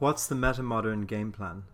What's 0.00 0.26
the 0.26 0.34
Metamodern 0.34 1.06
game 1.06 1.30
plan? 1.30 1.64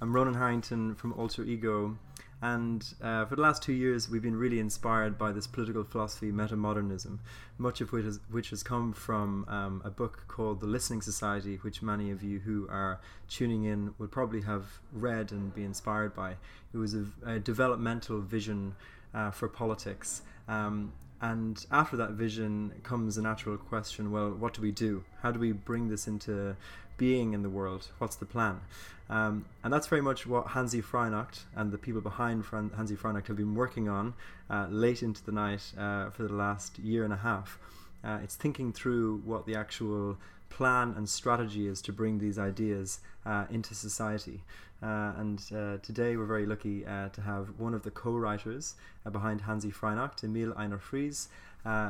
I'm 0.00 0.12
Ronan 0.12 0.34
Harrington 0.34 0.96
from 0.96 1.12
Alter 1.12 1.44
Ego, 1.44 1.96
and 2.42 2.84
uh, 3.00 3.26
for 3.26 3.36
the 3.36 3.42
last 3.42 3.62
two 3.62 3.74
years, 3.74 4.10
we've 4.10 4.22
been 4.22 4.34
really 4.34 4.58
inspired 4.58 5.16
by 5.16 5.30
this 5.30 5.46
political 5.46 5.84
philosophy, 5.84 6.32
metamodernism, 6.32 7.20
much 7.58 7.80
of 7.80 7.92
which, 7.92 8.04
is, 8.04 8.18
which 8.28 8.50
has 8.50 8.64
come 8.64 8.92
from 8.92 9.44
um, 9.46 9.82
a 9.84 9.90
book 9.90 10.24
called 10.26 10.58
The 10.58 10.66
Listening 10.66 11.00
Society, 11.00 11.60
which 11.62 11.80
many 11.80 12.10
of 12.10 12.24
you 12.24 12.40
who 12.40 12.66
are 12.68 12.98
tuning 13.28 13.62
in 13.62 13.94
will 13.98 14.08
probably 14.08 14.40
have 14.40 14.64
read 14.92 15.30
and 15.30 15.54
be 15.54 15.62
inspired 15.62 16.12
by. 16.12 16.32
It 16.74 16.78
was 16.78 16.92
a, 16.92 17.06
a 17.24 17.38
developmental 17.38 18.20
vision 18.20 18.74
uh, 19.14 19.30
for 19.30 19.46
politics. 19.48 20.22
Um, 20.48 20.92
and 21.20 21.64
after 21.70 21.96
that 21.96 22.10
vision 22.10 22.72
comes 22.82 23.16
a 23.16 23.22
natural 23.22 23.56
question 23.56 24.10
well, 24.10 24.32
what 24.32 24.54
do 24.54 24.60
we 24.60 24.70
do? 24.70 25.04
How 25.22 25.30
do 25.32 25.38
we 25.38 25.52
bring 25.52 25.88
this 25.88 26.06
into 26.06 26.56
being 26.96 27.34
in 27.34 27.42
the 27.42 27.50
world? 27.50 27.88
What's 27.98 28.16
the 28.16 28.26
plan? 28.26 28.60
Um, 29.08 29.44
and 29.62 29.72
that's 29.72 29.86
very 29.86 30.02
much 30.02 30.26
what 30.26 30.48
Hanzi 30.48 30.82
Freinacht 30.82 31.44
and 31.54 31.70
the 31.70 31.78
people 31.78 32.00
behind 32.00 32.44
Fran- 32.44 32.70
Hanzi 32.70 32.96
Freinacht 32.96 33.28
have 33.28 33.36
been 33.36 33.54
working 33.54 33.88
on 33.88 34.14
uh, 34.50 34.66
late 34.68 35.02
into 35.02 35.24
the 35.24 35.32
night 35.32 35.72
uh, 35.78 36.10
for 36.10 36.24
the 36.24 36.32
last 36.32 36.78
year 36.78 37.04
and 37.04 37.12
a 37.12 37.18
half. 37.18 37.58
Uh, 38.02 38.18
it's 38.22 38.34
thinking 38.34 38.72
through 38.72 39.22
what 39.24 39.46
the 39.46 39.54
actual 39.54 40.18
plan 40.48 40.94
and 40.96 41.08
strategy 41.08 41.66
is 41.68 41.80
to 41.82 41.92
bring 41.92 42.18
these 42.18 42.38
ideas 42.38 43.00
uh, 43.24 43.44
into 43.50 43.74
society. 43.74 44.42
Uh, 44.82 45.12
and 45.16 45.42
uh, 45.54 45.78
today 45.82 46.16
we're 46.16 46.26
very 46.26 46.46
lucky 46.46 46.82
to 46.82 47.20
have 47.24 47.48
one 47.58 47.74
of 47.74 47.82
the 47.82 47.90
co-writers 47.90 48.74
behind 49.10 49.42
Hanzi 49.42 49.72
Freinacht, 49.72 50.22
Emil 50.22 50.52
Ejner 50.52 50.80
Friis, 50.80 51.28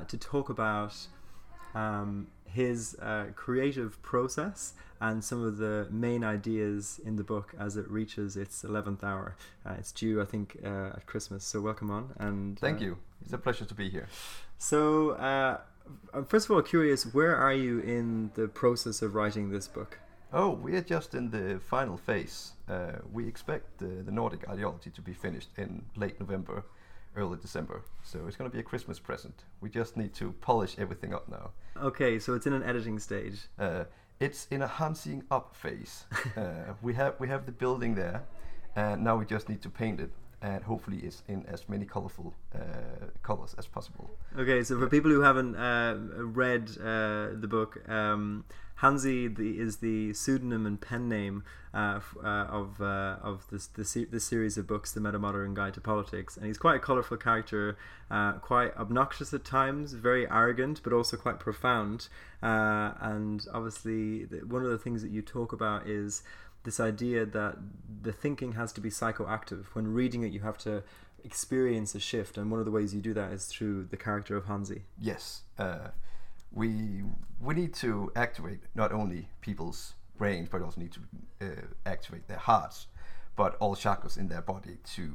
to 0.07 0.17
talk 0.17 0.49
about 0.49 0.95
um, 1.75 2.29
his 2.57 2.97
creative 3.35 4.01
process 4.03 4.75
and 5.01 5.23
some 5.23 5.45
of 5.45 5.59
the 5.59 5.87
main 5.91 6.25
ideas 6.25 7.01
in 7.05 7.17
the 7.17 7.25
book 7.25 7.55
as 7.59 7.77
it 7.77 7.89
reaches 7.91 8.37
its 8.37 8.63
11th 8.63 9.05
hour. 9.05 9.37
Uh, 9.65 9.75
it's 9.79 9.93
due, 9.93 10.21
I 10.21 10.25
think, 10.25 10.57
uh, 10.65 10.97
at 10.97 11.07
Christmas. 11.07 11.45
So 11.45 11.61
welcome 11.61 11.91
on. 11.91 12.11
And 12.19 12.59
thank 12.59 12.81
uh, 12.81 12.85
you. 12.85 12.99
It's 13.23 13.33
a 13.33 13.39
pleasure 13.39 13.65
to 13.65 13.75
be 13.75 13.91
here. 13.91 14.09
So, 14.59 15.11
uh, 15.13 15.61
first 16.27 16.47
of 16.47 16.53
all, 16.53 16.63
curious, 16.63 17.05
where 17.13 17.37
are 17.37 17.53
you 17.53 17.81
in 17.81 18.31
the 18.35 18.49
process 18.49 19.03
of 19.03 19.15
writing 19.15 19.51
this 19.51 19.69
book? 19.69 19.99
Oh, 20.33 20.51
we 20.51 20.75
are 20.77 20.83
just 20.83 21.15
in 21.15 21.31
the 21.31 21.61
final 21.61 21.97
phase. 21.97 22.53
Uh, 22.69 22.93
we 23.13 23.29
expect 23.29 23.79
the 23.79 24.11
Nordic 24.11 24.49
ideology 24.49 24.91
to 24.91 25.01
be 25.01 25.13
finished 25.13 25.51
in 25.57 25.85
late 25.95 26.19
November, 26.19 26.65
early 27.17 27.39
December. 27.41 27.83
So 28.03 28.27
it's 28.27 28.37
going 28.37 28.51
to 28.51 28.55
be 28.55 28.61
a 28.61 28.63
Christmas 28.63 28.99
present. 28.99 29.45
We 29.61 29.71
just 29.71 29.97
need 29.97 30.15
to 30.15 30.33
polish 30.41 30.77
everything 30.79 31.15
up 31.15 31.29
now. 31.29 31.51
Okay, 31.83 32.19
so 32.19 32.35
it's 32.35 32.47
in 32.47 32.53
an 32.53 32.63
editing 32.63 32.99
stage. 32.99 33.49
Uh, 33.59 33.85
it's 34.21 34.47
in 34.51 34.63
a 34.63 34.67
hunting 34.67 35.25
up 35.31 35.55
phase. 35.55 36.05
uh, 36.37 36.75
we 36.83 36.95
have 36.95 37.15
we 37.19 37.29
have 37.29 37.47
the 37.47 37.53
building 37.53 37.95
there, 37.95 38.23
and 38.75 39.03
now 39.03 39.17
we 39.17 39.27
just 39.27 39.49
need 39.49 39.63
to 39.63 39.71
paint 39.71 40.01
it, 40.01 40.11
and 40.43 40.63
hopefully 40.65 40.99
it's 40.99 41.23
in 41.29 41.45
as 41.47 41.69
many 41.69 41.85
colorful 41.85 42.35
uh, 42.55 42.59
colors 43.23 43.55
as 43.59 43.67
possible. 43.67 44.11
Okay, 44.39 44.63
so 44.63 44.79
for 44.79 44.89
people 44.89 45.11
who 45.11 45.23
haven't 45.23 45.57
uh, 45.57 45.97
read 46.19 46.71
uh, 46.81 47.29
the 47.33 47.49
book. 47.49 47.89
Um, 47.89 48.45
Hanzi 48.83 49.35
the, 49.35 49.59
is 49.59 49.79
the 49.79 50.13
pseudonym 50.13 50.67
and 50.67 50.79
pen 50.79 51.09
name 51.09 51.45
uh, 51.73 52.01
uh, 52.23 52.27
of 52.27 52.81
uh, 52.81 53.17
of 53.23 53.47
this, 53.51 53.67
this 53.67 54.25
series 54.25 54.59
of 54.59 54.67
books, 54.67 54.93
The 54.93 55.01
Metamodern 55.01 55.55
Guide 55.55 55.73
to 55.75 55.81
Politics, 55.81 56.37
and 56.37 56.45
he's 56.47 56.59
quite 56.59 56.77
a 56.77 56.79
colourful 56.79 57.17
character, 57.17 57.79
quite 58.43 58.77
obnoxious 58.77 59.33
at 59.33 59.47
times, 59.47 59.95
very 59.95 60.29
arrogant, 60.31 60.83
but 60.83 60.93
also 60.93 61.17
quite 61.17 61.41
profound. 61.41 62.09
And 62.43 63.47
obviously, 63.53 64.25
one 64.47 64.63
of 64.63 64.71
the 64.71 64.79
things 64.79 65.01
that 65.01 65.11
you 65.11 65.23
talk 65.23 65.53
about 65.53 65.87
is 65.87 66.23
this 66.67 66.79
idea 66.79 67.25
that 67.25 67.57
the 68.03 68.13
thinking 68.13 68.53
has 68.53 68.71
to 68.75 68.83
be 68.83 68.91
psychoactive. 68.91 69.65
When 69.73 69.95
reading 69.95 70.23
it, 70.23 70.33
you 70.33 70.41
have 70.41 70.59
to 70.59 70.83
experience 71.25 71.95
a 71.95 72.01
shift, 72.01 72.37
and 72.37 72.51
one 72.51 72.61
of 72.61 72.67
the 72.67 72.73
ways 72.73 72.95
you 72.95 73.01
do 73.01 73.15
that 73.15 73.33
is 73.33 73.47
through 73.47 73.85
the 73.85 73.97
character 73.97 74.37
of 74.37 74.45
Hanzi. 74.45 74.83
Yes 75.01 75.43
uh, 75.59 75.89
we 76.53 77.03
we 77.41 77.55
need 77.55 77.75
to 77.75 78.11
activate 78.17 78.61
not 78.75 78.93
only 78.93 79.29
people's 79.41 79.95
brains, 80.17 80.49
but 80.49 80.63
also 80.63 80.81
need 80.81 80.93
to 80.93 81.01
uh, 81.43 81.67
activate 81.85 82.27
their 82.29 82.39
hearts, 82.39 82.87
but 83.37 83.57
all 83.57 83.77
chakras 83.77 84.17
in 84.17 84.29
their 84.29 84.41
body 84.41 84.79
to 84.95 85.13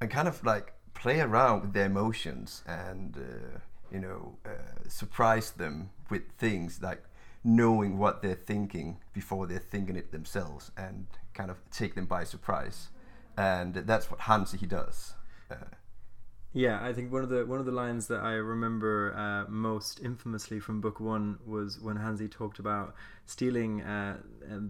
and 0.00 0.10
kind 0.10 0.28
of 0.28 0.44
like 0.44 0.72
play 0.94 1.20
around 1.20 1.62
with 1.62 1.72
their 1.72 1.86
emotions 1.86 2.62
and 2.66 3.16
uh, 3.16 3.58
you 3.92 4.00
know 4.00 4.36
uh, 4.44 4.88
surprise 4.88 5.52
them 5.52 5.90
with 6.08 6.22
things 6.38 6.80
like 6.82 7.02
knowing 7.42 7.98
what 7.98 8.22
they're 8.22 8.34
thinking 8.34 8.98
before 9.12 9.46
they're 9.46 9.58
thinking 9.58 9.96
it 9.96 10.12
themselves 10.12 10.70
and 10.76 11.06
kind 11.32 11.50
of 11.50 11.58
take 11.70 11.94
them 11.94 12.06
by 12.06 12.24
surprise. 12.24 12.88
And 13.36 13.74
that's 13.74 14.10
what 14.10 14.20
Hanzi 14.20 14.58
he 14.58 14.66
does. 14.66 15.14
Uh, 15.50 15.56
yeah, 16.52 16.80
I 16.82 16.92
think 16.92 17.12
one 17.12 17.22
of 17.22 17.28
the 17.28 17.46
one 17.46 17.60
of 17.60 17.66
the 17.66 17.72
lines 17.72 18.08
that 18.08 18.20
I 18.20 18.32
remember 18.32 19.14
uh, 19.16 19.48
most 19.48 20.00
infamously 20.00 20.58
from 20.58 20.80
book 20.80 20.98
one 20.98 21.38
was 21.46 21.80
when 21.80 21.96
Hanzi 21.96 22.28
talked 22.28 22.58
about 22.58 22.92
stealing 23.24 23.82
uh, 23.82 24.16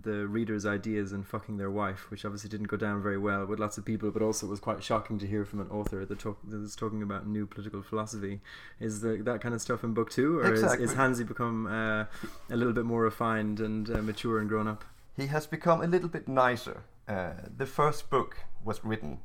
the 0.03 0.27
reader's 0.27 0.67
ideas 0.67 1.13
and 1.13 1.27
fucking 1.27 1.57
their 1.57 1.71
wife, 1.71 2.11
which 2.11 2.27
obviously 2.27 2.51
didn't 2.51 2.67
go 2.67 2.77
down 2.77 3.03
very 3.03 3.17
well 3.17 3.47
with 3.47 3.59
lots 3.59 3.79
of 3.79 3.87
people, 3.87 4.11
but 4.11 4.21
also 4.21 4.47
was 4.47 4.61
quite 4.61 4.85
shocking 4.85 5.19
to 5.21 5.27
hear 5.27 5.47
from 5.47 5.61
an 5.61 5.69
author 5.71 6.05
that, 6.05 6.19
talk, 6.19 6.39
that 6.47 6.59
was 6.59 6.77
talking 6.77 7.03
about 7.03 7.27
new 7.27 7.47
political 7.47 7.81
philosophy. 7.81 8.41
Is 8.79 9.01
the, 9.01 9.17
that 9.23 9.41
kind 9.41 9.55
of 9.55 9.63
stuff 9.63 9.83
in 9.83 9.95
book 9.95 10.11
two, 10.11 10.39
or 10.41 10.53
exactly. 10.53 10.85
is, 10.85 10.91
is 10.91 10.97
Hanzi 10.99 11.27
become 11.27 11.67
uh, 11.67 12.05
a 12.51 12.57
little 12.57 12.75
bit 12.75 12.85
more 12.85 13.01
refined 13.01 13.59
and 13.59 13.89
uh, 13.89 14.03
mature 14.03 14.39
and 14.39 14.51
grown 14.51 14.69
up? 14.69 14.85
He 15.17 15.29
has 15.29 15.47
become 15.47 15.81
a 15.81 15.87
little 15.87 16.11
bit 16.11 16.29
nicer. 16.29 16.83
Uh, 17.09 17.33
the 17.57 17.67
first 17.67 18.11
book 18.11 18.37
was 18.63 18.85
written 18.85 19.21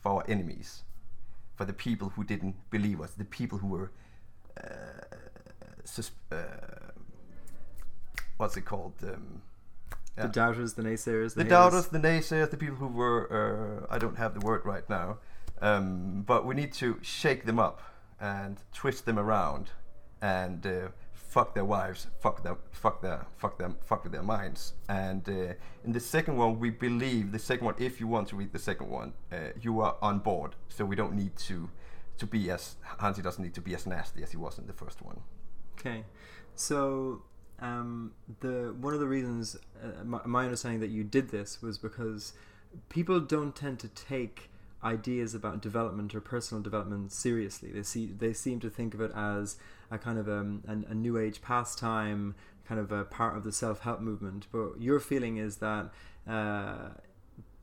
for 0.00 0.12
our 0.12 0.24
enemies 0.26 0.84
for 1.58 1.64
the 1.64 1.72
people 1.72 2.10
who 2.10 2.22
didn't 2.22 2.54
believe 2.70 3.00
us, 3.00 3.10
the 3.10 3.24
people 3.24 3.58
who 3.58 3.66
were, 3.66 3.90
uh, 4.56 5.16
uh, 6.30 6.36
what's 8.36 8.56
it 8.56 8.64
called? 8.64 8.94
Um, 9.02 9.42
yeah. 10.16 10.26
The 10.26 10.28
doubters, 10.28 10.74
the 10.74 10.82
naysayers, 10.82 11.34
the, 11.34 11.42
the 11.42 11.50
doubters, 11.50 11.88
the 11.88 11.98
naysayers, 11.98 12.50
the 12.50 12.56
people 12.56 12.76
who 12.76 12.86
were, 12.86 13.82
uh, 13.90 13.92
I 13.92 13.98
don't 13.98 14.16
have 14.18 14.34
the 14.34 14.40
word 14.40 14.64
right 14.64 14.88
now, 14.88 15.18
um, 15.60 16.22
but 16.24 16.46
we 16.46 16.54
need 16.54 16.72
to 16.74 17.00
shake 17.02 17.44
them 17.44 17.58
up 17.58 17.82
and 18.20 18.58
twist 18.72 19.04
them 19.04 19.18
around 19.18 19.72
and 20.22 20.64
uh, 20.64 20.88
fuck 21.38 21.54
their 21.54 21.64
wives, 21.64 22.08
fuck 22.18 22.42
them, 22.42 22.56
fuck 22.72 23.00
their, 23.00 23.24
fuck 23.36 23.58
them, 23.58 23.76
fuck 23.84 24.02
with 24.02 24.10
their 24.10 24.24
minds. 24.24 24.72
And 24.88 25.22
uh, 25.28 25.54
in 25.84 25.92
the 25.92 26.00
second 26.00 26.36
one, 26.36 26.58
we 26.58 26.70
believe 26.70 27.30
the 27.30 27.38
second 27.38 27.64
one. 27.64 27.76
If 27.78 28.00
you 28.00 28.08
want 28.08 28.26
to 28.30 28.34
read 28.34 28.52
the 28.52 28.58
second 28.58 28.88
one, 28.90 29.12
uh, 29.30 29.36
you 29.60 29.80
are 29.80 29.94
on 30.02 30.18
board. 30.18 30.56
So 30.68 30.84
we 30.84 30.96
don't 30.96 31.14
need 31.14 31.36
to 31.48 31.70
to 32.16 32.26
be 32.26 32.50
as 32.50 32.74
Hanzi 33.00 33.22
doesn't 33.22 33.44
need 33.44 33.54
to 33.54 33.60
be 33.60 33.72
as 33.76 33.86
nasty 33.86 34.20
as 34.24 34.32
he 34.32 34.36
was 34.36 34.58
in 34.58 34.66
the 34.66 34.72
first 34.72 35.00
one. 35.00 35.20
Okay, 35.78 36.02
so 36.56 37.22
um, 37.60 38.14
the 38.40 38.74
one 38.80 38.92
of 38.92 38.98
the 38.98 39.06
reasons 39.06 39.56
uh, 39.80 40.02
my, 40.02 40.20
my 40.24 40.42
understanding 40.42 40.80
that 40.80 40.90
you 40.90 41.04
did 41.04 41.28
this 41.28 41.62
was 41.62 41.78
because 41.78 42.32
people 42.88 43.20
don't 43.20 43.54
tend 43.54 43.78
to 43.78 43.88
take 43.88 44.50
ideas 44.82 45.36
about 45.36 45.62
development 45.62 46.16
or 46.16 46.20
personal 46.20 46.60
development 46.60 47.12
seriously. 47.12 47.70
They 47.70 47.84
see 47.84 48.06
they 48.06 48.32
seem 48.32 48.58
to 48.58 48.70
think 48.70 48.92
of 48.92 49.00
it 49.00 49.12
as 49.14 49.56
a 49.90 49.98
kind 49.98 50.18
of 50.18 50.28
um, 50.28 50.62
a, 50.66 50.92
a 50.92 50.94
new 50.94 51.18
age 51.18 51.40
pastime, 51.42 52.34
kind 52.66 52.80
of 52.80 52.92
a 52.92 53.04
part 53.04 53.36
of 53.36 53.44
the 53.44 53.52
self 53.52 53.80
help 53.80 54.00
movement. 54.00 54.46
But 54.52 54.80
your 54.80 55.00
feeling 55.00 55.36
is 55.36 55.56
that 55.56 55.90
uh, 56.28 56.90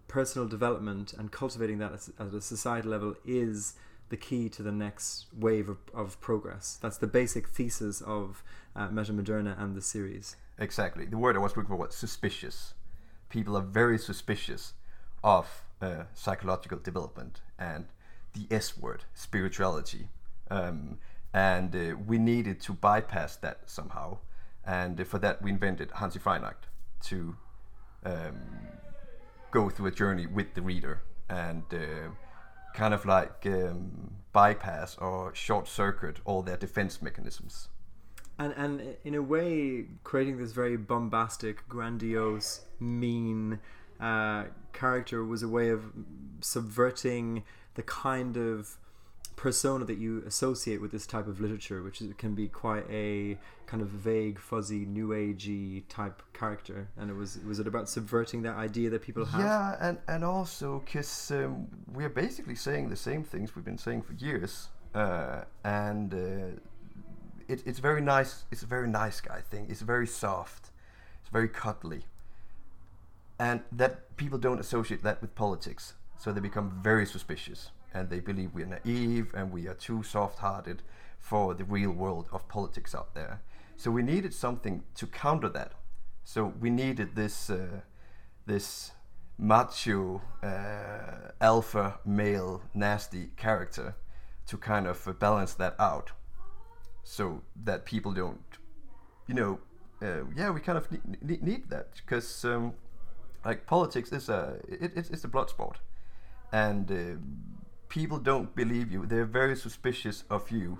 personal 0.07 0.47
development 0.47 1.13
and 1.13 1.31
cultivating 1.31 1.77
that 1.79 2.09
at 2.19 2.33
a 2.33 2.41
societal 2.41 2.91
level 2.91 3.15
is 3.25 3.73
the 4.09 4.17
key 4.17 4.49
to 4.49 4.61
the 4.61 4.71
next 4.71 5.25
wave 5.35 5.69
of, 5.69 5.77
of 5.93 6.19
progress. 6.21 6.77
That's 6.81 6.97
the 6.97 7.07
basic 7.07 7.47
thesis 7.47 8.01
of 8.01 8.43
uh, 8.75 8.89
Metamoderna 8.89 9.59
and 9.61 9.75
the 9.75 9.81
series. 9.81 10.35
Exactly. 10.57 11.05
The 11.05 11.17
word 11.17 11.35
I 11.35 11.39
was 11.39 11.57
looking 11.57 11.69
for 11.69 11.75
was 11.75 11.95
suspicious. 11.95 12.75
People 13.29 13.57
are 13.57 13.63
very 13.63 13.97
suspicious 13.97 14.73
of 15.23 15.63
uh, 15.81 16.03
psychological 16.13 16.77
development 16.77 17.41
and 17.57 17.85
the 18.33 18.47
S 18.53 18.77
word, 18.77 19.05
spirituality. 19.13 20.09
Um, 20.51 20.99
and 21.35 21.75
uh, 21.75 21.97
we 22.07 22.17
needed 22.17 22.61
to 22.61 22.71
bypass 22.71 23.35
that 23.35 23.59
somehow. 23.65 24.17
And 24.65 24.99
uh, 24.99 25.03
for 25.03 25.19
that, 25.19 25.41
we 25.41 25.51
invented 25.51 25.89
Hanzi 25.89 26.17
Freinacht 26.17 26.69
to 27.09 27.35
um, 28.05 28.39
go 29.51 29.69
through 29.69 29.87
a 29.87 29.91
journey 29.91 30.27
with 30.27 30.53
the 30.53 30.61
reader 30.61 31.01
and 31.29 31.63
uh, 31.73 32.09
kind 32.73 32.93
of 32.93 33.05
like 33.05 33.45
um, 33.47 34.11
bypass 34.31 34.97
or 34.97 35.35
short 35.35 35.67
circuit 35.67 36.19
all 36.23 36.41
their 36.41 36.55
defense 36.55 37.01
mechanisms. 37.01 37.67
And, 38.39 38.53
and 38.55 38.95
in 39.03 39.13
a 39.13 39.21
way, 39.21 39.87
creating 40.05 40.37
this 40.37 40.53
very 40.53 40.77
bombastic, 40.77 41.67
grandiose, 41.67 42.61
mean 42.79 43.59
uh, 43.99 44.45
character 44.71 45.25
was 45.25 45.43
a 45.43 45.49
way 45.49 45.69
of 45.69 45.91
subverting 46.39 47.43
the 47.73 47.83
kind 47.83 48.37
of 48.37 48.77
persona 49.35 49.85
that 49.85 49.97
you 49.97 50.23
associate 50.25 50.81
with 50.81 50.91
this 50.91 51.05
type 51.05 51.27
of 51.27 51.39
literature, 51.39 51.83
which 51.83 52.01
is, 52.01 52.13
can 52.17 52.33
be 52.33 52.47
quite 52.47 52.85
a 52.89 53.37
kind 53.65 53.81
of 53.81 53.89
vague, 53.89 54.39
fuzzy, 54.39 54.85
new 54.85 55.09
agey 55.09 55.83
type 55.89 56.21
character. 56.33 56.87
And 56.97 57.09
it 57.09 57.15
was 57.15 57.39
was 57.45 57.59
it 57.59 57.67
about 57.67 57.89
subverting 57.89 58.43
that 58.43 58.55
idea 58.55 58.89
that 58.89 59.01
people 59.01 59.25
have? 59.25 59.41
Yeah, 59.41 59.75
and 59.81 59.97
and 60.07 60.23
also 60.23 60.81
because 60.85 61.31
um, 61.31 61.67
we're 61.91 62.09
basically 62.09 62.55
saying 62.55 62.89
the 62.89 62.95
same 62.95 63.23
things 63.23 63.55
we've 63.55 63.65
been 63.65 63.77
saying 63.77 64.03
for 64.03 64.13
years, 64.13 64.69
uh, 64.93 65.41
and 65.63 66.13
uh, 66.13 67.47
it, 67.47 67.63
it's 67.65 67.79
very 67.79 68.01
nice. 68.01 68.45
It's 68.51 68.63
a 68.63 68.67
very 68.67 68.87
nice 68.87 69.21
guy 69.21 69.41
thing. 69.41 69.67
It's 69.69 69.81
very 69.81 70.07
soft. 70.07 70.71
It's 71.21 71.29
very 71.29 71.49
cuddly, 71.49 72.03
and 73.39 73.61
that 73.71 74.15
people 74.15 74.37
don't 74.37 74.59
associate 74.59 75.03
that 75.03 75.21
with 75.21 75.35
politics, 75.35 75.95
so 76.17 76.31
they 76.31 76.39
become 76.39 76.79
very 76.81 77.05
suspicious 77.05 77.71
and 77.95 78.09
they 78.09 78.19
believe 78.19 78.49
we're 78.53 78.65
naive 78.65 79.33
and 79.33 79.51
we 79.51 79.67
are 79.67 79.73
too 79.73 80.03
soft-hearted 80.03 80.83
for 81.17 81.55
the 81.55 81.63
real 81.63 81.91
world 81.91 82.27
of 82.31 82.47
politics 82.47 82.93
out 82.93 83.15
there. 83.15 83.41
So 83.77 83.89
we 83.89 84.03
needed 84.03 84.33
something 84.33 84.83
to 84.95 85.07
counter 85.07 85.49
that. 85.49 85.71
So 86.23 86.53
we 86.59 86.69
needed 86.69 87.15
this 87.15 87.49
uh, 87.49 87.81
this 88.45 88.91
macho 89.37 90.21
uh, 90.43 91.31
alpha 91.41 91.99
male 92.05 92.61
nasty 92.73 93.31
character 93.35 93.95
to 94.47 94.57
kind 94.57 94.87
of 94.87 95.07
uh, 95.07 95.13
balance 95.13 95.53
that 95.55 95.75
out, 95.79 96.11
so 97.03 97.41
that 97.63 97.85
people 97.85 98.11
don't, 98.13 98.59
you 99.27 99.35
know, 99.35 99.59
uh, 100.01 100.23
yeah, 100.35 100.49
we 100.51 100.59
kind 100.61 100.77
of 100.77 100.87
need, 101.21 101.43
need 101.43 101.69
that 101.69 101.87
because 101.95 102.45
um, 102.45 102.73
like 103.43 103.65
politics 103.65 104.11
is 104.11 104.29
a 104.29 104.57
it, 104.67 104.91
it's, 104.95 105.09
it's 105.09 105.23
a 105.23 105.27
blood 105.27 105.49
sport, 105.49 105.79
and 106.51 106.91
uh, 106.91 107.19
people 107.89 108.17
don't 108.19 108.55
believe 108.55 108.91
you. 108.91 109.05
They're 109.05 109.25
very 109.25 109.55
suspicious 109.55 110.23
of 110.29 110.51
you 110.51 110.79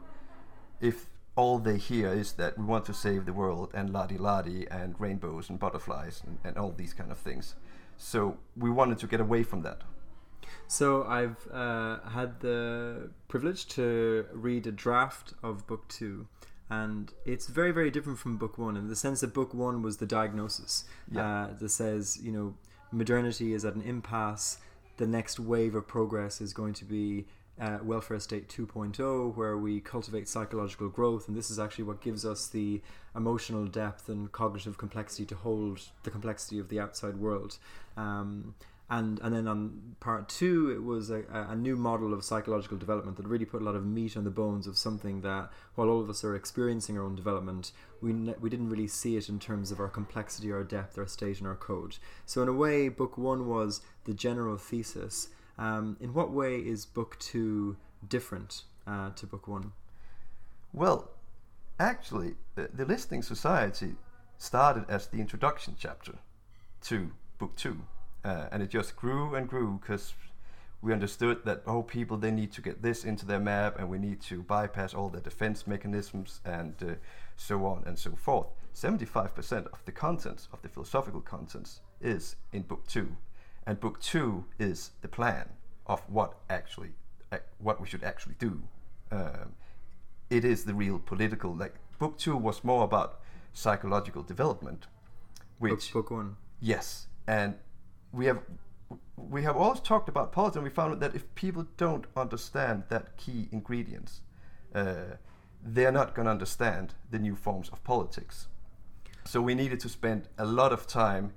if 0.81 1.09
all 1.35 1.59
they 1.59 1.77
hear 1.77 2.09
is 2.13 2.33
that 2.33 2.57
we 2.57 2.63
want 2.65 2.85
to 2.85 2.93
save 2.93 3.25
the 3.25 3.33
world 3.33 3.71
and 3.73 3.89
la 3.91 4.05
di 4.05 4.17
la 4.17 4.41
di 4.41 4.65
and 4.71 4.95
rainbows 4.99 5.49
and 5.49 5.59
butterflies 5.59 6.23
and, 6.25 6.37
and 6.43 6.57
all 6.57 6.71
these 6.71 6.93
kind 6.93 7.11
of 7.11 7.17
things. 7.17 7.55
So 7.97 8.37
we 8.57 8.69
wanted 8.69 8.99
to 8.99 9.07
get 9.07 9.19
away 9.19 9.43
from 9.43 9.61
that. 9.63 9.81
So 10.67 11.03
I've 11.03 11.47
uh, 11.51 11.99
had 12.09 12.39
the 12.39 13.09
privilege 13.27 13.67
to 13.69 14.25
read 14.33 14.65
a 14.67 14.71
draft 14.71 15.33
of 15.43 15.65
book 15.67 15.87
two, 15.87 16.27
and 16.69 17.11
it's 17.25 17.47
very 17.47 17.71
very 17.71 17.91
different 17.91 18.19
from 18.19 18.37
book 18.37 18.57
one 18.57 18.77
in 18.77 18.87
the 18.87 18.95
sense 18.95 19.21
that 19.21 19.33
book 19.33 19.53
one 19.53 19.81
was 19.81 19.97
the 19.97 20.05
diagnosis 20.05 20.85
Yeah. 21.11 21.25
uh, 21.25 21.53
that 21.59 21.69
says 21.69 22.19
you 22.21 22.31
know 22.31 22.55
modernity 22.91 23.53
is 23.53 23.65
at 23.65 23.75
an 23.75 23.81
impasse. 23.81 24.57
The 24.97 25.07
next 25.07 25.39
wave 25.39 25.75
of 25.75 25.87
progress 25.87 26.41
is 26.41 26.53
going 26.53 26.73
to 26.75 26.85
be 26.85 27.25
uh, 27.59 27.79
welfare 27.81 28.19
state 28.19 28.49
2.0 28.49 29.35
where 29.35 29.57
we 29.57 29.79
cultivate 29.79 30.27
psychological 30.27 30.89
growth. 30.89 31.27
And 31.27 31.37
this 31.37 31.49
is 31.49 31.59
actually 31.59 31.85
what 31.85 32.01
gives 32.01 32.25
us 32.25 32.47
the 32.47 32.81
emotional 33.15 33.65
depth 33.65 34.09
and 34.09 34.31
cognitive 34.31 34.77
complexity 34.77 35.25
to 35.25 35.35
hold 35.35 35.81
the 36.03 36.11
complexity 36.11 36.59
of 36.59 36.69
the 36.69 36.79
outside 36.79 37.17
world. 37.17 37.57
Um, 37.95 38.55
and 38.89 39.19
and 39.23 39.33
then 39.33 39.47
on 39.47 39.95
part 39.99 40.29
two 40.29 40.69
it 40.71 40.83
was 40.83 41.09
a, 41.09 41.23
a 41.31 41.55
new 41.55 41.75
model 41.75 42.13
of 42.13 42.23
psychological 42.23 42.77
development 42.77 43.17
that 43.17 43.25
really 43.25 43.45
put 43.45 43.61
a 43.61 43.65
lot 43.65 43.75
of 43.75 43.85
meat 43.85 44.15
on 44.15 44.23
the 44.23 44.29
bones 44.29 44.67
of 44.67 44.77
something 44.77 45.21
that 45.21 45.49
while 45.73 45.89
all 45.89 45.99
of 45.99 46.09
us 46.09 46.23
are 46.23 46.35
experiencing 46.35 46.97
our 46.97 47.03
own 47.03 47.15
development 47.15 47.71
we 48.01 48.13
ne- 48.13 48.35
we 48.39 48.49
didn't 48.49 48.69
really 48.69 48.87
see 48.87 49.17
it 49.17 49.27
in 49.27 49.39
terms 49.39 49.71
of 49.71 49.79
our 49.79 49.87
complexity 49.87 50.51
our 50.51 50.63
depth 50.63 50.97
our 50.97 51.07
state 51.07 51.39
and 51.39 51.47
our 51.47 51.55
code. 51.55 51.97
So 52.25 52.43
in 52.43 52.47
a 52.47 52.53
way 52.53 52.89
book 52.89 53.17
one 53.17 53.47
was 53.47 53.81
the 54.05 54.13
general 54.13 54.57
thesis. 54.57 55.29
Um, 55.57 55.97
in 55.99 56.13
what 56.13 56.31
way 56.31 56.57
is 56.57 56.85
book 56.85 57.17
two 57.17 57.77
different 58.07 58.63
uh, 58.85 59.11
to 59.11 59.25
book 59.25 59.47
one? 59.47 59.71
Well, 60.73 61.09
actually, 61.79 62.35
the, 62.55 62.69
the 62.73 62.85
Listening 62.85 63.23
Society 63.23 63.95
started 64.37 64.85
as 64.89 65.07
the 65.07 65.19
introduction 65.19 65.75
chapter 65.79 66.15
to 66.83 67.11
book 67.39 67.55
two, 67.55 67.81
uh, 68.25 68.47
and 68.51 68.63
it 68.63 68.69
just 68.69 68.95
grew 68.95 69.35
and 69.35 69.47
grew 69.47 69.79
because 69.79 70.13
we 70.81 70.91
understood 70.91 71.45
that 71.45 71.61
oh, 71.65 71.83
people 71.83 72.17
they 72.17 72.31
need 72.31 72.51
to 72.53 72.61
get 72.61 72.81
this 72.81 73.05
into 73.05 73.25
their 73.25 73.39
map, 73.39 73.79
and 73.79 73.89
we 73.89 73.99
need 73.99 74.19
to 74.21 74.41
bypass 74.41 74.93
all 74.93 75.09
the 75.09 75.21
defense 75.21 75.67
mechanisms 75.67 76.41
and 76.43 76.73
uh, 76.81 76.95
so 77.35 77.65
on 77.65 77.83
and 77.85 77.97
so 77.97 78.11
forth. 78.15 78.47
Seventy-five 78.73 79.33
percent 79.33 79.67
of 79.71 79.83
the 79.85 79.91
contents 79.91 80.47
of 80.51 80.61
the 80.61 80.69
philosophical 80.69 81.21
contents 81.21 81.81
is 82.01 82.35
in 82.51 82.63
book 82.63 82.85
two, 82.87 83.15
and 83.65 83.79
book 83.79 84.01
two 84.01 84.45
is 84.59 84.91
the 85.01 85.07
plan 85.07 85.47
of 85.85 86.01
what 86.09 86.33
actually 86.49 86.93
uh, 87.31 87.37
what 87.59 87.79
we 87.79 87.87
should 87.87 88.03
actually 88.03 88.35
do. 88.39 88.61
Um, 89.11 89.53
it 90.29 90.43
is 90.43 90.65
the 90.65 90.73
real 90.73 90.99
political 90.99 91.55
like 91.55 91.75
book 91.99 92.17
two 92.17 92.35
was 92.35 92.63
more 92.63 92.83
about 92.83 93.19
psychological 93.53 94.23
development 94.23 94.87
book, 95.59 95.71
which 95.71 95.93
book 95.93 96.11
one 96.11 96.37
yes 96.59 97.07
and 97.27 97.55
we 98.15 98.25
have 98.27 98.39
we 99.17 99.43
have 99.43 99.57
always 99.57 99.79
talked 99.79 100.07
about 100.07 100.31
politics 100.31 100.55
and 100.57 100.63
we 100.63 100.69
found 100.69 101.01
that 101.01 101.15
if 101.15 101.33
people 101.35 101.65
don't 101.77 102.05
understand 102.15 102.83
that 102.89 103.17
key 103.17 103.47
ingredients 103.51 104.21
uh, 104.73 105.17
they're 105.63 105.91
not 105.91 106.13
going 106.13 106.25
to 106.25 106.31
understand 106.31 106.93
the 107.09 107.17
new 107.17 107.35
forms 107.35 107.69
of 107.69 107.83
politics. 107.83 108.47
So 109.25 109.41
we 109.41 109.55
needed 109.55 109.79
to 109.79 109.89
spend 109.89 110.27
a 110.37 110.45
lot 110.45 110.71
of 110.71 110.85
time 110.85 111.33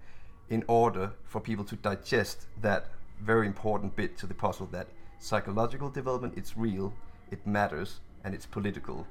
in 0.51 0.65
order 0.67 1.13
for 1.25 1.41
people 1.41 1.65
to 1.65 1.77
digest 1.77 2.47
that 2.61 2.87
very 3.21 3.47
important 3.47 3.97
bit 3.97 4.19
to 4.19 4.27
the 4.27 4.35
puzzle 4.35 4.67
that 4.67 4.89
psychological 5.19 5.91
development 5.91 6.35
it's 6.37 6.57
real 6.57 6.93
it 7.31 7.45
matters 7.47 8.01
and 8.25 8.35
it's 8.35 8.47
political. 8.47 9.07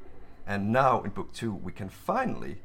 And 0.45 0.71
now 0.71 1.01
in 1.01 1.09
book 1.09 1.33
two 1.33 1.53
we 1.53 1.71
can 1.71 1.89
finally 1.89 2.57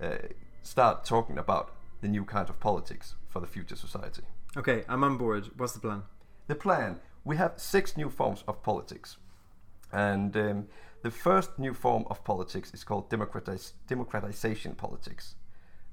uh, 0.00 0.18
start 0.62 1.04
talking 1.04 1.38
about 1.38 1.72
the 2.02 2.08
new 2.08 2.24
kind 2.24 2.48
of 2.48 2.60
politics 2.60 3.14
for 3.28 3.40
the 3.40 3.46
future 3.46 3.76
society 3.76 4.22
okay 4.56 4.84
i'm 4.88 5.04
on 5.04 5.16
board 5.16 5.50
what's 5.56 5.72
the 5.72 5.80
plan 5.80 6.02
the 6.46 6.54
plan 6.54 6.98
we 7.24 7.36
have 7.36 7.52
six 7.56 7.96
new 7.96 8.08
forms 8.08 8.44
of 8.46 8.62
politics 8.62 9.16
and 9.92 10.36
um, 10.36 10.66
the 11.02 11.10
first 11.10 11.58
new 11.58 11.72
form 11.74 12.04
of 12.10 12.22
politics 12.24 12.72
is 12.74 12.84
called 12.84 13.10
democratiz- 13.10 13.72
democratization 13.86 14.74
politics 14.74 15.34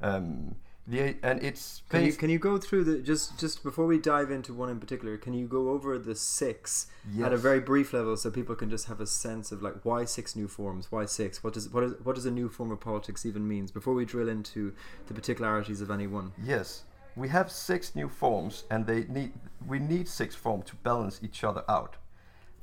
um, 0.02 0.56
the, 0.86 1.16
and 1.24 1.42
it's 1.42 1.82
Can 1.88 2.04
you, 2.04 2.12
can 2.12 2.30
you 2.30 2.38
go 2.38 2.58
through 2.58 2.84
the 2.84 2.98
just 3.00 3.40
just 3.40 3.64
before 3.64 3.86
we 3.86 3.98
dive 3.98 4.32
into 4.32 4.54
one 4.54 4.70
in 4.70 4.82
particular? 4.82 5.18
Can 5.18 5.34
you 5.34 5.48
go 5.48 5.70
over 5.70 5.98
the 5.98 6.14
six 6.14 6.88
at 7.22 7.32
a 7.32 7.38
very 7.38 7.62
brief 7.62 7.94
level 7.94 8.18
so 8.18 8.30
people 8.30 8.54
can 8.54 8.70
just 8.70 8.88
have 8.88 9.00
a 9.00 9.08
sense 9.08 9.54
of 9.54 9.62
like 9.62 9.76
why 9.84 10.04
six 10.04 10.36
new 10.36 10.50
forms? 10.50 10.92
Why 10.92 11.06
six? 11.06 11.42
What 11.42 11.54
does 11.54 11.70
what 11.70 11.86
is 11.86 11.94
what 12.04 12.16
does 12.16 12.26
a 12.26 12.32
new 12.32 12.50
form 12.50 12.70
of 12.70 12.82
politics 12.82 13.26
even 13.26 13.48
means? 13.48 13.72
Before 13.72 13.94
we 13.94 14.04
drill 14.04 14.28
into 14.28 14.74
the 15.08 15.14
particularities 15.14 15.80
of 15.80 15.90
any 15.90 16.06
one. 16.06 16.34
Yes, 16.44 16.84
we 17.16 17.30
have 17.30 17.52
six 17.52 17.96
new 17.96 18.10
forms, 18.10 18.64
and 18.70 18.86
they 18.86 19.06
need 19.06 19.34
we 19.68 19.80
need 19.80 20.08
six 20.08 20.36
forms 20.36 20.66
to 20.66 20.76
balance 20.78 21.20
each 21.24 21.44
other 21.44 21.64
out, 21.70 21.96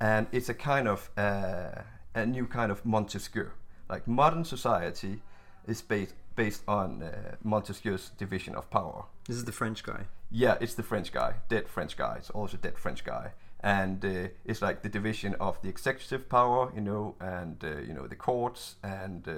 and 0.00 0.26
it's 0.32 0.48
a 0.48 0.54
kind 0.54 0.88
of 0.88 1.10
uh, 1.16 1.82
a 2.14 2.26
new 2.26 2.46
kind 2.46 2.72
of 2.72 2.84
Montesquieu. 2.84 3.50
Like 3.88 4.06
modern 4.06 4.44
society 4.44 5.22
is 5.66 5.82
based 5.82 6.14
based 6.36 6.62
on 6.66 7.02
uh, 7.02 7.36
Montesquieu's 7.44 8.10
division 8.18 8.54
of 8.54 8.70
power. 8.70 9.04
This 9.26 9.36
is 9.36 9.44
the 9.44 9.52
French 9.52 9.82
guy. 9.82 10.06
Yeah, 10.30 10.56
it's 10.60 10.74
the 10.74 10.82
French 10.82 11.12
guy, 11.12 11.34
dead 11.48 11.68
French 11.68 11.96
guy. 11.96 12.16
It's 12.18 12.30
also 12.30 12.56
dead 12.56 12.78
French 12.78 13.04
guy, 13.04 13.32
and 13.60 14.04
uh, 14.04 14.28
it's 14.44 14.62
like 14.62 14.82
the 14.82 14.88
division 14.88 15.34
of 15.40 15.60
the 15.62 15.68
executive 15.68 16.28
power, 16.28 16.72
you 16.74 16.80
know, 16.80 17.14
and 17.20 17.62
uh, 17.64 17.80
you 17.86 17.94
know 17.94 18.06
the 18.06 18.16
courts 18.16 18.76
and 18.82 19.26
uh, 19.28 19.32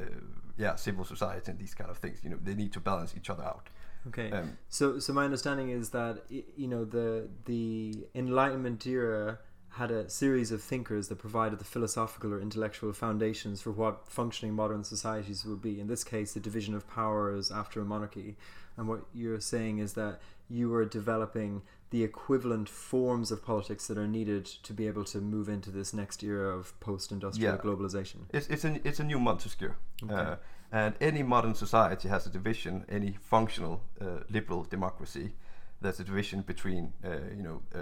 uh, 0.00 0.04
yeah, 0.56 0.74
civil 0.76 1.04
society 1.04 1.50
and 1.50 1.58
these 1.58 1.74
kind 1.74 1.90
of 1.90 1.98
things. 1.98 2.18
You 2.22 2.30
know, 2.30 2.38
they 2.42 2.54
need 2.54 2.72
to 2.72 2.80
balance 2.80 3.14
each 3.16 3.30
other 3.30 3.44
out. 3.44 3.68
Okay. 4.08 4.30
Um, 4.30 4.56
So, 4.68 4.98
so 4.98 5.12
my 5.12 5.24
understanding 5.24 5.70
is 5.70 5.90
that 5.90 6.24
you 6.30 6.68
know 6.68 6.84
the 6.84 7.28
the 7.44 8.06
Enlightenment 8.14 8.86
era 8.86 9.38
had 9.74 9.90
a 9.92 10.08
series 10.10 10.50
of 10.50 10.60
thinkers 10.62 11.08
that 11.08 11.18
provided 11.18 11.58
the 11.60 11.64
philosophical 11.64 12.32
or 12.34 12.40
intellectual 12.40 12.92
foundations 12.92 13.62
for 13.62 13.70
what 13.70 14.08
functioning 14.08 14.52
modern 14.54 14.82
societies 14.82 15.44
would 15.44 15.62
be. 15.62 15.78
In 15.80 15.86
this 15.86 16.02
case, 16.02 16.32
the 16.32 16.40
division 16.40 16.74
of 16.74 16.88
powers 16.88 17.52
after 17.52 17.80
a 17.80 17.84
monarchy, 17.84 18.36
and 18.76 18.88
what 18.88 19.02
you're 19.14 19.40
saying 19.40 19.78
is 19.78 19.92
that 19.92 20.20
you 20.48 20.74
are 20.74 20.84
developing 20.84 21.62
the 21.90 22.02
equivalent 22.02 22.68
forms 22.68 23.30
of 23.30 23.44
politics 23.44 23.86
that 23.86 23.96
are 23.98 24.08
needed 24.08 24.44
to 24.44 24.72
be 24.72 24.86
able 24.88 25.04
to 25.04 25.20
move 25.20 25.48
into 25.48 25.70
this 25.70 25.92
next 25.92 26.22
era 26.24 26.48
of 26.56 26.78
post-industrial 26.80 27.54
Yeah. 27.54 27.60
globalization. 27.60 28.18
It's 28.32 28.48
it's 28.48 28.64
a 28.64 28.80
it's 28.88 28.98
a 29.00 29.04
new 29.04 29.20
Montesquieu, 29.20 29.72
Okay. 30.02 30.14
uh, 30.14 30.36
and 30.72 30.94
any 31.00 31.22
modern 31.22 31.54
society 31.54 32.08
has 32.08 32.26
a 32.26 32.30
division. 32.30 32.84
Any 32.88 33.16
functional 33.20 33.82
uh, 34.00 34.20
liberal 34.30 34.64
democracy, 34.64 35.32
there's 35.80 36.00
a 36.00 36.04
division 36.04 36.42
between 36.42 36.92
uh, 37.04 37.10
you 37.36 37.42
know 37.42 37.62
uh, 37.74 37.78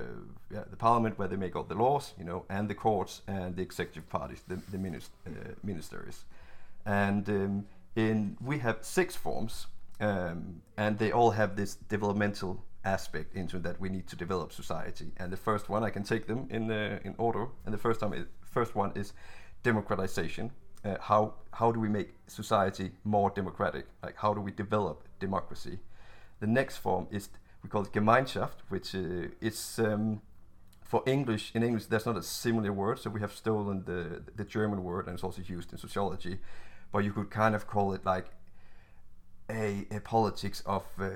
yeah, 0.50 0.64
the 0.70 0.76
parliament 0.76 1.18
where 1.18 1.28
they 1.28 1.36
make 1.36 1.56
all 1.56 1.64
the 1.64 1.74
laws, 1.74 2.14
you 2.18 2.24
know, 2.24 2.44
and 2.48 2.68
the 2.68 2.74
courts 2.74 3.22
and 3.26 3.56
the 3.56 3.62
executive 3.62 4.08
parties, 4.08 4.42
the 4.48 4.56
the 4.70 4.78
minis- 4.78 5.10
uh, 5.26 5.54
ministers, 5.62 6.24
and 6.86 7.28
um, 7.28 7.66
in 7.96 8.36
we 8.40 8.58
have 8.58 8.78
six 8.82 9.16
forms, 9.16 9.66
um, 10.00 10.62
and 10.76 10.98
they 10.98 11.12
all 11.12 11.30
have 11.30 11.56
this 11.56 11.74
developmental 11.88 12.64
aspect 12.84 13.34
into 13.34 13.58
that 13.58 13.80
we 13.80 13.88
need 13.88 14.06
to 14.06 14.16
develop 14.16 14.52
society. 14.52 15.12
And 15.16 15.32
the 15.32 15.36
first 15.36 15.68
one 15.68 15.84
I 15.84 15.90
can 15.90 16.02
take 16.02 16.26
them 16.26 16.46
in 16.50 16.70
uh, 16.70 16.98
in 17.04 17.14
order. 17.18 17.48
And 17.64 17.74
the 17.74 17.78
first 17.78 18.00
time, 18.00 18.12
is, 18.12 18.26
first 18.42 18.74
one 18.74 18.92
is 18.94 19.12
democratization. 19.62 20.52
Uh, 20.88 20.96
how 21.00 21.34
how 21.52 21.72
do 21.72 21.80
we 21.80 21.88
make 21.88 22.10
society 22.26 22.92
more 23.04 23.30
democratic? 23.30 23.86
Like 24.02 24.16
how 24.16 24.32
do 24.34 24.40
we 24.40 24.52
develop 24.52 25.04
democracy? 25.20 25.78
The 26.40 26.46
next 26.46 26.76
form 26.78 27.06
is 27.10 27.28
we 27.62 27.68
call 27.68 27.82
it 27.82 27.92
Gemeinschaft, 27.92 28.58
which 28.68 28.94
uh, 28.94 29.28
is 29.40 29.78
um, 29.78 30.22
for 30.82 31.02
English. 31.06 31.50
In 31.54 31.62
English, 31.62 31.86
there's 31.86 32.06
not 32.06 32.16
a 32.16 32.22
similar 32.22 32.72
word, 32.72 32.98
so 32.98 33.10
we 33.10 33.20
have 33.20 33.32
stolen 33.32 33.84
the 33.84 34.22
the 34.36 34.44
German 34.44 34.82
word, 34.84 35.06
and 35.06 35.14
it's 35.14 35.24
also 35.24 35.42
used 35.42 35.72
in 35.72 35.78
sociology. 35.78 36.38
But 36.92 37.04
you 37.04 37.12
could 37.12 37.30
kind 37.30 37.54
of 37.54 37.66
call 37.66 37.92
it 37.92 38.04
like 38.06 38.26
a, 39.50 39.86
a 39.90 40.00
politics 40.00 40.62
of, 40.66 40.84
uh, 40.98 41.10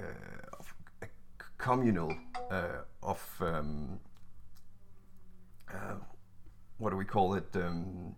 of 0.58 0.74
a 1.02 1.06
communal 1.58 2.14
uh, 2.50 2.82
of 3.02 3.20
um, 3.40 4.00
uh, 5.72 5.94
what 6.78 6.90
do 6.90 6.96
we 6.96 7.04
call 7.04 7.34
it 7.34 7.48
um, 7.54 8.14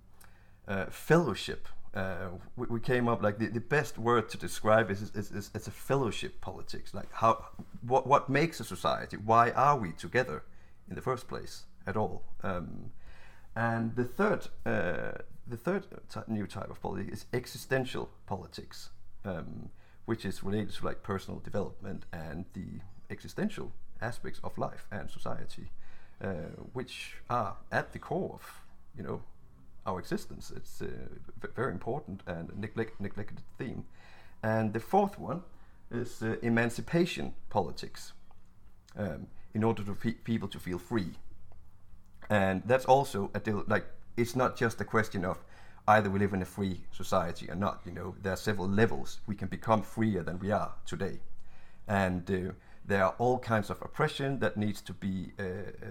uh, 0.69 0.87
fellowship. 0.87 1.69
Uh, 1.95 2.29
we, 2.57 2.67
we, 2.67 2.81
came 2.81 3.07
up 3.07 3.23
like 3.23 3.39
the, 3.39 3.47
the 3.47 3.61
best 3.61 3.99
word 3.99 4.29
to 4.29 4.37
describe 4.37 4.91
is, 4.91 5.01
is, 5.15 5.31
is, 5.31 5.51
is 5.55 5.69
a 5.69 5.71
fellowship 5.71 6.41
politics. 6.41 6.93
Like 6.93 7.13
how 7.13 7.45
what 7.83 8.07
what 8.07 8.29
makes 8.29 8.59
a 8.59 8.65
society? 8.65 9.17
Why 9.17 9.51
are 9.51 9.79
we 9.79 9.93
together 9.93 10.43
in 10.89 10.97
the 10.97 11.03
first 11.03 11.29
place 11.29 11.65
at 11.87 11.97
all? 11.97 12.25
Um, 12.43 12.91
and 13.55 13.95
the 13.95 14.05
third 14.05 14.49
uh, 14.67 15.19
the 15.47 15.57
third 15.57 15.87
new 16.27 16.47
type 16.47 16.71
of 16.71 16.83
politics 16.83 17.13
is 17.13 17.27
existential 17.33 18.11
politics. 18.27 18.91
Um, 19.25 19.71
which 20.05 20.25
is 20.25 20.43
related 20.43 20.75
to 20.75 20.85
like 20.85 21.03
personal 21.03 21.41
development 21.41 22.05
and 22.13 22.45
the 22.53 22.81
existential 23.11 23.73
aspects 24.01 24.41
of 24.45 24.57
life 24.59 24.87
and 24.91 25.11
society, 25.11 25.71
uh, 26.23 26.53
which 26.73 27.17
are 27.31 27.57
at 27.73 27.93
the 27.93 27.99
core 27.99 28.33
of 28.35 28.61
you 28.97 29.03
know 29.03 29.23
our 29.87 29.99
existence. 29.99 30.53
It's 30.55 30.81
a 30.81 30.91
very 31.55 31.73
important 31.73 32.23
and 32.27 32.51
neglect, 32.59 33.01
neglected 33.01 33.43
theme. 33.59 33.85
And 34.43 34.73
the 34.73 34.81
fourth 34.81 35.19
one 35.19 35.43
is 35.91 36.23
uh, 36.23 36.37
emancipation 36.43 37.35
politics, 37.51 38.13
um, 38.97 39.27
in 39.55 39.65
order 39.65 39.83
for 39.83 39.95
pe- 39.95 40.13
people 40.13 40.49
to 40.49 40.59
feel 40.59 40.79
free. 40.79 41.13
And 42.31 42.63
that's 42.67 42.85
also 42.85 43.31
a 43.35 43.41
deal, 43.41 43.65
like 43.67 43.87
it's 44.17 44.37
not 44.37 44.57
just 44.57 44.81
a 44.81 44.85
question 44.85 45.25
of 45.25 45.39
either 45.87 46.09
we 46.11 46.19
live 46.19 46.33
in 46.33 46.43
a 46.43 46.47
free 46.47 46.81
society 46.91 47.49
or 47.51 47.55
not. 47.55 47.83
You 47.85 47.93
know, 47.93 48.15
there 48.23 48.33
are 48.33 48.37
several 48.37 48.69
levels. 48.69 49.21
We 49.27 49.35
can 49.35 49.49
become 49.49 49.83
freer 49.83 50.23
than 50.23 50.39
we 50.39 50.51
are 50.51 50.73
today, 50.87 51.21
and 51.87 52.31
uh, 52.31 52.53
there 52.87 53.05
are 53.05 53.15
all 53.19 53.39
kinds 53.39 53.71
of 53.71 53.81
oppression 53.83 54.39
that 54.41 54.57
needs 54.57 54.81
to 54.83 54.93
be 54.93 55.33
uh, 55.39 55.43
uh, 55.43 55.89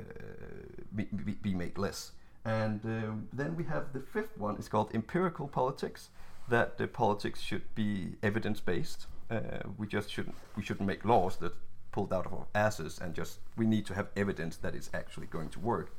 be, 0.95 1.05
be, 1.41 1.53
made 1.53 1.77
less. 1.77 2.11
And 2.45 2.81
uh, 2.85 3.13
then 3.31 3.55
we 3.55 3.63
have 3.65 3.93
the 3.93 4.01
fifth 4.01 4.37
one. 4.37 4.55
It's 4.55 4.67
called 4.67 4.91
empirical 4.93 5.47
politics. 5.47 6.09
That 6.49 6.77
the 6.77 6.87
politics 6.87 7.39
should 7.39 7.63
be 7.73 8.15
evidence 8.21 8.59
based. 8.59 9.07
Uh, 9.31 9.59
we 9.77 9.87
just 9.87 10.11
shouldn't 10.11 10.35
we 10.57 10.63
shouldn't 10.63 10.87
make 10.87 11.05
laws 11.05 11.37
that 11.37 11.53
pulled 11.93 12.11
out 12.11 12.25
of 12.25 12.33
our 12.33 12.47
asses 12.53 12.99
and 12.99 13.13
just 13.13 13.39
we 13.55 13.65
need 13.65 13.85
to 13.85 13.93
have 13.93 14.07
evidence 14.17 14.57
that 14.57 14.75
it's 14.75 14.89
actually 14.93 15.27
going 15.27 15.49
to 15.49 15.59
work. 15.59 15.95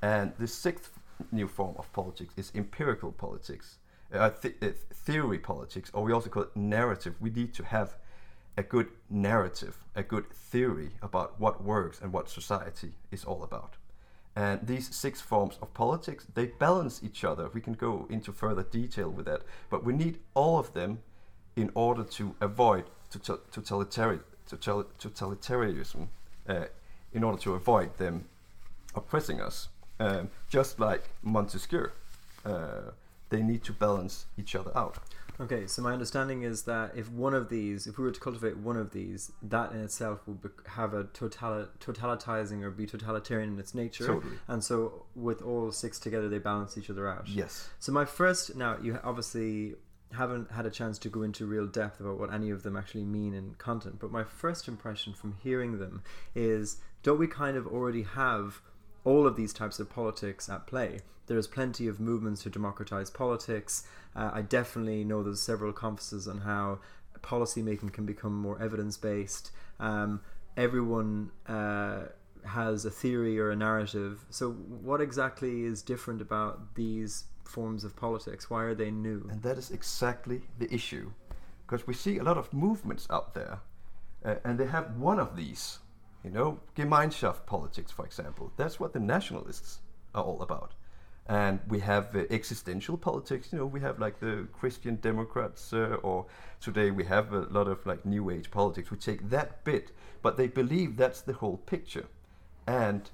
And 0.00 0.32
the 0.38 0.46
sixth 0.46 1.00
new 1.32 1.48
form 1.48 1.74
of 1.78 1.92
politics 1.92 2.32
is 2.36 2.52
empirical 2.54 3.10
politics, 3.10 3.78
uh, 4.14 4.30
th- 4.30 4.56
uh, 4.62 4.68
theory 4.94 5.38
politics, 5.38 5.90
or 5.92 6.04
we 6.04 6.12
also 6.12 6.30
call 6.30 6.44
it 6.44 6.56
narrative. 6.56 7.14
We 7.20 7.30
need 7.30 7.52
to 7.54 7.64
have 7.64 7.96
a 8.56 8.62
good 8.62 8.88
narrative, 9.08 9.76
a 9.96 10.02
good 10.02 10.30
theory 10.30 10.90
about 11.02 11.40
what 11.40 11.62
works 11.62 12.00
and 12.00 12.12
what 12.12 12.28
society 12.28 12.92
is 13.10 13.24
all 13.24 13.42
about. 13.42 13.76
And 14.36 14.66
these 14.66 14.94
six 14.94 15.20
forms 15.20 15.58
of 15.60 15.74
politics, 15.74 16.26
they 16.34 16.46
balance 16.46 17.02
each 17.02 17.24
other. 17.24 17.48
We 17.52 17.60
can 17.60 17.74
go 17.74 18.06
into 18.08 18.32
further 18.32 18.62
detail 18.62 19.10
with 19.10 19.26
that, 19.26 19.42
but 19.68 19.84
we 19.84 19.92
need 19.92 20.20
all 20.34 20.58
of 20.58 20.72
them 20.72 21.00
in 21.56 21.70
order 21.74 22.04
to 22.04 22.34
avoid 22.40 22.84
totalitarian, 23.10 24.22
totalitarianism, 24.48 26.08
uh, 26.48 26.64
in 27.12 27.24
order 27.24 27.38
to 27.42 27.54
avoid 27.54 27.98
them 27.98 28.26
oppressing 28.94 29.40
us 29.40 29.68
um, 30.00 30.30
just 30.48 30.80
like 30.80 31.04
Montesquieu. 31.22 31.90
Uh, 32.44 32.90
they 33.28 33.42
need 33.42 33.62
to 33.64 33.72
balance 33.72 34.26
each 34.36 34.56
other 34.56 34.76
out. 34.76 34.98
Okay, 35.40 35.66
so 35.66 35.80
my 35.80 35.92
understanding 35.92 36.42
is 36.42 36.64
that 36.64 36.92
if 36.94 37.10
one 37.10 37.32
of 37.32 37.48
these, 37.48 37.86
if 37.86 37.96
we 37.96 38.04
were 38.04 38.10
to 38.10 38.20
cultivate 38.20 38.58
one 38.58 38.76
of 38.76 38.92
these, 38.92 39.32
that 39.42 39.72
in 39.72 39.80
itself 39.80 40.20
would 40.26 40.38
have 40.66 40.92
a 40.92 41.04
total 41.04 41.66
totalitizing 41.80 42.62
or 42.62 42.70
be 42.70 42.86
totalitarian 42.86 43.54
in 43.54 43.58
its 43.58 43.74
nature. 43.74 44.06
Totally. 44.06 44.36
And 44.48 44.62
so 44.62 45.06
with 45.14 45.40
all 45.40 45.72
six 45.72 45.98
together, 45.98 46.28
they 46.28 46.38
balance 46.38 46.76
each 46.76 46.90
other 46.90 47.08
out. 47.08 47.26
Yes. 47.26 47.70
So 47.78 47.90
my 47.90 48.04
first, 48.04 48.54
now 48.54 48.76
you 48.82 48.98
obviously 49.02 49.76
haven't 50.12 50.50
had 50.50 50.66
a 50.66 50.70
chance 50.70 50.98
to 50.98 51.08
go 51.08 51.22
into 51.22 51.46
real 51.46 51.66
depth 51.66 52.00
about 52.00 52.18
what 52.18 52.32
any 52.32 52.50
of 52.50 52.62
them 52.62 52.76
actually 52.76 53.04
mean 53.04 53.32
in 53.32 53.54
content, 53.54 53.98
but 53.98 54.10
my 54.10 54.24
first 54.24 54.68
impression 54.68 55.14
from 55.14 55.36
hearing 55.42 55.78
them 55.78 56.02
is 56.34 56.78
don't 57.02 57.18
we 57.18 57.26
kind 57.26 57.56
of 57.56 57.66
already 57.66 58.02
have 58.02 58.60
all 59.04 59.26
of 59.26 59.36
these 59.36 59.52
types 59.52 59.78
of 59.78 59.90
politics 59.90 60.48
at 60.48 60.66
play. 60.66 61.00
There's 61.26 61.46
plenty 61.46 61.86
of 61.86 62.00
movements 62.00 62.42
to 62.42 62.50
democratize 62.50 63.10
politics. 63.10 63.86
Uh, 64.16 64.30
I 64.32 64.42
definitely 64.42 65.04
know 65.04 65.22
there's 65.22 65.40
several 65.40 65.72
conferences 65.72 66.26
on 66.26 66.38
how 66.38 66.80
policy 67.22 67.62
making 67.62 67.90
can 67.90 68.06
become 68.06 68.34
more 68.34 68.60
evidence 68.60 68.96
based. 68.96 69.50
Um, 69.78 70.20
everyone 70.56 71.30
uh, 71.46 72.06
has 72.44 72.84
a 72.84 72.90
theory 72.90 73.38
or 73.38 73.50
a 73.50 73.56
narrative. 73.56 74.24
So, 74.30 74.50
what 74.50 75.00
exactly 75.00 75.64
is 75.64 75.82
different 75.82 76.20
about 76.20 76.74
these 76.74 77.24
forms 77.44 77.84
of 77.84 77.96
politics? 77.96 78.50
Why 78.50 78.62
are 78.64 78.74
they 78.74 78.90
new? 78.90 79.26
And 79.30 79.42
that 79.42 79.58
is 79.58 79.70
exactly 79.70 80.42
the 80.58 80.72
issue. 80.72 81.12
Because 81.66 81.86
we 81.86 81.94
see 81.94 82.18
a 82.18 82.22
lot 82.22 82.36
of 82.36 82.52
movements 82.52 83.06
out 83.10 83.34
there, 83.34 83.60
uh, 84.24 84.36
and 84.44 84.58
they 84.58 84.66
have 84.66 84.96
one 84.96 85.20
of 85.20 85.36
these 85.36 85.78
you 86.24 86.30
know, 86.30 86.60
Gemeinschaft 86.76 87.46
politics, 87.46 87.90
for 87.90 88.04
example. 88.04 88.52
That's 88.56 88.78
what 88.78 88.92
the 88.92 89.00
nationalists 89.00 89.80
are 90.14 90.22
all 90.22 90.42
about. 90.42 90.72
And 91.26 91.60
we 91.68 91.80
have 91.80 92.14
uh, 92.16 92.24
existential 92.30 92.96
politics. 92.96 93.52
You 93.52 93.58
know, 93.58 93.66
we 93.66 93.80
have 93.80 94.00
like 94.00 94.18
the 94.20 94.48
Christian 94.52 94.96
Democrats, 94.96 95.72
uh, 95.72 95.96
or 96.02 96.26
today 96.60 96.90
we 96.90 97.04
have 97.04 97.32
a 97.32 97.42
lot 97.50 97.68
of 97.68 97.86
like 97.86 98.04
New 98.04 98.30
Age 98.30 98.50
politics. 98.50 98.90
We 98.90 98.96
take 98.96 99.30
that 99.30 99.62
bit, 99.64 99.92
but 100.22 100.36
they 100.36 100.48
believe 100.48 100.96
that's 100.96 101.20
the 101.20 101.34
whole 101.34 101.58
picture. 101.58 102.06
And 102.66 103.08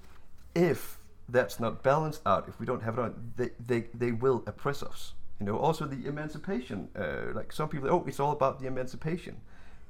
if 0.55 0.99
that's 1.29 1.61
not 1.61 1.83
balanced 1.83 2.23
out, 2.27 2.49
if 2.49 2.59
we 2.59 2.67
don't 2.67 2.83
have 2.83 2.99
it 2.99 3.03
on, 3.03 3.33
they, 3.37 3.51
they, 3.65 3.89
they 3.93 4.13
will 4.13 4.43
oppress 4.47 4.83
us. 4.83 5.13
You 5.39 5.47
know, 5.47 5.59
also 5.59 5.85
the 5.85 6.07
emancipation. 6.09 6.89
Uh, 6.97 7.35
like 7.35 7.53
some 7.53 7.69
people, 7.69 7.91
oh, 7.91 8.05
it's 8.07 8.21
all 8.21 8.33
about 8.33 8.61
the 8.61 8.67
emancipation. 8.67 9.37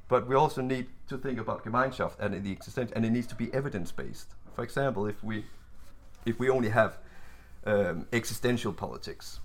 But 0.09 0.29
we 0.29 0.35
also 0.37 0.63
need 0.63 0.87
to 1.09 1.19
think 1.19 1.41
about 1.41 1.65
Gemeinschaft 1.65 2.21
and 2.21 2.45
the 2.45 2.53
existence, 2.53 2.93
and 2.95 3.05
it 3.05 3.11
needs 3.11 3.27
to 3.29 3.35
be 3.35 3.53
evidence 3.53 3.91
based. 3.91 4.35
For 4.55 4.63
example, 4.63 5.07
if 5.07 5.23
we 5.23 5.45
if 6.25 6.39
we 6.39 6.49
only 6.51 6.69
have 6.69 6.99
um, 7.65 8.07
existential 8.13 8.73
politics, 8.73 9.41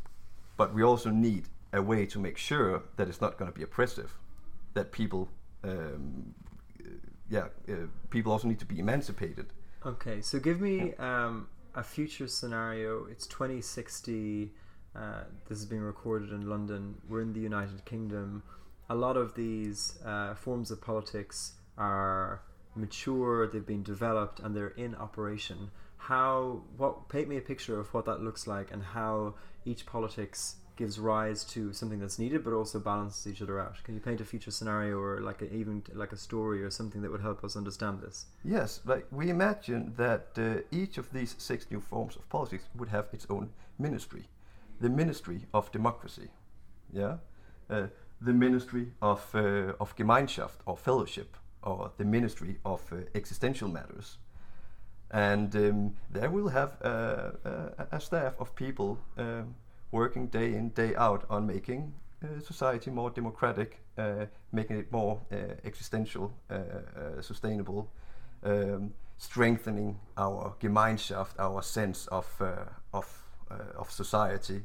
but 0.58 0.74
we 0.74 0.84
also 0.84 1.10
need 1.10 1.46
a 1.74 1.82
way 1.82 2.06
to 2.06 2.20
make 2.20 2.38
sure 2.38 2.84
that 2.98 3.08
it's 3.08 3.22
not 3.22 3.38
going 3.38 3.52
to 3.52 3.58
be 3.58 3.64
oppressive, 3.64 4.18
that 4.74 4.92
people, 4.92 5.30
um, 5.64 6.34
yeah, 7.30 7.48
uh, 7.70 7.74
people 8.10 8.32
also 8.32 8.48
need 8.48 8.60
to 8.60 8.66
be 8.66 8.80
emancipated. 8.80 9.48
Okay, 9.86 10.22
so 10.22 10.40
give 10.40 10.62
me 10.62 10.94
um, 10.96 11.48
a 11.76 11.84
future 11.84 12.28
scenario. 12.28 13.06
It's 13.06 13.26
2060. 13.28 14.52
Uh, 14.96 15.24
this 15.48 15.60
is 15.60 15.66
being 15.66 15.82
recorded 15.82 16.32
in 16.32 16.50
London. 16.50 16.96
We're 17.08 17.22
in 17.22 17.34
the 17.34 17.40
United 17.40 17.86
Kingdom 17.86 18.44
a 18.92 18.96
lot 18.96 19.16
of 19.16 19.36
these 19.36 19.98
uh, 20.06 20.36
forms 20.36 20.70
of 20.70 20.82
politics 20.82 21.54
are 21.78 22.42
mature, 22.76 23.48
they've 23.48 23.66
been 23.66 23.84
developed, 23.84 24.42
and 24.42 24.54
they're 24.54 24.76
in 24.86 24.96
operation. 24.96 25.72
How 25.98 26.64
what 26.76 27.08
paint 27.08 27.30
me 27.30 27.38
a 27.38 27.42
picture 27.42 27.80
of 27.80 27.94
what 27.94 28.06
that 28.06 28.20
looks 28.22 28.48
like 28.48 28.68
and 28.74 28.84
how 28.84 29.36
each 29.64 29.86
politics 29.86 30.56
gives 30.76 31.00
rise 31.00 31.44
to 31.46 31.72
something 31.72 32.00
that's 32.00 32.20
needed, 32.20 32.44
but 32.44 32.54
also 32.54 32.80
balances 32.80 33.32
each 33.32 33.42
other 33.42 33.60
out. 33.60 33.82
Can 33.84 33.94
you 33.94 34.02
paint 34.02 34.20
a 34.20 34.26
future 34.26 34.52
scenario 34.52 34.98
or 34.98 35.22
like 35.22 35.42
a, 35.42 35.54
even 35.54 35.84
like 35.94 36.12
a 36.12 36.18
story 36.18 36.62
or 36.64 36.72
something 36.72 37.02
that 37.02 37.12
would 37.12 37.22
help 37.22 37.44
us 37.46 37.56
understand 37.56 38.02
this? 38.02 38.26
Yes, 38.44 38.82
like 38.84 39.06
we 39.12 39.30
imagine 39.30 39.94
that 39.96 40.28
uh, 40.38 40.62
each 40.72 40.98
of 40.98 41.14
these 41.14 41.36
six 41.38 41.68
new 41.72 41.80
forms 41.80 42.16
of 42.18 42.28
politics 42.30 42.66
would 42.76 42.90
have 42.90 43.08
its 43.14 43.28
own 43.30 43.52
ministry, 43.80 44.24
the 44.82 44.90
ministry 44.90 45.46
of 45.54 45.72
democracy. 45.72 46.30
Yeah. 46.92 47.18
Uh, 47.70 47.88
the 48.22 48.34
ministry 48.34 48.88
of, 49.02 49.24
uh, 49.34 49.74
of 49.80 49.96
Gemeinschaft 49.96 50.60
or 50.66 50.78
fellowship 50.78 51.38
or 51.64 51.92
the 51.98 52.06
ministry 52.06 52.58
of 52.66 52.82
uh, 52.92 52.98
existential 53.16 53.70
matters. 53.70 54.18
And 55.12 55.56
um, 55.56 55.94
there 56.10 56.30
we'll 56.30 56.50
have 56.50 56.78
uh, 56.84 56.88
uh 57.46 57.86
a 57.92 58.00
staff 58.00 58.34
of 58.40 58.56
people 58.56 58.98
um, 59.18 59.56
working 59.92 60.28
day 60.28 60.54
in, 60.54 60.70
day 60.70 60.96
out 60.96 61.26
on 61.30 61.46
making 61.46 61.94
uh, 62.24 62.40
society 62.40 62.92
more 62.92 63.10
democratic, 63.10 63.80
uh, 63.98 64.26
making 64.52 64.78
it 64.78 64.92
more 64.92 65.20
existential, 65.66 66.32
sustainable, 67.20 67.90
um, 68.44 68.94
strengthening 69.18 70.00
our 70.18 70.56
Gemeinschaft, 70.60 71.40
our 71.40 71.62
sense 71.62 72.08
of 72.08 72.28
uh, 72.42 72.66
of 72.94 73.08
uh, 73.52 73.80
of 73.80 73.92
society. 73.92 74.64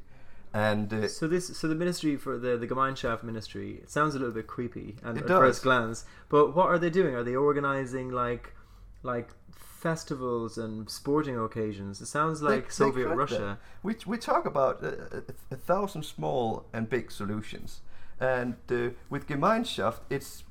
And 0.52 0.92
uh, 0.92 1.08
So 1.08 1.26
this, 1.28 1.56
so 1.58 1.68
the 1.68 1.74
ministry 1.74 2.16
for 2.16 2.38
the 2.38 2.56
the 2.56 2.66
Gemeinschaft 2.66 3.22
ministry, 3.22 3.80
it 3.82 3.90
sounds 3.90 4.14
a 4.14 4.18
little 4.18 4.34
bit 4.34 4.46
creepy 4.46 4.96
and 5.02 5.18
at 5.18 5.26
does. 5.26 5.38
first 5.38 5.62
glance. 5.62 6.04
But 6.28 6.54
what 6.56 6.66
are 6.66 6.78
they 6.78 6.90
doing? 6.90 7.14
Are 7.14 7.22
they 7.22 7.36
organizing 7.36 8.10
like 8.10 8.54
like 9.02 9.30
festivals 9.50 10.56
and 10.58 10.88
sporting 10.88 11.38
occasions? 11.38 12.00
It 12.00 12.06
sounds 12.06 12.42
like 12.42 12.64
they 12.66 12.70
Soviet 12.70 13.06
tried 13.06 13.16
Russia. 13.18 13.58
We, 13.82 13.96
we 14.06 14.16
talk 14.18 14.46
about 14.46 14.82
uh, 14.82 15.20
a, 15.50 15.54
a 15.54 15.56
thousand 15.56 16.04
small 16.04 16.64
and 16.72 16.88
big 16.88 17.10
solutions, 17.10 17.82
and 18.18 18.54
uh, 18.70 18.90
with 19.10 19.26
Gemeinschaft, 19.28 20.00
it's 20.10 20.44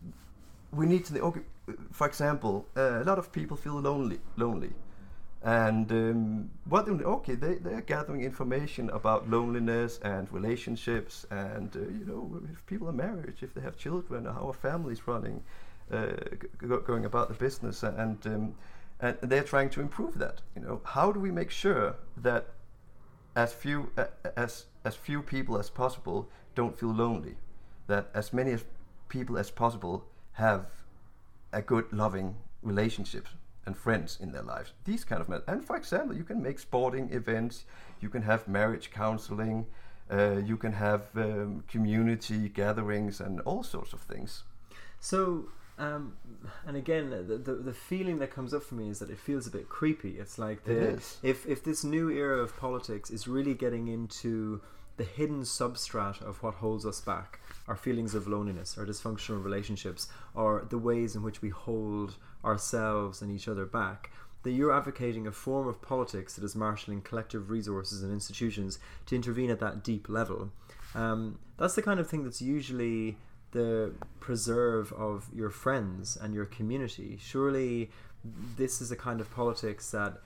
we 0.71 0.85
need 0.85 1.05
to. 1.05 1.19
Okay, 1.19 1.41
for 1.91 2.07
example, 2.07 2.67
uh, 2.77 3.01
a 3.01 3.03
lot 3.03 3.17
of 3.17 3.31
people 3.31 3.57
feel 3.57 3.79
lonely, 3.81 4.19
lonely, 4.37 4.71
and 5.45 5.91
um, 5.91 6.49
what? 6.67 6.89
Okay, 6.89 7.35
they 7.35 7.55
they 7.55 7.73
are 7.75 7.81
gathering 7.81 8.23
information 8.23 8.89
about 8.89 9.29
loneliness 9.29 9.99
and 10.03 10.31
relationships, 10.33 11.23
and 11.29 11.75
uh, 11.75 11.81
you 11.81 12.03
know, 12.07 12.41
if 12.51 12.65
people 12.65 12.89
are 12.89 12.99
married, 13.07 13.35
if 13.41 13.53
they 13.53 13.61
have 13.61 13.77
children, 13.77 14.25
how 14.25 14.49
a 14.49 14.53
family's 14.53 15.07
running, 15.07 15.43
uh, 15.91 16.13
going 16.57 17.05
about 17.05 17.27
the 17.27 17.35
business, 17.35 17.83
and 17.83 18.25
um, 18.25 18.55
and 18.99 19.17
they're 19.21 19.43
trying 19.43 19.69
to 19.69 19.81
improve 19.81 20.17
that. 20.17 20.41
You 20.55 20.63
know, 20.63 20.81
how 20.83 21.11
do 21.11 21.19
we 21.19 21.29
make 21.29 21.51
sure 21.51 21.95
that 22.17 22.47
as 23.35 23.53
few 23.53 23.91
as 24.35 24.65
as 24.83 24.95
few 24.95 25.21
people 25.21 25.59
as 25.59 25.69
possible 25.69 26.27
don't 26.55 26.75
feel 26.75 26.91
lonely, 26.91 27.35
that 27.85 28.09
as 28.15 28.33
many 28.33 28.51
as 28.51 28.65
people 29.09 29.37
as 29.37 29.51
possible 29.51 30.05
have 30.33 30.65
a 31.53 31.61
good, 31.61 31.93
loving 31.93 32.35
relationships 32.63 33.29
and 33.65 33.77
friends 33.77 34.17
in 34.21 34.31
their 34.31 34.43
lives. 34.43 34.73
These 34.83 35.03
kind 35.03 35.21
of 35.21 35.29
men. 35.29 35.41
And 35.47 35.65
for 35.65 35.75
example, 35.75 36.15
you 36.15 36.23
can 36.23 36.41
make 36.41 36.59
sporting 36.59 37.11
events, 37.11 37.65
you 37.99 38.09
can 38.09 38.21
have 38.21 38.47
marriage 38.47 38.91
counseling, 38.91 39.65
uh, 40.11 40.37
you 40.37 40.57
can 40.57 40.73
have 40.73 41.07
um, 41.15 41.63
community 41.67 42.49
gatherings, 42.49 43.19
and 43.19 43.41
all 43.41 43.63
sorts 43.63 43.93
of 43.93 44.01
things. 44.01 44.43
So, 44.99 45.49
um, 45.79 46.13
and 46.67 46.77
again, 46.77 47.09
the, 47.09 47.37
the 47.37 47.53
the 47.55 47.73
feeling 47.73 48.19
that 48.19 48.31
comes 48.31 48.53
up 48.53 48.63
for 48.63 48.75
me 48.75 48.89
is 48.89 48.99
that 48.99 49.09
it 49.09 49.19
feels 49.19 49.47
a 49.47 49.51
bit 49.51 49.67
creepy. 49.67 50.17
It's 50.19 50.37
like 50.37 50.63
the, 50.63 50.93
if 51.23 51.45
if 51.47 51.63
this 51.63 51.83
new 51.83 52.09
era 52.09 52.39
of 52.39 52.55
politics 52.57 53.09
is 53.09 53.27
really 53.27 53.55
getting 53.55 53.87
into 53.87 54.61
the 54.97 55.03
hidden 55.03 55.41
substrat 55.41 56.21
of 56.21 56.41
what 56.41 56.55
holds 56.55 56.85
us 56.85 57.01
back, 57.01 57.39
our 57.67 57.75
feelings 57.75 58.15
of 58.15 58.27
loneliness, 58.27 58.77
our 58.77 58.85
dysfunctional 58.85 59.43
relationships, 59.43 60.07
or 60.33 60.65
the 60.69 60.77
ways 60.77 61.15
in 61.15 61.23
which 61.23 61.41
we 61.41 61.49
hold 61.49 62.15
ourselves 62.43 63.21
and 63.21 63.31
each 63.31 63.47
other 63.47 63.65
back. 63.65 64.11
That 64.43 64.51
you're 64.51 64.71
advocating 64.71 65.25
a 65.25 65.31
form 65.31 65.67
of 65.67 65.81
politics 65.81 66.35
that 66.35 66.43
is 66.43 66.55
marshalling 66.55 67.01
collective 67.01 67.49
resources 67.49 68.03
and 68.03 68.13
institutions 68.13 68.77
to 69.07 69.15
intervene 69.15 69.49
at 69.49 69.59
that 69.59 69.83
deep 69.83 70.07
level. 70.07 70.51
Um, 70.93 71.39
that's 71.57 71.75
the 71.75 71.81
kind 71.81 71.99
of 71.99 72.07
thing 72.07 72.23
that's 72.23 72.41
usually 72.41 73.17
the 73.51 73.93
preserve 74.19 74.93
of 74.93 75.29
your 75.33 75.49
friends 75.49 76.17
and 76.21 76.33
your 76.33 76.45
community. 76.45 77.17
Surely, 77.19 77.89
this 78.57 78.81
is 78.81 78.91
a 78.91 78.95
kind 78.95 79.19
of 79.19 79.33
politics 79.33 79.91
that 79.91 80.19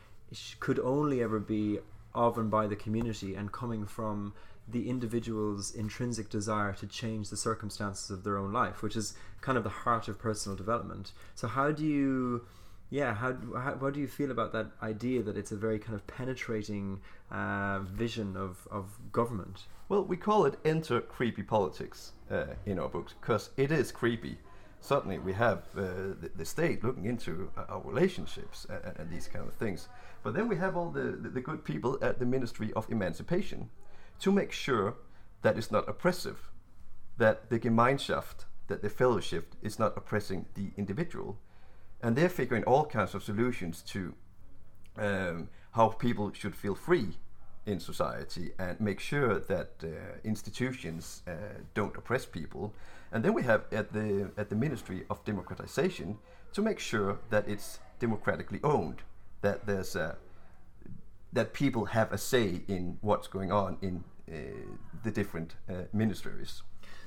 could 0.60 0.80
only 0.80 1.24
ever 1.24 1.40
be 1.40 1.80
of 2.14 2.38
and 2.38 2.50
by 2.52 2.68
the 2.68 2.76
community 2.76 3.36
and 3.36 3.52
coming 3.52 3.86
from 3.86 4.34
the 4.72 4.90
individual's 4.90 5.74
intrinsic 5.74 6.30
desire 6.30 6.74
to 6.74 6.88
change 6.88 7.30
the 7.30 7.38
circumstances 7.38 8.10
of 8.10 8.24
their 8.24 8.38
own 8.38 8.52
life, 8.52 8.82
which 8.82 8.96
is 8.96 9.14
kind 9.42 9.58
of 9.58 9.64
the 9.64 9.70
heart 9.70 10.08
of 10.08 10.20
personal 10.20 10.56
development. 10.56 11.12
So, 11.36 11.48
how 11.48 11.72
do 11.72 11.86
you, 11.86 12.46
yeah, 12.90 13.14
how, 13.14 13.36
how 13.58 13.72
what 13.76 13.94
do 13.94 14.00
you 14.00 14.08
feel 14.08 14.32
about 14.32 14.52
that 14.54 14.68
idea 14.82 15.24
that 15.24 15.38
it's 15.38 15.52
a 15.52 15.56
very 15.56 15.80
kind 15.80 15.96
of 15.96 16.06
penetrating 16.08 17.02
uh, 17.32 17.80
vision 17.80 18.36
of, 18.36 18.68
of 18.72 18.98
government? 19.12 19.64
Well, 19.88 20.04
we 20.04 20.18
call 20.18 20.46
it 20.46 20.60
enter 20.64 21.02
creepy 21.02 21.44
politics 21.44 22.12
uh, 22.30 22.46
in 22.66 22.78
our 22.80 22.90
books 22.90 23.14
because 23.20 23.50
it 23.58 23.72
is 23.72 23.92
creepy. 23.92 24.38
Certainly, 24.82 25.20
we 25.20 25.34
have 25.34 25.64
uh, 25.76 26.16
the, 26.22 26.32
the 26.36 26.46
state 26.46 26.84
looking 26.84 27.06
into 27.06 27.52
uh, 27.58 27.66
our 27.70 27.82
relationships 27.84 28.66
and, 28.70 28.98
and 28.98 29.10
these 29.10 29.28
kind 29.28 29.46
of 29.48 29.54
things. 29.56 29.90
But 30.24 30.34
then 30.34 30.48
we 30.48 30.58
have 30.58 30.78
all 30.78 30.90
the, 30.90 31.02
the 31.02 31.42
good 31.42 31.64
people 31.66 31.98
at 32.02 32.20
the 32.20 32.26
Ministry 32.26 32.72
of 32.76 32.90
Emancipation 32.90 33.70
to 34.20 34.32
make 34.32 34.52
sure 34.52 34.96
that 35.42 35.58
it's 35.58 35.72
not 35.72 35.88
oppressive, 35.88 36.50
that 37.18 37.50
the 37.50 37.60
Gemeinschaft, 37.60 38.46
that 38.68 38.82
the 38.82 38.90
fellowship 38.90 39.56
is 39.62 39.80
not 39.80 39.98
oppressing 39.98 40.46
the 40.54 40.72
individual. 40.78 41.40
And 42.02 42.16
they're 42.16 42.30
figuring 42.30 42.64
all 42.64 42.86
kinds 42.86 43.14
of 43.16 43.24
solutions 43.24 43.82
to 43.84 44.14
um, 44.98 45.50
how 45.72 45.90
people 45.90 46.32
should 46.34 46.56
feel 46.56 46.76
free 46.76 47.18
in 47.66 47.80
society 47.80 48.52
and 48.58 48.80
make 48.80 49.00
sure 49.00 49.40
that 49.40 49.72
uh, 49.84 49.88
institutions 50.24 51.22
uh, 51.28 51.32
don't 51.74 51.96
oppress 51.96 52.26
people. 52.26 52.74
And 53.12 53.24
then 53.24 53.34
we 53.34 53.44
have 53.44 53.66
at 53.72 53.92
the 53.94 54.32
at 54.38 54.50
the 54.50 54.56
Ministry 54.56 55.06
of 55.10 55.24
Democratization 55.26 56.18
to 56.54 56.62
make 56.62 56.80
sure 56.80 57.20
that 57.30 57.48
it's 57.48 57.80
democratically 58.00 58.60
owned, 58.64 59.02
that 59.42 59.66
there's 59.66 59.96
a 59.96 60.18
that 61.34 61.54
people 61.54 61.86
have 61.86 62.12
a 62.12 62.18
say 62.18 62.62
in 62.68 62.98
what's 63.02 63.28
going 63.28 63.52
on 63.52 63.78
in 63.82 64.04
uh, 64.32 64.36
the 65.04 65.12
different 65.12 65.56
uh, 65.70 65.74
ministries. 65.94 66.62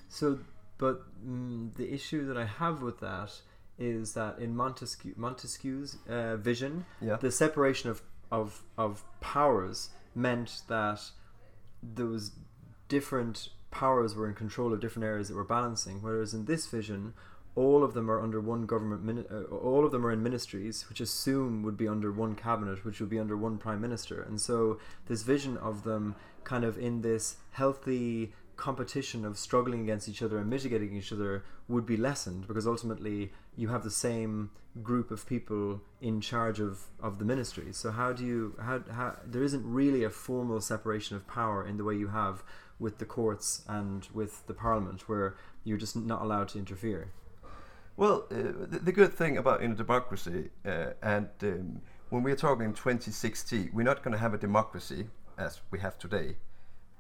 So, 0.08 0.38
but 0.78 1.02
mm, 1.26 1.74
the 1.74 1.92
issue 1.92 2.26
that 2.26 2.36
I 2.36 2.44
have 2.44 2.82
with 2.82 3.00
that 3.00 3.32
is 3.78 4.14
that 4.14 4.38
in 4.38 4.54
Montesquieu, 4.54 5.14
Montesquieu's 5.16 5.96
uh, 6.08 6.36
vision, 6.36 6.84
Yeah. 7.00 7.16
the 7.16 7.30
separation 7.30 7.90
of, 7.90 8.02
of 8.30 8.62
of 8.76 9.02
powers 9.20 9.90
meant 10.14 10.62
that 10.68 11.00
those 11.82 12.32
different 12.88 13.48
powers 13.70 14.14
were 14.14 14.28
in 14.28 14.34
control 14.34 14.72
of 14.72 14.80
different 14.80 15.04
areas 15.06 15.28
that 15.28 15.34
were 15.34 15.44
balancing. 15.44 16.02
Whereas 16.02 16.34
in 16.34 16.44
this 16.44 16.66
vision, 16.66 17.14
all 17.54 17.84
of 17.84 17.92
them 17.92 18.10
are 18.10 18.20
under 18.20 18.40
one 18.40 18.66
government. 18.66 19.04
Mini- 19.04 19.26
uh, 19.30 19.42
all 19.54 19.84
of 19.84 19.92
them 19.92 20.06
are 20.06 20.10
in 20.10 20.22
ministries, 20.22 20.86
which 20.88 21.00
assume 21.00 21.62
would 21.62 21.76
be 21.76 21.88
under 21.88 22.10
one 22.10 22.34
cabinet, 22.34 22.84
which 22.84 23.00
would 23.00 23.10
be 23.10 23.18
under 23.18 23.36
one 23.36 23.58
prime 23.58 23.80
minister. 23.80 24.22
And 24.22 24.40
so 24.40 24.78
this 25.06 25.22
vision 25.22 25.56
of 25.58 25.84
them 25.84 26.14
kind 26.44 26.64
of 26.64 26.78
in 26.78 27.02
this 27.02 27.36
healthy 27.52 28.32
competition 28.56 29.24
of 29.24 29.38
struggling 29.38 29.82
against 29.82 30.08
each 30.08 30.22
other 30.22 30.38
and 30.38 30.48
mitigating 30.48 30.96
each 30.96 31.12
other 31.12 31.44
would 31.68 31.86
be 31.86 31.96
lessened 31.96 32.46
because 32.46 32.66
ultimately 32.66 33.32
you 33.56 33.68
have 33.68 33.82
the 33.82 33.90
same 33.90 34.50
group 34.82 35.10
of 35.10 35.26
people 35.26 35.80
in 36.00 36.20
charge 36.20 36.60
of, 36.60 36.84
of 37.02 37.18
the 37.18 37.24
ministries. 37.24 37.76
So 37.76 37.90
how 37.90 38.12
do 38.12 38.24
you 38.24 38.56
how, 38.60 38.82
how 38.90 39.16
there 39.26 39.42
isn't 39.42 39.64
really 39.64 40.04
a 40.04 40.10
formal 40.10 40.60
separation 40.60 41.16
of 41.16 41.26
power 41.26 41.66
in 41.66 41.76
the 41.76 41.84
way 41.84 41.94
you 41.94 42.08
have 42.08 42.42
with 42.78 42.98
the 42.98 43.04
courts 43.04 43.62
and 43.68 44.08
with 44.12 44.46
the 44.46 44.54
parliament 44.54 45.08
where 45.08 45.36
you're 45.64 45.78
just 45.78 45.96
not 45.96 46.22
allowed 46.22 46.48
to 46.48 46.58
interfere. 46.58 47.12
Well, 47.96 48.26
uh, 48.30 48.36
the, 48.70 48.80
the 48.82 48.92
good 48.92 49.12
thing 49.12 49.36
about 49.36 49.62
in 49.62 49.72
a 49.72 49.74
democracy, 49.74 50.50
uh, 50.64 50.92
and 51.02 51.28
um, 51.42 51.82
when 52.08 52.22
we're 52.22 52.36
talking 52.36 52.64
in 52.64 52.72
2060, 52.72 53.70
we're 53.72 53.82
not 53.82 54.02
going 54.02 54.12
to 54.12 54.18
have 54.18 54.34
a 54.34 54.38
democracy 54.38 55.08
as 55.38 55.60
we 55.70 55.78
have 55.80 55.98
today. 55.98 56.36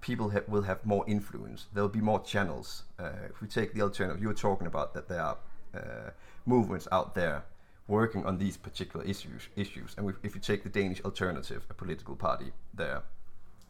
People 0.00 0.30
ha- 0.30 0.40
will 0.48 0.62
have 0.62 0.84
more 0.84 1.04
influence. 1.08 1.66
There'll 1.72 1.88
be 1.88 2.00
more 2.00 2.20
channels. 2.20 2.84
Uh, 2.98 3.10
if 3.30 3.40
we 3.40 3.48
take 3.48 3.72
the 3.72 3.82
alternative, 3.82 4.20
you 4.20 4.28
were 4.28 4.34
talking 4.34 4.66
about 4.66 4.92
that 4.94 5.08
there 5.08 5.22
are 5.22 5.38
uh, 5.74 6.10
movements 6.44 6.86
out 6.92 7.14
there 7.14 7.44
working 7.88 8.24
on 8.26 8.36
these 8.38 8.56
particular 8.56 9.04
issues. 9.04 9.48
Issues, 9.56 9.94
and 9.96 10.12
if 10.22 10.34
you 10.34 10.40
take 10.40 10.62
the 10.62 10.68
Danish 10.68 11.00
alternative, 11.02 11.66
a 11.70 11.74
political 11.74 12.16
party 12.16 12.52
there, 12.74 13.02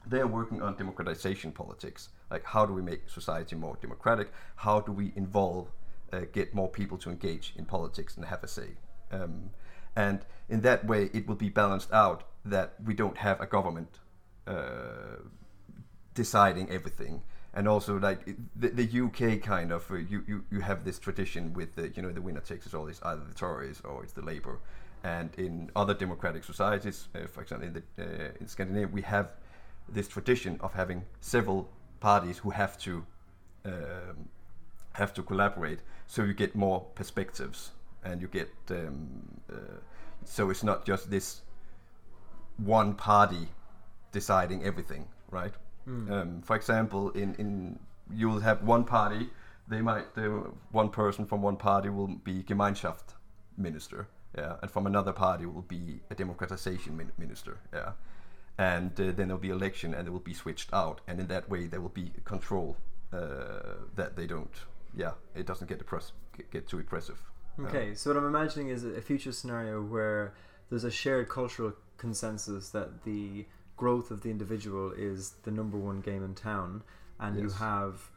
they 0.07 0.21
are 0.21 0.27
working 0.27 0.61
on 0.61 0.77
democratization 0.77 1.53
politics. 1.53 2.09
Like, 2.31 2.45
how 2.45 2.67
do 2.67 2.73
we 2.73 2.83
make 2.83 3.09
society 3.09 3.55
more 3.57 3.77
democratic? 3.81 4.33
How 4.57 4.81
do 4.81 4.91
we 4.91 5.13
involve, 5.17 5.69
uh, 6.13 6.21
get 6.33 6.55
more 6.55 6.69
people 6.69 6.99
to 6.99 7.11
engage 7.11 7.53
in 7.57 7.65
politics 7.65 8.17
and 8.17 8.25
have 8.27 8.43
a 8.45 8.49
say? 8.49 8.69
Um, 9.11 9.51
and 9.97 10.25
in 10.49 10.61
that 10.63 10.87
way, 10.87 11.11
it 11.13 11.27
will 11.27 11.37
be 11.37 11.49
balanced 11.49 11.93
out 11.93 12.25
that 12.45 12.75
we 12.85 12.95
don't 12.95 13.19
have 13.19 13.41
a 13.41 13.47
government 13.47 13.99
uh, 14.47 15.19
deciding 16.15 16.71
everything. 16.71 17.23
And 17.55 17.69
also, 17.69 17.99
like 17.99 18.25
the, 18.57 18.69
the 18.69 19.01
UK 19.03 19.43
kind 19.43 19.73
of, 19.73 19.91
uh, 19.91 19.97
you, 19.97 20.25
you, 20.27 20.45
you 20.51 20.61
have 20.61 20.85
this 20.85 20.99
tradition 20.99 21.53
with 21.53 21.75
the, 21.75 21.91
you 21.91 22.03
know, 22.03 22.11
the 22.11 22.23
winner 22.23 22.41
takes 22.41 22.67
it 22.67 22.75
all. 22.75 22.89
It's 22.89 23.03
either 23.03 23.23
the 23.23 23.35
Tories 23.35 23.83
or 23.85 24.03
it's 24.03 24.15
the 24.15 24.23
Labour. 24.23 24.59
And 25.05 25.35
in 25.37 25.71
other 25.77 25.95
democratic 25.95 26.45
societies, 26.45 27.09
uh, 27.15 27.27
for 27.27 27.43
example, 27.43 27.69
in, 27.69 27.75
the, 27.75 28.03
uh, 28.03 28.31
in 28.41 28.49
Scandinavia, 28.49 28.89
we 28.89 29.03
have 29.03 29.33
this 29.89 30.09
tradition 30.09 30.59
of 30.63 30.73
having 30.73 31.05
several 31.21 31.69
parties 32.01 32.39
who 32.39 32.51
have 32.51 32.79
to 32.79 33.05
um, 33.67 34.29
have 34.95 35.13
to 35.15 35.23
collaborate, 35.23 35.81
so 36.07 36.23
you 36.25 36.35
get 36.35 36.55
more 36.55 36.81
perspectives, 36.95 37.73
and 38.05 38.21
you 38.21 38.29
get 38.29 38.51
um, 38.71 39.23
uh, 39.53 39.79
so 40.25 40.51
it's 40.51 40.63
not 40.63 40.85
just 40.85 41.11
this 41.11 41.43
one 42.57 42.95
party 42.95 43.49
deciding 44.13 44.65
everything, 44.65 45.07
right? 45.31 45.55
Um, 45.87 46.43
for 46.43 46.57
example, 46.57 47.11
in 47.11 47.35
in 47.39 47.79
you 48.11 48.29
will 48.29 48.41
have 48.41 48.63
one 48.63 48.85
party, 48.85 49.31
they 49.69 49.81
might 49.81 50.07
uh, 50.17 50.51
one 50.73 50.91
person 50.91 51.27
from 51.27 51.43
one 51.43 51.57
party 51.57 51.89
will 51.89 52.09
be 52.25 52.43
Gemeinschaft 52.43 53.15
minister, 53.57 54.07
Yeah, 54.39 54.57
and 54.63 54.71
from 54.71 54.87
another 54.87 55.13
party 55.13 55.47
will 55.47 55.67
be 55.69 56.01
a 56.11 56.15
democratization 56.15 56.97
min- 56.97 57.13
minister. 57.19 57.59
Yeah, 57.75 57.93
and 58.59 58.93
uh, 59.01 59.05
then 59.13 59.29
there'll 59.29 59.39
be 59.39 59.51
election, 59.51 59.95
and 59.95 60.07
it 60.07 60.11
will 60.11 60.21
be 60.21 60.35
switched 60.35 60.73
out, 60.73 61.01
and 61.09 61.19
in 61.21 61.27
that 61.29 61.49
way 61.51 61.67
there 61.69 61.81
will 61.81 61.95
be 61.95 62.13
control 62.25 62.77
uh, 63.13 63.19
that 63.97 64.15
they 64.17 64.27
don't. 64.27 64.55
Yeah, 64.95 65.13
it 65.35 65.47
doesn't 65.47 65.69
get 65.69 65.81
oppress- 65.81 66.13
get 66.51 66.69
too 66.69 66.79
oppressive. 66.79 67.21
Okay, 67.61 67.95
so 67.95 68.11
what 68.11 68.17
I'm 68.17 68.27
imagining 68.27 68.69
is 68.69 68.85
a 68.85 69.01
future 69.01 69.33
scenario 69.33 69.83
where 69.83 70.35
there's 70.71 70.85
a 70.85 70.91
shared 70.91 71.29
cultural 71.29 71.75
consensus 71.99 72.71
that 72.71 73.05
the 73.05 73.45
growth 73.77 74.11
of 74.11 74.23
the 74.23 74.31
individual 74.31 74.93
is 74.93 75.33
the 75.45 75.51
number 75.51 75.77
one 75.77 76.01
game 76.01 76.25
in 76.25 76.35
town, 76.35 76.83
and 77.21 77.39
you 77.39 77.51
have 77.51 78.11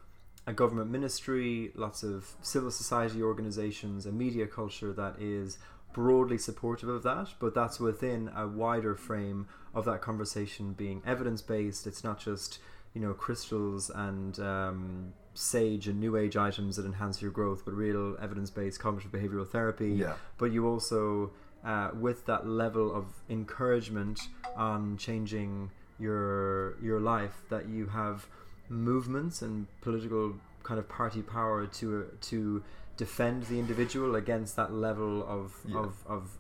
a 0.48 0.54
government 0.54 0.90
ministry, 0.90 1.72
lots 1.76 2.04
of 2.04 2.36
civil 2.42 2.72
society 2.72 3.22
organizations, 3.22 4.06
a 4.06 4.12
media 4.12 4.48
culture 4.48 4.94
that 4.94 5.16
is 5.20 5.58
broadly 5.94 6.38
supportive 6.38 6.90
of 6.90 7.04
that, 7.04 7.30
but 7.40 7.54
that's 7.56 7.80
within 7.80 8.30
a 8.36 8.48
wider 8.48 8.96
frame 8.96 9.48
of 9.74 9.86
that 9.86 10.02
conversation 10.02 10.74
being 10.74 11.02
evidence 11.06 11.42
based. 11.42 11.88
It's 11.88 12.04
not 12.04 12.20
just 12.20 12.60
you 12.94 13.02
know 13.02 13.14
crystals 13.14 13.90
and 13.90 14.40
um, 14.40 15.14
sage 15.36 15.88
and 15.88 16.00
new 16.00 16.15
age 16.17 16.36
items 16.36 16.78
that 16.78 16.86
enhance 16.86 17.21
your 17.21 17.32
growth, 17.32 17.63
but 17.65 17.74
real 17.74 18.17
evidence 18.21 18.50
based 18.50 18.80
cognitive 18.80 19.12
behavioral 19.12 19.48
therapy. 19.48 19.91
Yeah. 19.91 20.13
But 20.38 20.52
you 20.52 20.67
also, 20.67 21.32
uh, 21.63 21.91
with 21.93 22.26
that 22.26 22.48
level 22.48 22.95
of 22.95 23.06
encouragement 23.30 24.19
on 24.56 24.98
changing 24.98 25.71
your 26.00 26.76
your 26.82 27.00
life, 27.00 27.43
that 27.50 27.67
you 27.67 27.88
have 27.88 28.28
movements 28.69 29.41
and 29.41 29.67
political 29.82 30.36
kind 30.63 30.80
of 30.80 30.89
party 30.89 31.21
power 31.21 31.67
to 31.67 32.06
to 32.21 32.63
defend 32.98 33.43
the 33.43 33.60
individual 33.60 34.15
against 34.15 34.56
that 34.56 34.71
level 34.74 35.24
of 35.28 35.54
Yeah. 35.67 35.80
of, 35.80 35.93
of 36.08 36.38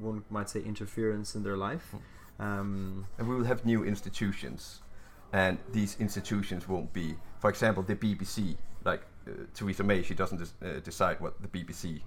one 0.00 0.24
might 0.30 0.48
say 0.48 0.60
interference 0.62 1.34
in 1.34 1.42
their 1.42 1.56
life. 1.56 1.94
Um, 2.40 3.06
and 3.18 3.28
we 3.28 3.34
will 3.36 3.44
have 3.44 3.66
new 3.66 3.84
institutions 3.84 4.80
and 5.32 5.58
these 5.72 5.96
institutions 6.00 6.68
won't 6.68 6.92
be 6.92 7.16
for 7.38 7.50
example 7.50 7.82
the 7.82 7.96
bbc 7.96 8.56
like 8.84 9.02
uh, 9.26 9.32
theresa 9.54 9.82
may 9.82 10.02
she 10.02 10.14
doesn't 10.14 10.38
des- 10.38 10.66
uh, 10.66 10.80
decide 10.80 11.20
what 11.20 11.40
the 11.42 11.48
bbc 11.48 12.00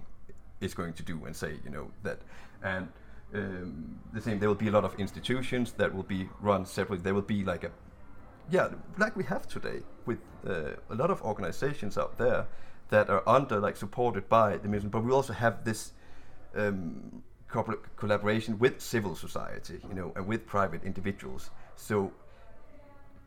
is 0.62 0.74
going 0.74 0.92
to 0.94 1.02
do 1.02 1.24
and 1.26 1.34
say 1.36 1.58
you 1.64 1.70
know 1.70 1.90
that. 2.02 2.20
And 2.62 2.88
um, 3.34 3.98
the 4.12 4.20
same 4.20 4.38
there 4.38 4.48
will 4.48 4.54
be 4.54 4.68
a 4.68 4.70
lot 4.70 4.84
of 4.84 4.94
institutions 4.98 5.72
that 5.72 5.92
will 5.94 6.02
be 6.04 6.28
run 6.40 6.64
separately. 6.64 7.02
There 7.02 7.14
will 7.14 7.22
be 7.22 7.44
like 7.44 7.64
a 7.64 7.70
yeah 8.50 8.68
like 8.98 9.16
we 9.16 9.24
have 9.24 9.46
today 9.46 9.82
with 10.06 10.18
uh, 10.46 10.72
a 10.90 10.94
lot 10.94 11.10
of 11.10 11.22
organizations 11.22 11.98
out 11.98 12.16
there 12.18 12.46
that 12.90 13.08
are 13.08 13.22
under 13.28 13.58
like 13.60 13.76
supported 13.76 14.28
by 14.28 14.58
the 14.58 14.68
mission 14.68 14.90
but 14.90 15.02
we 15.02 15.12
also 15.12 15.32
have 15.32 15.64
this 15.64 15.92
um, 16.54 17.22
collaboration 17.96 18.58
with 18.58 18.80
civil 18.80 19.14
society, 19.14 19.78
you 19.88 19.94
know, 19.94 20.12
and 20.16 20.26
with 20.26 20.46
private 20.46 20.82
individuals. 20.84 21.50
So 21.76 22.12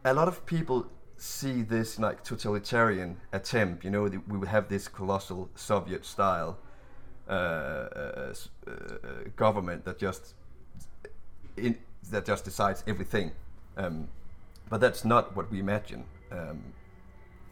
a 0.04 0.13
lot 0.13 0.28
of 0.28 0.46
people 0.46 0.88
see 1.17 1.62
this 1.62 1.99
like 1.99 2.23
totalitarian 2.23 3.17
attempt, 3.32 3.84
you 3.84 3.89
know, 3.89 4.04
we 4.04 4.38
would 4.38 4.47
have 4.47 4.67
this 4.67 4.88
colossal 4.88 5.49
Soviet 5.56 6.06
style 6.06 6.58
uh, 7.28 7.32
uh, 7.32 8.34
uh, 8.67 8.71
uh, 8.71 9.08
government 9.36 9.86
that 9.86 9.97
just 9.97 10.36
in, 11.58 11.78
that 12.12 12.25
just 12.25 12.45
decides 12.45 12.84
everything. 12.88 13.32
Um, 13.78 14.08
but 14.69 14.82
that's 14.82 15.06
not 15.06 15.36
what 15.36 15.49
we 15.51 15.60
imagine. 15.60 16.04
Um, 16.32 16.62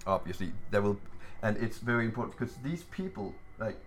obviously, 0.06 0.52
there 0.72 0.82
will, 0.82 1.00
and 1.42 1.58
it's 1.58 1.78
very 1.78 2.06
important 2.06 2.38
because 2.38 2.56
these 2.58 2.84
people, 2.84 3.34
like, 3.60 3.78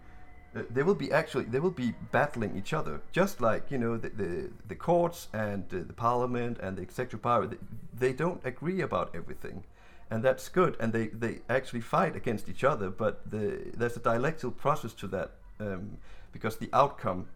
they 0.53 0.83
will 0.83 0.95
be 0.95 1.13
actually 1.13 1.45
they 1.45 1.61
will 1.61 1.71
be 1.71 1.95
battling 2.13 2.57
each 2.57 2.73
other, 2.73 3.01
just 3.13 3.41
like 3.41 3.71
you 3.71 3.79
know 3.79 3.97
the 3.97 4.09
the, 4.09 4.51
the 4.69 4.75
courts 4.75 5.29
and 5.33 5.65
uh, 5.73 5.79
the 5.87 5.93
parliament 5.93 6.59
and 6.61 6.77
the 6.77 6.83
executive 6.83 7.23
power. 7.23 7.47
They, 7.47 7.59
they 7.99 8.13
don't 8.13 8.41
agree 8.45 8.81
about 8.81 9.15
everything, 9.15 9.65
and 10.11 10.23
that's 10.23 10.49
good. 10.49 10.77
And 10.81 10.93
they, 10.93 11.09
they 11.09 11.41
actually 11.49 11.81
fight 11.81 12.17
against 12.17 12.49
each 12.49 12.65
other, 12.65 12.91
but 12.91 13.31
the, 13.31 13.73
there's 13.77 13.97
a 13.97 14.01
dialectical 14.01 14.51
process 14.51 14.93
to 14.95 15.07
that 15.09 15.33
um, 15.61 15.99
because 16.33 16.57
the 16.57 16.69
outcome 16.73 17.29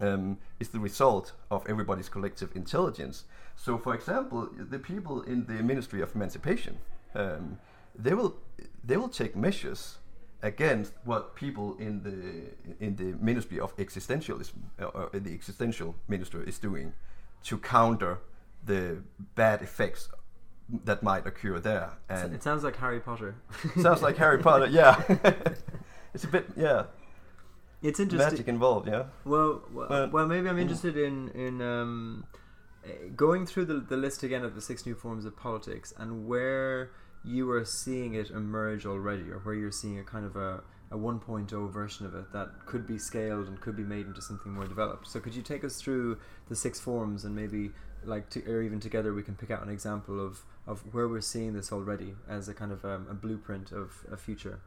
um, 0.00 0.38
is 0.60 0.68
the 0.68 0.80
result 0.80 1.32
of 1.50 1.66
everybody's 1.68 2.08
collective 2.08 2.54
intelligence. 2.54 3.24
So, 3.56 3.78
for 3.78 3.94
example, 3.94 4.48
the 4.56 4.78
people 4.78 5.22
in 5.22 5.46
the 5.46 5.62
Ministry 5.62 6.02
of 6.02 6.14
Emancipation, 6.14 6.78
um, 7.14 7.58
they 7.94 8.14
will 8.14 8.36
they 8.84 8.96
will 8.96 9.08
take 9.08 9.36
measures 9.36 9.98
against 10.42 10.92
what 11.04 11.34
people 11.34 11.76
in 11.78 12.02
the 12.02 12.84
in 12.84 12.96
the 12.96 13.16
Ministry 13.24 13.58
of 13.60 13.76
Existentialism, 13.76 14.54
uh, 14.80 14.86
uh, 14.86 15.08
the 15.12 15.32
existential 15.34 15.94
minister, 16.08 16.42
is 16.42 16.58
doing 16.58 16.92
to 17.44 17.58
counter 17.58 18.18
the 18.64 18.98
bad 19.34 19.62
effects 19.62 20.08
that 20.84 21.02
might 21.02 21.26
occur 21.26 21.58
there. 21.58 21.90
And 22.08 22.34
it 22.34 22.42
sounds 22.42 22.62
like 22.64 22.76
Harry 22.76 23.00
Potter. 23.00 23.34
sounds 23.80 24.02
like 24.02 24.16
Harry 24.16 24.38
Potter. 24.38 24.66
Yeah, 24.66 25.00
it's 26.14 26.24
a 26.24 26.28
bit 26.28 26.46
yeah 26.56 26.84
It's 27.82 28.00
interesting. 28.00 28.32
magic 28.32 28.48
involved. 28.48 28.86
Yeah. 28.88 29.04
Well, 29.24 29.62
well, 29.72 29.88
But- 29.88 30.12
well, 30.12 30.26
maybe 30.26 30.48
I'm 30.48 30.56
Mm. 30.56 30.62
interested 30.62 30.96
in 30.96 31.28
in 31.30 31.60
um, 31.62 32.24
eh, 32.84 32.90
going 33.16 33.46
through 33.46 33.66
the 33.66 33.78
the 33.92 33.96
list 33.96 34.22
again 34.22 34.44
of 34.44 34.54
the 34.54 34.60
six 34.60 34.86
new 34.86 34.94
forms 34.94 35.24
of 35.24 35.36
politics 35.36 35.92
and 35.98 36.26
where 36.26 36.90
you 37.24 37.50
are 37.50 37.64
seeing 37.64 38.14
it 38.14 38.30
emerge 38.30 38.86
already, 38.86 39.30
or 39.30 39.38
where 39.40 39.54
you're 39.54 39.70
seeing 39.72 39.98
a 39.98 40.04
kind 40.04 40.26
of 40.26 40.36
a 40.36 40.62
a 40.92 40.96
1.0 40.96 41.72
version 41.72 42.04
of 42.04 42.14
it 42.14 42.30
that 42.34 42.50
could 42.66 42.86
be 42.86 42.98
scaled 42.98 43.48
and 43.48 43.58
could 43.62 43.74
be 43.74 43.82
made 43.82 44.06
into 44.06 44.20
something 44.20 44.52
more 44.52 44.66
developed. 44.66 45.08
So, 45.08 45.20
could 45.20 45.34
you 45.34 45.40
take 45.42 45.64
us 45.64 45.80
through 45.80 46.18
the 46.48 46.54
six 46.54 46.78
forms 46.78 47.24
and 47.24 47.34
maybe 47.34 47.72
like 48.04 48.28
to, 48.30 48.44
or 48.44 48.62
even 48.62 48.78
together 48.78 49.14
we 49.14 49.22
can 49.22 49.34
pick 49.34 49.50
out 49.50 49.62
an 49.62 49.70
example 49.70 50.24
of 50.24 50.44
of 50.66 50.80
where 50.94 51.08
we're 51.08 51.20
seeing 51.20 51.54
this 51.54 51.72
already 51.72 52.14
as 52.28 52.48
a 52.48 52.54
kind 52.54 52.72
of 52.72 52.84
um, 52.84 53.06
a 53.10 53.14
blueprint 53.14 53.72
of 53.72 54.04
a 54.12 54.16
future. 54.16 54.60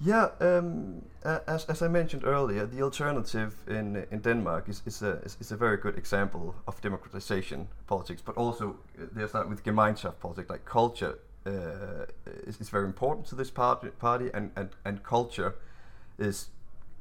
Yeah, 0.00 0.30
um, 0.40 1.02
as, 1.24 1.64
as 1.66 1.80
I 1.80 1.88
mentioned 1.88 2.24
earlier, 2.24 2.66
the 2.66 2.82
alternative 2.82 3.54
in 3.68 4.06
in 4.10 4.20
Denmark 4.20 4.68
is, 4.68 4.82
is 4.84 5.02
a 5.02 5.12
is, 5.24 5.36
is 5.40 5.52
a 5.52 5.56
very 5.56 5.76
good 5.76 5.96
example 5.96 6.54
of 6.66 6.80
democratization 6.80 7.68
politics, 7.86 8.20
but 8.24 8.36
also 8.36 8.76
uh, 9.00 9.06
there's 9.12 9.32
that 9.32 9.48
with 9.48 9.64
Gemeinschaft 9.64 10.18
politics, 10.18 10.50
like 10.50 10.64
culture 10.64 11.18
uh, 11.46 12.06
is, 12.46 12.60
is 12.60 12.68
very 12.68 12.86
important 12.86 13.26
to 13.26 13.34
this 13.34 13.50
party, 13.50 13.88
party 13.88 14.30
and, 14.34 14.50
and, 14.56 14.70
and 14.84 15.02
culture 15.02 15.54
is 16.18 16.48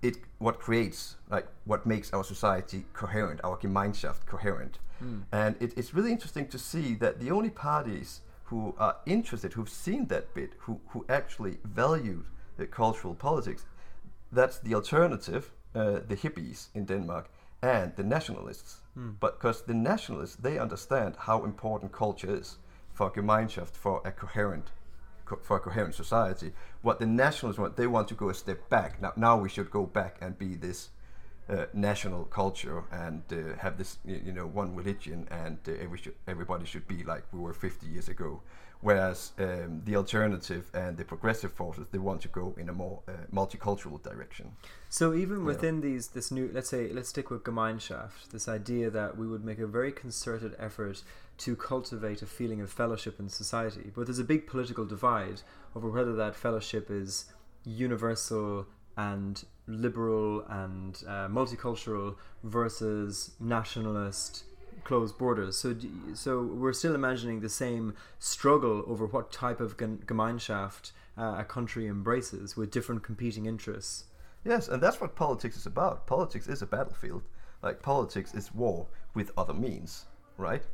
it 0.02 0.18
what 0.40 0.60
creates 0.60 1.16
like 1.30 1.48
what 1.66 1.86
makes 1.86 2.12
our 2.14 2.24
society 2.24 2.86
coherent, 2.94 3.40
our 3.44 3.58
Gemeinschaft 3.58 4.26
coherent. 4.26 4.80
Hmm. 5.00 5.20
And 5.32 5.56
it, 5.60 5.74
it's 5.78 5.94
really 5.94 6.12
interesting 6.12 6.48
to 6.48 6.58
see 6.58 6.96
that 6.96 7.20
the 7.20 7.32
only 7.32 7.50
parties 7.50 8.22
who 8.46 8.76
are 8.78 8.98
interested, 9.06 9.54
who've 9.54 9.70
seen 9.70 10.08
that 10.08 10.34
bit, 10.34 10.54
who, 10.60 10.80
who 10.90 11.06
actually 11.08 11.58
value 11.64 12.26
the 12.58 12.66
cultural 12.66 13.16
politics, 13.16 13.66
that's 14.32 14.60
the 14.60 14.76
alternative, 14.76 15.52
uh, 15.74 16.00
the 16.08 16.16
hippies 16.16 16.68
in 16.74 16.86
Denmark, 16.86 17.30
and 17.62 17.96
the 17.96 18.04
nationalists. 18.04 18.78
Hmm. 18.94 19.12
But 19.20 19.40
because 19.40 19.62
the 19.62 19.74
nationalists, 19.74 20.36
they 20.36 20.58
understand 20.58 21.16
how 21.18 21.46
important 21.46 21.92
culture 21.92 22.36
is 22.36 22.58
for 23.02 23.08
a 23.08 23.12
Gemeinschaft, 23.12 23.76
for 23.76 24.00
a 24.06 24.12
coherent 24.12 24.68
co- 25.26 25.40
for 25.42 25.58
a 25.58 25.60
coherent 25.60 25.96
society. 25.96 26.54
What 26.84 27.00
the 27.00 27.08
nationalists 27.08 27.58
want, 27.58 27.76
they 27.76 27.88
want 27.88 28.08
to 28.10 28.14
go 28.14 28.30
a 28.30 28.34
step 28.34 28.70
back. 28.70 29.02
Now, 29.02 29.14
now 29.16 29.38
we 29.38 29.50
should 29.50 29.72
go 29.72 29.88
back 29.88 30.18
and 30.22 30.38
be 30.38 30.54
this 30.54 30.90
uh, 31.50 31.66
national 31.74 32.26
culture 32.26 32.84
and 32.92 33.24
uh, 33.32 33.58
have 33.58 33.80
this, 33.80 33.98
you 34.06 34.32
know, 34.32 34.46
one 34.46 34.76
religion, 34.76 35.28
and 35.32 35.58
uh, 35.68 35.72
every 35.84 35.98
should, 35.98 36.14
everybody 36.28 36.66
should 36.66 36.88
be 36.88 37.04
like 37.04 37.24
we 37.34 37.40
were 37.40 37.54
50 37.54 37.88
years 37.88 38.08
ago. 38.08 38.42
Whereas 38.82 39.32
um, 39.38 39.82
the 39.86 39.96
alternative 39.96 40.72
and 40.74 40.98
the 40.98 41.06
progressive 41.06 41.54
forces, 41.54 41.86
they 41.92 42.00
want 42.00 42.22
to 42.22 42.28
go 42.28 42.56
in 42.58 42.68
a 42.68 42.74
more 42.74 43.02
uh, 43.08 43.12
multicultural 43.32 44.02
direction. 44.02 44.54
So 44.90 45.14
even 45.14 45.46
within 45.46 45.82
these, 45.82 46.08
this 46.10 46.32
new, 46.32 46.50
let's 46.52 46.70
say, 46.70 46.92
let's 46.92 47.10
stick 47.10 47.30
with 47.30 47.44
Gemeinschaft, 47.44 48.30
this 48.32 48.48
idea 48.48 48.90
that 48.90 49.18
we 49.18 49.28
would 49.28 49.46
make 49.46 49.60
a 49.60 49.68
very 49.68 49.92
concerted 49.92 50.56
effort 50.58 51.04
to 51.38 51.56
cultivate 51.56 52.22
a 52.24 52.26
feeling 52.26 52.60
of 52.60 52.72
fellowship 52.72 53.20
in 53.20 53.30
society, 53.30 53.92
but 53.96 54.08
there's 54.08 54.20
a 54.20 54.24
big 54.24 54.48
political 54.48 54.86
divide 54.86 55.42
over 55.76 55.90
whether 55.90 56.16
that 56.16 56.36
fellowship 56.36 56.90
is 56.90 57.26
universal 57.64 58.66
and 58.98 59.46
liberal 59.68 60.44
and 60.50 61.04
uh, 61.08 61.28
multicultural 61.28 62.16
versus 62.44 63.32
nationalist 63.40 64.44
closed 64.92 65.18
borders. 65.18 65.56
So, 65.56 65.74
so 66.14 66.44
we're 66.44 66.74
still 66.74 66.96
imagining 66.96 67.40
the 67.40 67.48
same 67.48 67.94
struggle 68.20 68.84
over 68.86 69.06
what 69.06 69.32
type 69.32 69.62
of 69.62 69.78
Gemeinschaft 69.78 70.92
uh, 71.18 71.36
a 71.38 71.46
country 71.46 71.88
embraces 71.88 72.58
with 72.58 72.72
different 72.72 73.02
competing 73.02 73.46
interests. 73.46 74.04
Yes, 74.44 74.68
and 74.68 74.84
that's 74.84 75.00
what 75.00 75.16
politics 75.16 75.56
is 75.56 75.66
about. 75.66 76.08
Politics 76.08 76.48
is 76.48 76.62
a 76.62 76.66
battlefield. 76.66 77.24
Like 77.64 77.82
politics 77.82 78.34
is 78.34 78.54
war 78.54 78.88
with 79.14 79.32
other 79.38 79.54
means, 79.54 80.08
right? 80.38 80.68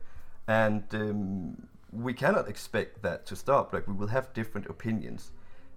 And 0.47 0.84
um, 0.93 1.67
we 1.91 2.12
cannot 2.12 2.49
expect 2.49 3.03
that 3.03 3.27
to 3.27 3.36
stop. 3.36 3.71
Like 3.71 3.88
we 3.88 3.93
will 3.93 4.08
have 4.08 4.34
different 4.34 4.65
opinions, 4.65 5.30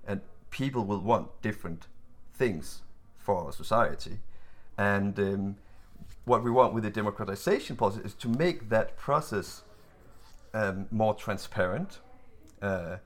and 0.09 0.22
people 0.48 0.87
will 0.87 1.03
want 1.03 1.42
different 1.42 1.88
things 2.33 2.81
for 3.18 3.37
our 3.37 3.53
society. 3.53 4.20
And 4.79 5.18
um, 5.18 5.57
what 6.31 6.45
we 6.45 6.51
want 6.51 6.73
with 6.73 6.85
the 6.85 6.90
democratization 6.90 7.75
process 7.75 8.05
is 8.05 8.14
to 8.14 8.29
make 8.29 8.69
that 8.69 8.97
process 8.97 9.64
um, 10.55 10.87
more 10.93 11.12
transparent, 11.12 11.99
uh, 12.62 12.99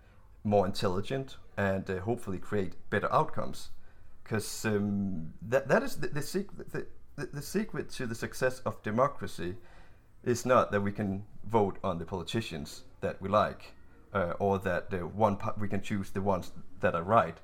more 0.45 0.67
intelligent, 0.67 1.39
and 1.57 1.89
uh, 1.89 2.01
hopefully 2.01 2.39
create 2.39 2.75
better 2.91 3.11
outcomes. 3.11 3.71
Because 4.23 4.67
um, 4.67 5.33
that, 5.41 5.69
that 5.69 5.83
is 5.83 5.97
the, 5.97 6.09
the, 6.09 6.21
secret, 6.21 6.71
the, 6.71 6.87
the, 7.17 7.27
the 7.39 7.41
secret 7.41 7.89
to 7.93 8.07
the 8.07 8.15
success 8.15 8.61
of 8.67 8.83
democracy 8.83 9.57
is 10.23 10.45
not 10.45 10.71
that 10.71 10.83
we 10.83 10.93
can 10.93 11.25
vote 11.49 11.79
on 11.83 11.99
the 11.99 12.05
politicians 12.05 12.83
that 13.01 13.23
we 13.23 13.31
like 13.31 13.73
uh, 14.13 14.35
or 14.39 14.59
that 14.59 14.91
the 14.91 14.99
one 14.99 15.39
we 15.59 15.69
can 15.69 15.81
choose 15.81 16.11
the 16.11 16.21
ones 16.21 16.53
that 16.81 16.95
are 16.95 17.03
right. 17.03 17.39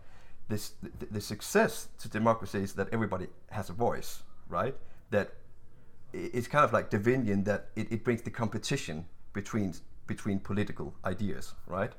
This 0.47 0.73
the, 0.83 1.07
the, 1.07 1.21
success 1.23 1.89
to 2.01 2.09
democracy 2.09 2.59
is 2.63 2.75
that 2.75 2.89
everybody 2.93 3.29
has 3.51 3.71
a 3.71 3.73
voice, 3.73 4.23
right? 4.49 4.75
That 5.11 5.31
it's 6.13 6.49
kind 6.49 6.65
of 6.65 6.73
like 6.73 6.91
Darwinian 6.91 7.45
that 7.45 7.69
it, 7.77 7.93
it 7.93 8.05
brings 8.05 8.23
the 8.23 8.31
competition 8.31 9.07
between 9.33 9.75
between 10.07 10.41
political 10.41 10.93
ideas, 11.05 11.55
right? 11.67 11.93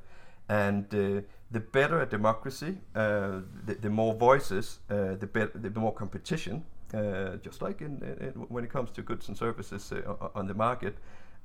And 0.49 0.85
uh, 0.93 1.21
the 1.51 1.61
better 1.61 2.01
a 2.01 2.05
democracy, 2.05 2.77
uh, 2.93 3.39
the, 3.65 3.75
the, 3.75 3.89
more 3.89 4.13
voices, 4.13 4.79
uh, 4.89 5.15
the 5.15 5.27
better, 5.27 5.51
the 5.55 5.79
more 5.79 5.93
competition. 5.93 6.65
Uh, 6.93 7.37
just 7.37 7.61
like 7.61 7.79
in, 7.79 8.03
in, 8.19 8.33
when 8.49 8.65
it 8.65 8.69
comes 8.69 8.91
to 8.91 9.01
goods 9.01 9.29
and 9.29 9.37
services 9.37 9.93
uh, 9.93 10.27
on 10.35 10.45
the 10.45 10.53
market, 10.53 10.97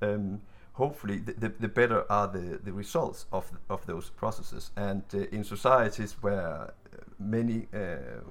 um, 0.03 0.41
hopefully 0.73 1.19
the, 1.19 1.33
the, 1.35 1.49
the, 1.61 1.69
better 1.69 2.05
are 2.11 2.27
the, 2.27 2.59
the 2.65 2.73
results 2.73 3.27
of, 3.31 3.49
of 3.71 3.87
those 3.87 4.11
processes. 4.11 4.73
And 4.77 5.05
uh, 5.15 5.19
in 5.31 5.45
societies 5.45 6.17
where 6.21 6.75
many 7.21 7.69
uh, 7.73 8.23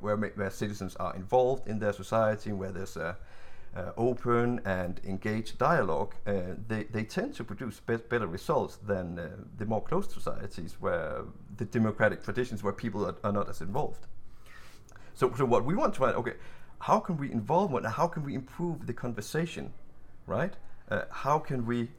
where, 0.00 0.16
where, 0.16 0.50
citizens 0.50 0.96
are 0.96 1.14
involved 1.14 1.68
in 1.68 1.78
their 1.78 1.92
society, 1.92 2.52
where 2.52 2.72
there's 2.72 2.96
a 2.96 3.16
uh, 3.76 3.92
open 3.96 4.60
and 4.64 5.00
engaged 5.04 5.58
dialogue, 5.58 6.14
uh, 6.26 6.32
they, 6.68 6.84
they 6.84 7.04
tend 7.04 7.34
to 7.34 7.44
produce 7.44 7.80
be 7.80 7.96
better 7.96 8.26
results 8.26 8.76
than 8.76 9.18
uh, 9.18 9.28
the 9.58 9.66
more 9.66 9.82
closed 9.82 10.10
societies 10.10 10.76
where 10.80 11.22
the 11.56 11.64
democratic 11.64 12.22
traditions 12.22 12.62
where 12.62 12.72
people 12.72 13.04
are, 13.04 13.16
are 13.24 13.32
not 13.32 13.48
as 13.48 13.60
involved. 13.60 14.06
So, 15.14 15.32
so 15.36 15.44
what 15.44 15.64
we 15.64 15.74
want 15.74 15.94
to 15.94 16.00
find, 16.00 16.16
okay, 16.16 16.34
how 16.80 17.00
can 17.00 17.16
we 17.16 17.30
involve 17.30 17.70
one? 17.70 17.84
How 17.84 18.06
can 18.08 18.24
we 18.24 18.34
improve 18.34 18.86
the 18.86 18.92
conversation, 18.92 19.72
right? 20.26 20.54
uh, 20.90 21.02
how 21.10 21.38
can 21.38 21.66
we 21.66 21.90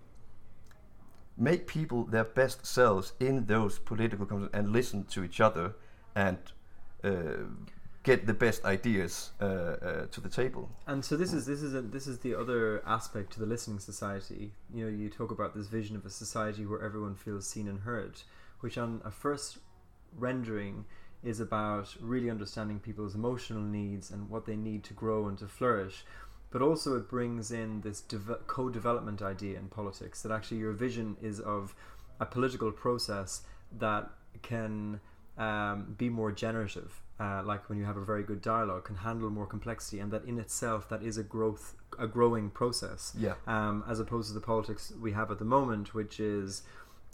make 1.37 1.67
people 1.67 2.05
their 2.05 2.23
best 2.23 2.65
selves 2.65 3.13
in 3.19 3.45
those 3.45 3.79
political 3.79 4.25
conversations 4.25 4.57
and 4.57 4.71
listen 4.71 5.03
to 5.03 5.23
each 5.23 5.41
other 5.41 5.75
and 6.15 6.37
uh, 7.03 7.43
get 8.05 8.27
the 8.27 8.33
best 8.33 8.63
ideas 8.63 9.31
uh, 9.41 9.45
uh, 9.45 10.05
to 10.11 10.21
the 10.21 10.29
table. 10.29 10.69
And 10.85 11.03
so 11.03 11.17
this 11.17 11.33
is 11.33 11.45
this 11.45 11.61
is 11.61 11.73
a, 11.73 11.81
this 11.81 12.05
is 12.05 12.19
the 12.19 12.35
other 12.35 12.83
aspect 12.85 13.33
to 13.33 13.39
the 13.39 13.47
listening 13.47 13.79
society. 13.79 14.53
You 14.73 14.85
know, 14.85 14.91
you 14.91 15.09
talk 15.09 15.31
about 15.31 15.55
this 15.55 15.67
vision 15.67 15.95
of 15.95 16.05
a 16.05 16.09
society 16.11 16.65
where 16.65 16.81
everyone 16.81 17.15
feels 17.15 17.49
seen 17.49 17.67
and 17.67 17.79
heard, 17.79 18.21
which 18.59 18.77
on 18.77 19.01
a 19.03 19.11
first 19.11 19.57
rendering 20.15 20.85
is 21.23 21.39
about 21.39 21.95
really 21.99 22.29
understanding 22.29 22.79
people's 22.79 23.15
emotional 23.15 23.63
needs 23.63 24.11
and 24.11 24.29
what 24.29 24.45
they 24.45 24.55
need 24.55 24.83
to 24.83 24.93
grow 24.93 25.27
and 25.27 25.39
to 25.39 25.47
flourish 25.47 26.05
but 26.51 26.61
also 26.61 26.95
it 26.95 27.09
brings 27.09 27.51
in 27.51 27.81
this 27.81 28.01
co-development 28.47 29.21
idea 29.21 29.57
in 29.59 29.67
politics 29.67 30.21
that 30.21 30.31
actually 30.31 30.55
your 30.55 30.71
vision 30.71 31.17
is 31.21 31.41
of 31.41 31.75
a 32.21 32.25
political 32.25 32.71
process 32.71 33.41
that 33.77 34.09
can 34.41 35.01
um, 35.37 35.95
be 35.97 36.07
more 36.07 36.31
generative 36.31 37.01
uh, 37.19 37.41
like 37.45 37.69
when 37.69 37.77
you 37.77 37.85
have 37.85 37.97
a 37.97 38.03
very 38.03 38.23
good 38.23 38.41
dialogue 38.41 38.85
can 38.85 38.97
handle 38.97 39.29
more 39.29 39.45
complexity 39.45 39.99
and 39.99 40.11
that 40.11 40.25
in 40.25 40.37
itself 40.37 40.89
that 40.89 41.01
is 41.01 41.17
a 41.17 41.23
growth 41.23 41.75
a 41.97 42.07
growing 42.07 42.49
process. 42.49 43.13
Yeah. 43.17 43.35
Um, 43.47 43.83
as 43.87 43.99
opposed 43.99 44.27
to 44.29 44.33
the 44.33 44.41
politics 44.41 44.91
we 45.01 45.13
have 45.13 45.31
at 45.31 45.39
the 45.39 45.45
moment 45.45 45.93
which 45.93 46.19
is 46.19 46.63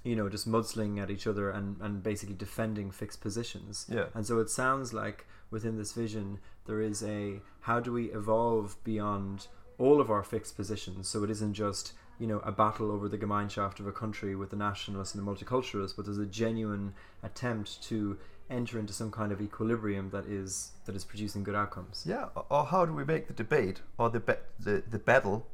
you 0.04 0.16
know 0.16 0.28
just 0.28 0.50
mudslinging 0.50 1.00
at 1.02 1.12
each 1.12 1.28
other 1.28 1.52
and, 1.52 1.80
and 1.82 2.02
basically 2.02 2.36
defending 2.36 2.90
fixed 2.90 3.22
positions. 3.22 3.86
Yeah. 3.90 4.06
And 4.16 4.26
so 4.26 4.40
it 4.40 4.50
sounds 4.50 4.94
like 4.94 5.28
within 5.52 5.78
this 5.78 5.94
vision 5.94 6.40
there 6.66 6.82
is 6.82 7.04
a 7.04 7.42
how 7.62 7.80
do 7.80 7.92
we 7.94 8.06
evolve 8.06 8.84
beyond 8.84 9.48
all 9.78 10.02
of 10.02 10.10
our 10.10 10.24
fixed 10.24 10.56
positions? 10.56 11.08
So 11.08 11.24
it 11.24 11.30
isn't 11.30 11.54
just 11.54 11.94
you 12.18 12.26
know 12.26 12.40
a 12.40 12.52
battle 12.52 12.92
over 12.92 13.08
the 13.08 13.18
Gemeinschaft 13.18 13.80
of 13.80 13.86
a 13.86 13.92
country 13.92 14.36
with 14.36 14.50
the 14.50 14.56
nationalists 14.56 15.14
and 15.14 15.26
the 15.26 15.32
multiculturalists 15.32 15.96
but 15.96 16.06
there's 16.06 16.18
a 16.18 16.26
genuine 16.26 16.94
attempt 17.24 17.84
to 17.84 18.18
enter 18.52 18.78
into 18.78 18.94
some 18.94 19.12
kind 19.12 19.32
of 19.32 19.42
equilibrium 19.42 20.10
that 20.12 20.26
is 20.26 20.72
that 20.86 20.96
is 20.96 21.04
producing 21.04 21.44
good 21.44 21.56
outcomes 21.56 22.04
yeah 22.08 22.26
or 22.50 22.66
how 22.66 22.86
do 22.86 22.94
we 22.94 23.04
make 23.06 23.28
the 23.28 23.34
debate 23.34 23.82
or 23.98 24.10
the 24.10 24.20
be- 24.20 24.34
the, 24.60 24.84
the 24.90 25.00
battle 25.00 25.48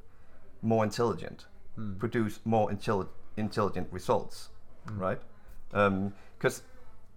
more 0.61 0.83
intelligent 0.83 1.45
hmm. 1.75 1.93
produce 1.95 2.39
more 2.43 2.69
intelli- 2.69 3.07
intelligent 3.37 3.87
results 3.91 4.49
hmm. 4.87 4.99
right 4.99 5.19
because 5.69 6.59
um, 6.59 6.65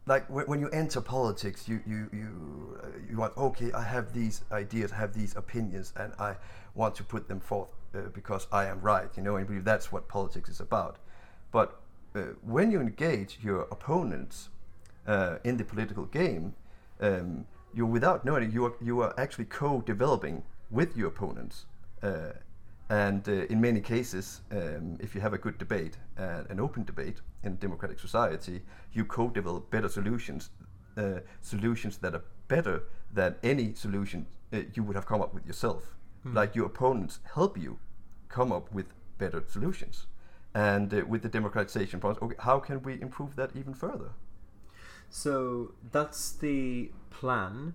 like 0.07 0.27
when 0.29 0.61
you 0.61 0.69
enter 0.71 1.01
politics, 1.01 1.69
you 1.69 1.81
you 1.87 2.09
you 2.13 2.81
uh, 2.83 2.87
you 3.09 3.17
want 3.17 3.37
okay, 3.37 3.71
I 3.73 3.83
have 3.83 4.13
these 4.13 4.43
ideas, 4.51 4.93
I 4.93 4.97
have 4.97 5.15
these 5.15 5.37
opinions, 5.37 5.93
and 5.97 6.13
I 6.19 6.37
want 6.75 6.95
to 6.97 7.05
put 7.05 7.29
them 7.29 7.39
forth 7.39 7.71
uh, 7.95 8.01
because 8.13 8.47
I 8.51 8.65
am 8.67 8.81
right. 8.81 9.09
You 9.17 9.23
know, 9.23 9.37
and 9.37 9.47
believe 9.47 9.65
that's 9.65 9.93
what 9.93 10.09
politics 10.09 10.49
is 10.49 10.61
about. 10.61 10.97
But 11.53 11.81
uh, 12.15 12.21
when 12.43 12.73
you 12.73 12.81
engage 12.81 13.39
your 13.43 13.63
opponents 13.71 14.49
uh, 15.11 15.39
in 15.45 15.57
the 15.57 15.65
political 15.65 16.05
game, 16.07 16.55
um, 17.01 17.45
you 17.75 17.85
without 17.87 18.25
knowing 18.25 18.51
you 18.53 18.65
are 18.67 18.75
you 18.81 19.01
are 19.05 19.13
actually 19.19 19.47
co-developing 19.47 20.43
with 20.71 20.97
your 20.97 21.09
opponents. 21.09 21.67
Uh, 22.03 22.33
and 22.91 23.29
uh, 23.29 23.53
in 23.53 23.61
many 23.61 23.81
cases, 23.81 24.41
um, 24.51 24.99
if 25.01 25.15
you 25.15 25.21
have 25.21 25.33
a 25.33 25.39
good 25.39 25.57
debate, 25.59 25.97
uh, 26.19 26.43
an 26.53 26.59
open 26.59 26.85
debate 26.85 27.19
in 27.45 27.53
a 27.53 27.57
democratic 27.67 27.99
society, 28.01 28.63
you 28.93 29.05
co-develop 29.05 29.71
better 29.71 29.89
solutions, 29.89 30.51
uh, 30.97 31.21
solutions 31.41 31.99
that 31.99 32.15
are 32.15 32.25
better 32.49 32.83
than 33.15 33.37
any 33.43 33.75
solution 33.75 34.27
uh, 34.53 34.59
you 34.75 34.83
would 34.83 34.97
have 34.97 35.07
come 35.07 35.23
up 35.23 35.33
with 35.35 35.47
yourself. 35.47 35.97
Mm. 36.27 36.35
Like 36.35 36.57
your 36.57 36.67
opponents 36.67 37.21
help 37.35 37.57
you 37.57 37.79
come 38.29 38.51
up 38.53 38.73
with 38.73 38.87
better 39.19 39.43
solutions. 39.47 40.07
And 40.55 40.93
uh, 40.93 41.03
with 41.07 41.23
the 41.23 41.29
democratization 41.29 42.01
process, 42.01 42.23
okay, 42.23 42.37
how 42.41 42.59
can 42.59 42.83
we 42.83 43.01
improve 43.01 43.37
that 43.37 43.51
even 43.55 43.75
further? 43.75 44.11
So 45.11 45.75
that's 45.93 46.33
the 46.33 46.91
plan. 47.11 47.75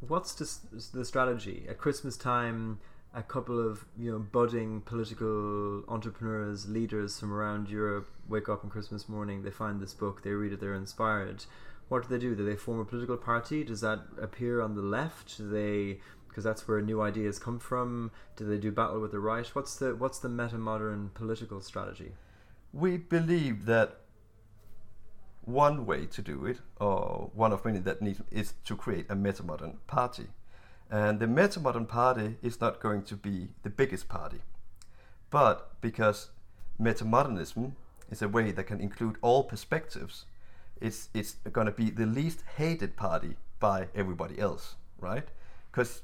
What's 0.00 0.32
the, 0.34 0.96
the 0.96 1.04
strategy 1.04 1.66
at 1.68 1.78
Christmas 1.78 2.16
time? 2.16 2.78
a 3.14 3.22
couple 3.22 3.58
of 3.58 3.86
you 3.98 4.10
know 4.12 4.18
budding 4.18 4.82
political 4.82 5.82
entrepreneurs, 5.88 6.68
leaders 6.68 7.18
from 7.18 7.32
around 7.32 7.68
Europe 7.68 8.08
wake 8.28 8.48
up 8.48 8.64
on 8.64 8.70
Christmas 8.70 9.08
morning. 9.08 9.42
They 9.42 9.50
find 9.50 9.80
this 9.80 9.94
book, 9.94 10.22
they 10.22 10.30
read 10.30 10.52
it, 10.52 10.60
they're 10.60 10.74
inspired. 10.74 11.44
What 11.88 12.02
do 12.02 12.08
they 12.08 12.20
do? 12.20 12.34
Do 12.34 12.44
they 12.44 12.56
form 12.56 12.80
a 12.80 12.84
political 12.84 13.16
party? 13.16 13.64
Does 13.64 13.80
that 13.80 14.00
appear 14.20 14.60
on 14.60 14.74
the 14.74 14.82
left? 14.82 15.38
Do 15.38 15.48
they 15.48 16.00
because 16.28 16.44
that's 16.44 16.68
where 16.68 16.80
new 16.80 17.00
ideas 17.00 17.38
come 17.38 17.58
from. 17.58 18.12
Do 18.36 18.44
they 18.44 18.58
do 18.58 18.70
battle 18.70 19.00
with 19.00 19.10
the 19.10 19.18
right? 19.18 19.46
What's 19.54 19.76
the 19.76 19.96
what's 19.96 20.18
the 20.18 20.28
meta 20.28 20.58
modern 20.58 21.10
political 21.14 21.60
strategy? 21.60 22.12
We 22.72 22.98
believe 22.98 23.64
that 23.64 24.00
one 25.48 25.86
way 25.86 26.04
to 26.04 26.20
do 26.20 26.44
it, 26.44 26.58
or 26.78 27.30
one 27.34 27.52
of 27.52 27.64
many 27.64 27.78
that 27.78 28.02
needs, 28.02 28.20
is 28.30 28.52
to 28.66 28.76
create 28.76 29.06
a 29.08 29.16
meta 29.16 29.42
modern 29.42 29.78
party. 29.86 30.26
And 30.90 31.20
the 31.20 31.26
Metamodern 31.26 31.86
party 31.86 32.36
is 32.42 32.60
not 32.60 32.80
going 32.80 33.02
to 33.04 33.16
be 33.16 33.48
the 33.62 33.70
biggest 33.70 34.08
party. 34.08 34.38
But 35.30 35.80
because 35.80 36.30
metamodernism 36.80 37.72
is 38.10 38.22
a 38.22 38.28
way 38.28 38.52
that 38.52 38.64
can 38.64 38.80
include 38.80 39.16
all 39.20 39.44
perspectives, 39.44 40.24
it's, 40.80 41.08
it's 41.12 41.36
going 41.52 41.66
to 41.66 41.72
be 41.72 41.90
the 41.90 42.06
least 42.06 42.42
hated 42.56 42.96
party 42.96 43.36
by 43.58 43.88
everybody 43.94 44.38
else, 44.38 44.76
right? 44.98 45.28
Because 45.70 46.02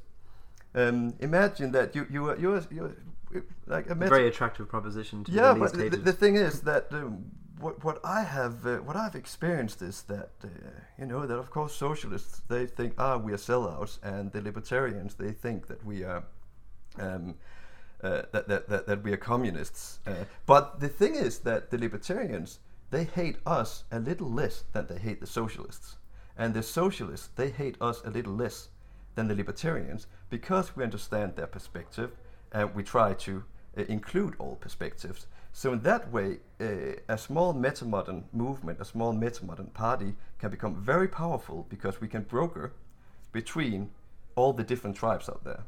um, 0.74 1.14
imagine 1.20 1.72
that 1.72 1.94
you, 1.94 2.06
you, 2.10 2.28
are, 2.28 2.38
you're, 2.38 2.62
you're 2.70 2.92
like 3.66 3.88
a, 3.88 3.92
a 3.92 3.94
very 3.94 4.28
attractive 4.28 4.68
proposition 4.68 5.24
to 5.24 5.32
yeah, 5.32 5.54
the 5.54 5.60
but 5.60 5.72
the, 5.72 5.88
the, 5.88 6.12
thing 6.12 6.36
is 6.36 6.60
that 6.62 6.88
um, 6.92 7.24
what 7.60 7.84
what 7.84 8.00
I 8.04 8.22
have 8.22 8.66
uh, 8.66 8.76
what 8.78 8.96
I've 8.96 9.14
experienced 9.14 9.82
is 9.82 10.02
that 10.02 10.30
uh, 10.42 10.48
you 10.98 11.06
know 11.06 11.26
that 11.26 11.38
of 11.38 11.50
course 11.50 11.74
socialists 11.74 12.42
they 12.48 12.66
think 12.66 12.94
ah 12.98 13.16
we 13.16 13.32
are 13.32 13.36
sellouts 13.36 13.98
and 14.02 14.32
the 14.32 14.40
libertarians 14.40 15.14
they 15.14 15.32
think 15.32 15.68
that 15.68 15.84
we 15.84 16.04
are 16.04 16.24
um, 16.98 17.34
uh, 18.02 18.22
that, 18.32 18.48
that, 18.48 18.68
that 18.68 18.86
that 18.86 19.02
we 19.02 19.12
are 19.12 19.16
communists. 19.16 20.00
Uh, 20.06 20.24
but 20.46 20.80
the 20.80 20.88
thing 20.88 21.14
is 21.14 21.40
that 21.40 21.70
the 21.70 21.78
libertarians 21.78 22.58
they 22.90 23.04
hate 23.04 23.38
us 23.46 23.84
a 23.90 23.98
little 23.98 24.30
less 24.30 24.64
than 24.72 24.86
they 24.86 24.98
hate 24.98 25.20
the 25.20 25.26
socialists, 25.26 25.96
and 26.36 26.54
the 26.54 26.62
socialists 26.62 27.28
they 27.36 27.50
hate 27.50 27.76
us 27.80 28.02
a 28.04 28.10
little 28.10 28.34
less 28.34 28.68
than 29.14 29.28
the 29.28 29.34
libertarians 29.34 30.06
because 30.28 30.76
we 30.76 30.82
understand 30.82 31.36
their 31.36 31.46
perspective 31.46 32.16
and 32.52 32.74
we 32.74 32.82
try 32.82 33.14
to 33.14 33.44
uh, 33.76 33.82
include 33.88 34.34
all 34.38 34.56
perspectives. 34.56 35.26
So 35.56 35.72
in 35.72 35.82
that 35.82 36.10
way, 36.10 36.38
uh, 36.60 36.96
a 37.08 37.16
small 37.16 37.54
metamodern 37.54 38.24
movement, 38.32 38.80
a 38.80 38.84
small 38.84 39.14
metamodern 39.14 39.72
party 39.72 40.16
can 40.40 40.50
become 40.50 40.74
very 40.74 41.06
powerful 41.06 41.64
because 41.68 42.00
we 42.00 42.08
can 42.08 42.22
broker 42.22 42.72
between 43.30 43.90
all 44.34 44.52
the 44.52 44.64
different 44.64 44.96
tribes 44.96 45.28
out 45.28 45.44
there, 45.44 45.62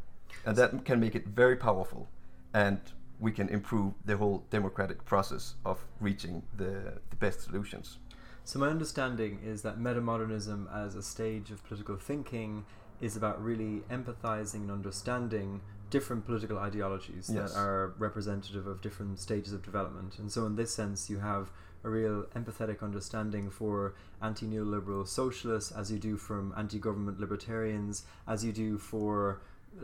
and 0.44 0.56
that 0.56 0.84
can 0.84 0.98
make 0.98 1.14
it 1.14 1.28
very 1.28 1.54
powerful, 1.54 2.08
and 2.52 2.80
we 3.20 3.30
can 3.30 3.48
improve 3.48 3.94
the 4.04 4.16
whole 4.16 4.44
democratic 4.50 5.04
process 5.04 5.54
of 5.64 5.78
reaching 6.00 6.42
the, 6.56 6.98
the 7.10 7.16
best 7.16 7.42
solutions. 7.42 7.98
So 8.42 8.58
my 8.58 8.68
understanding 8.68 9.38
is 9.44 9.62
that 9.62 9.78
metamodernism 9.78 10.66
as 10.74 10.96
a 10.96 11.02
stage 11.02 11.52
of 11.52 11.64
political 11.64 11.96
thinking 11.96 12.64
is 13.00 13.16
about 13.16 13.42
really 13.42 13.82
empathizing 13.88 14.62
and 14.62 14.72
understanding 14.72 15.60
different 15.90 16.24
political 16.24 16.58
ideologies 16.58 17.30
Yes. 17.32 17.52
that 17.52 17.58
are 17.58 17.94
representative 17.98 18.66
of 18.66 18.80
different 18.80 19.18
stages 19.20 19.52
of 19.52 19.62
development. 19.62 20.18
And 20.18 20.30
so 20.30 20.46
in 20.46 20.56
this 20.56 20.72
sense 20.74 21.08
you 21.10 21.18
have 21.18 21.50
a 21.84 21.88
real 21.90 22.24
empathetic 22.34 22.82
understanding 22.82 23.50
for 23.50 23.94
anti-neoliberal 24.20 25.06
socialists 25.06 25.70
as 25.72 25.90
you 25.92 25.98
do 25.98 26.16
from 26.16 26.52
anti-government 26.56 27.20
libertarians 27.20 28.04
as 28.26 28.44
you 28.44 28.52
do 28.52 28.78
for 28.78 29.40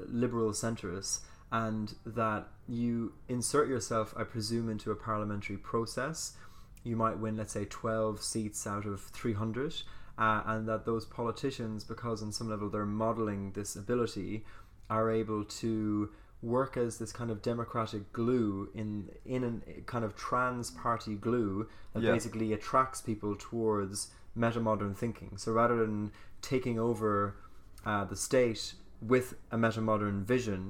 liberal 0.09 0.51
centrists 0.53 1.21
and 1.53 1.95
that 2.07 2.49
you 2.67 3.13
insert 3.29 3.69
yourself 3.69 4.15
I 4.17 4.25
presume 4.25 4.69
into 4.71 4.91
a 4.91 4.97
parliamentary 4.97 5.59
process 5.59 6.33
you 6.85 6.97
might 6.97 7.19
win, 7.19 7.37
let's 7.37 7.53
say, 7.53 7.65
12 7.65 8.21
seats 8.21 8.67
out 8.67 8.87
of 8.87 9.03
300, 9.03 9.83
uh, 10.19 10.43
and 10.47 10.69
that 10.69 10.85
those 10.85 11.05
politicians, 11.05 11.85
because 11.85 12.23
on 12.23 12.33
some 12.33 12.49
level 12.51 12.69
they're 12.69 12.85
modeling 12.85 13.53
this 13.53 13.77
ability, 13.77 14.45
are 14.97 15.11
able 15.23 15.43
to 15.63 16.11
work 16.43 16.73
as 16.77 16.99
this 16.99 17.13
kind 17.13 17.31
of 17.31 17.39
democratic 17.53 18.03
glue 18.13 18.69
in 18.81 18.89
in 19.37 19.41
a 19.45 19.81
kind 19.93 20.05
of 20.05 20.13
trans 20.27 20.67
party 20.85 21.15
glue 21.27 21.55
that 21.93 22.03
Yeah. 22.03 22.13
basically 22.17 22.49
attracts 22.59 23.01
people 23.11 23.33
towards 23.51 23.97
metamodern 24.45 24.95
thinking. 25.03 25.33
So 25.43 25.49
rather 25.63 25.77
than 25.85 26.11
taking 26.53 26.77
over 26.89 27.13
uh, 27.91 28.05
the 28.13 28.17
state 28.29 28.63
with 29.13 29.27
a 29.51 29.57
metamodern 29.57 30.19
vision, 30.35 30.63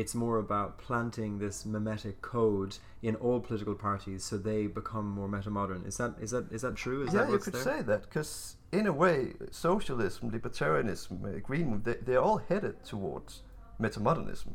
it's 0.00 0.14
more 0.24 0.38
about 0.46 0.78
planting 0.86 1.32
this 1.38 1.56
mimetic 1.74 2.16
code 2.34 2.72
in 3.08 3.14
all 3.24 3.38
political 3.48 3.76
parties 3.88 4.20
so 4.28 4.34
they 4.38 4.66
become 4.80 5.06
more 5.18 5.28
metamodern. 5.36 5.82
Is 5.90 5.96
that 6.00 6.12
is 6.24 6.30
that 6.34 6.44
is 6.56 6.62
that 6.62 6.74
true? 6.84 7.00
Is 7.06 7.14
yeah, 7.14 7.20
that 7.24 7.30
you 7.30 7.38
could 7.38 7.54
there? 7.54 7.62
say 7.70 7.78
that 7.90 8.02
because 8.08 8.56
in 8.72 8.86
a 8.86 8.92
way, 9.04 9.16
socialism, 9.50 10.22
libertarianism, 10.36 11.12
uh, 11.24 11.38
green 11.48 11.66
move, 11.70 11.84
they, 11.84 11.96
they're 12.06 12.24
all 12.28 12.38
headed 12.50 12.76
towards 12.92 13.42
metamodernism. 13.82 14.52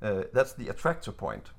Uh, 0.00 0.22
that's 0.32 0.52
the 0.52 0.68
attractor 0.68 1.12
point. 1.12 1.50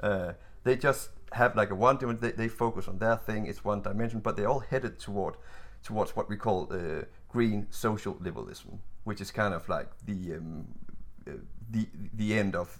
Uh, 0.00 0.32
they 0.64 0.76
just 0.76 1.10
have 1.32 1.56
like 1.56 1.70
a 1.70 1.74
one 1.74 1.96
dimension. 1.96 2.20
They, 2.20 2.32
they 2.32 2.48
focus 2.48 2.88
on 2.88 2.98
their 2.98 3.16
thing. 3.16 3.46
It's 3.46 3.64
one 3.64 3.82
dimension, 3.82 4.20
but 4.20 4.36
they're 4.36 4.48
all 4.48 4.60
headed 4.60 4.98
toward 4.98 5.34
towards 5.82 6.16
what 6.16 6.28
we 6.28 6.36
call 6.36 6.68
uh, 6.70 7.04
green 7.28 7.66
social 7.70 8.16
liberalism, 8.20 8.80
which 9.04 9.20
is 9.20 9.30
kind 9.30 9.54
of 9.54 9.68
like 9.68 9.88
the 10.04 10.34
um, 10.34 10.66
uh, 11.26 11.32
the 11.70 11.86
the 12.14 12.38
end 12.38 12.54
of 12.56 12.78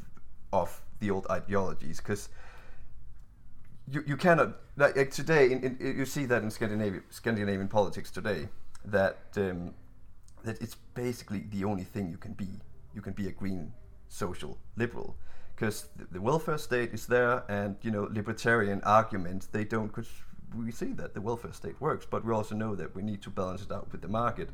of 0.52 0.82
the 1.00 1.10
old 1.10 1.26
ideologies 1.30 1.98
because 1.98 2.28
you, 3.90 4.02
you 4.06 4.16
cannot 4.16 4.56
like, 4.76 4.96
like 4.96 5.10
today 5.10 5.50
in, 5.52 5.62
in, 5.62 5.96
you 5.98 6.06
see 6.06 6.24
that 6.26 6.42
in 6.42 6.50
Scandinavian 6.50 7.02
Scandinavian 7.10 7.68
politics 7.68 8.10
today 8.10 8.48
that 8.84 9.18
um, 9.36 9.74
that 10.44 10.60
it's 10.60 10.76
basically 10.94 11.44
the 11.50 11.64
only 11.64 11.84
thing 11.84 12.10
you 12.10 12.16
can 12.16 12.32
be 12.32 12.48
you 12.96 13.02
can 13.02 13.12
be 13.12 13.28
a 13.28 13.30
green 13.30 13.72
social 14.08 14.58
liberal 14.76 15.16
because 15.54 15.88
the, 15.96 16.06
the 16.12 16.20
welfare 16.20 16.58
state 16.58 16.92
is 16.92 17.06
there 17.06 17.44
and 17.48 17.76
you 17.82 17.90
know 17.90 18.08
libertarian 18.10 18.80
arguments 18.84 19.46
they 19.46 19.64
don't 19.64 19.88
because 19.88 20.10
we 20.56 20.72
see 20.72 20.92
that 20.92 21.12
the 21.14 21.20
welfare 21.20 21.52
state 21.52 21.78
works 21.80 22.06
but 22.08 22.24
we 22.24 22.32
also 22.32 22.54
know 22.54 22.74
that 22.74 22.94
we 22.96 23.02
need 23.02 23.22
to 23.22 23.30
balance 23.30 23.62
it 23.62 23.70
out 23.70 23.90
with 23.92 24.00
the 24.00 24.08
market 24.08 24.48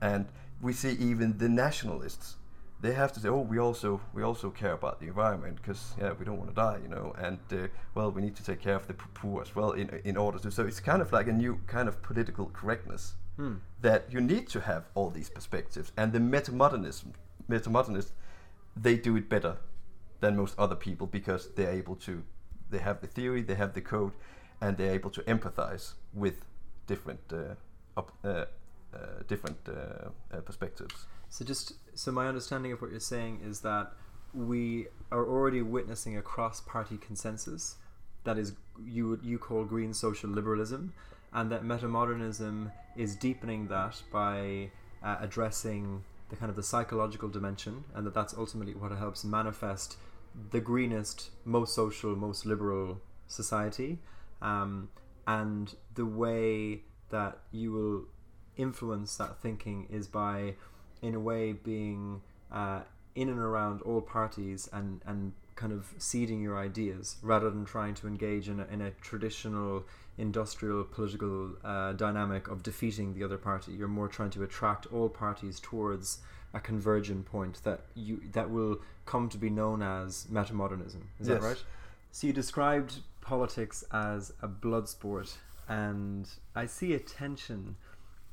and 0.00 0.26
we 0.62 0.72
see 0.72 0.92
even 0.92 1.36
the 1.38 1.48
nationalists 1.48 2.36
they 2.80 2.92
have 2.92 3.14
to 3.14 3.20
say, 3.20 3.28
oh, 3.28 3.40
we 3.40 3.58
also 3.58 3.98
we 4.12 4.22
also 4.22 4.50
care 4.50 4.72
about 4.72 5.00
the 5.00 5.06
environment 5.06 5.56
because 5.56 5.94
yeah, 5.98 6.12
we 6.18 6.24
don't 6.26 6.36
want 6.36 6.50
to 6.50 6.54
die, 6.54 6.78
you 6.82 6.88
know, 6.88 7.14
and 7.18 7.38
uh, 7.50 7.68
well, 7.94 8.10
we 8.10 8.20
need 8.20 8.36
to 8.36 8.44
take 8.44 8.60
care 8.60 8.74
of 8.74 8.86
the 8.86 8.92
poor 8.92 9.40
as 9.40 9.56
well 9.56 9.72
in 9.72 9.88
in 10.04 10.18
order 10.18 10.38
to. 10.40 10.50
So 10.50 10.66
it's 10.66 10.80
kind 10.80 11.00
of 11.00 11.10
like 11.10 11.26
a 11.26 11.32
new 11.32 11.58
kind 11.66 11.88
of 11.88 12.02
political 12.02 12.46
correctness 12.52 13.14
Hmm. 13.36 13.54
that 13.80 14.12
you 14.12 14.20
need 14.20 14.48
to 14.50 14.60
have 14.60 14.84
all 14.94 15.10
these 15.10 15.28
perspectives, 15.28 15.92
and 15.96 16.12
the 16.12 16.20
metamodernism 16.20 17.14
metamodernists 17.48 18.12
they 18.76 18.96
do 18.96 19.16
it 19.16 19.28
better 19.28 19.56
than 20.20 20.36
most 20.36 20.58
other 20.58 20.74
people 20.74 21.06
because 21.06 21.52
they're 21.54 21.72
able 21.72 21.96
to 21.96 22.22
they 22.70 22.78
have 22.78 23.00
the 23.00 23.06
theory, 23.06 23.42
they 23.42 23.54
have 23.54 23.74
the 23.74 23.80
code, 23.80 24.12
and 24.60 24.76
they're 24.76 24.92
able 24.92 25.10
to 25.10 25.22
empathize 25.22 25.92
with 26.12 26.44
different 26.86 27.20
uh, 27.32 27.54
op- 27.96 28.12
uh, 28.24 28.28
uh, 28.28 28.46
different 29.28 29.58
uh, 29.68 30.08
uh, 30.36 30.40
perspectives. 30.40 31.06
So 31.28 31.44
just 31.44 31.74
so 31.94 32.10
my 32.12 32.26
understanding 32.28 32.72
of 32.72 32.80
what 32.82 32.90
you're 32.90 33.00
saying 33.00 33.40
is 33.44 33.60
that 33.60 33.92
we 34.32 34.88
are 35.12 35.26
already 35.26 35.62
witnessing 35.62 36.16
a 36.16 36.22
cross-party 36.22 36.96
consensus 36.98 37.76
that 38.24 38.38
is 38.38 38.54
you 38.84 39.20
you 39.22 39.38
call 39.38 39.64
green 39.64 39.92
social 39.94 40.30
liberalism, 40.30 40.92
and 41.32 41.50
that 41.50 41.62
metamodernism 41.62 42.72
is 42.96 43.14
deepening 43.16 43.68
that 43.68 44.02
by 44.12 44.70
uh, 45.02 45.16
addressing 45.20 46.04
the 46.28 46.36
kind 46.36 46.50
of 46.50 46.56
the 46.56 46.62
psychological 46.62 47.28
dimension, 47.28 47.84
and 47.94 48.06
that 48.06 48.14
that's 48.14 48.34
ultimately 48.34 48.74
what 48.74 48.92
helps 48.92 49.24
manifest 49.24 49.96
the 50.50 50.60
greenest, 50.60 51.30
most 51.44 51.74
social, 51.74 52.16
most 52.16 52.44
liberal 52.44 53.00
society, 53.26 53.98
um, 54.42 54.88
and 55.26 55.74
the 55.94 56.06
way 56.06 56.82
that 57.10 57.38
you 57.52 57.72
will 57.72 58.04
influence 58.56 59.16
that 59.16 59.40
thinking 59.40 59.86
is 59.90 60.06
by 60.06 60.54
in 61.02 61.14
a 61.14 61.20
way 61.20 61.52
being 61.52 62.20
uh, 62.52 62.80
in 63.14 63.28
and 63.28 63.38
around 63.38 63.82
all 63.82 64.00
parties 64.00 64.68
and, 64.72 65.00
and 65.06 65.32
kind 65.56 65.72
of 65.72 65.92
seeding 65.98 66.40
your 66.40 66.58
ideas 66.58 67.16
rather 67.22 67.50
than 67.50 67.64
trying 67.64 67.94
to 67.94 68.06
engage 68.06 68.48
in 68.48 68.60
a, 68.60 68.66
in 68.66 68.80
a 68.80 68.90
traditional 69.02 69.84
industrial 70.18 70.84
political 70.84 71.50
uh, 71.64 71.92
dynamic 71.92 72.48
of 72.48 72.62
defeating 72.62 73.14
the 73.14 73.24
other 73.24 73.38
party. 73.38 73.72
You're 73.72 73.88
more 73.88 74.08
trying 74.08 74.30
to 74.30 74.42
attract 74.42 74.86
all 74.92 75.08
parties 75.08 75.60
towards 75.60 76.18
a 76.52 76.60
convergent 76.60 77.26
point 77.26 77.60
that 77.64 77.80
you 77.94 78.20
that 78.32 78.48
will 78.48 78.78
come 79.06 79.28
to 79.28 79.38
be 79.38 79.50
known 79.50 79.82
as 79.82 80.26
metamodernism. 80.32 81.02
Is 81.20 81.26
that 81.26 81.42
right? 81.42 81.62
So 82.12 82.28
you 82.28 82.32
described 82.32 83.00
politics 83.20 83.82
as 83.90 84.32
a 84.40 84.46
blood 84.46 84.88
sport, 84.88 85.36
and 85.68 86.28
I 86.54 86.66
see 86.66 86.94
a 86.94 87.00
tension 87.00 87.76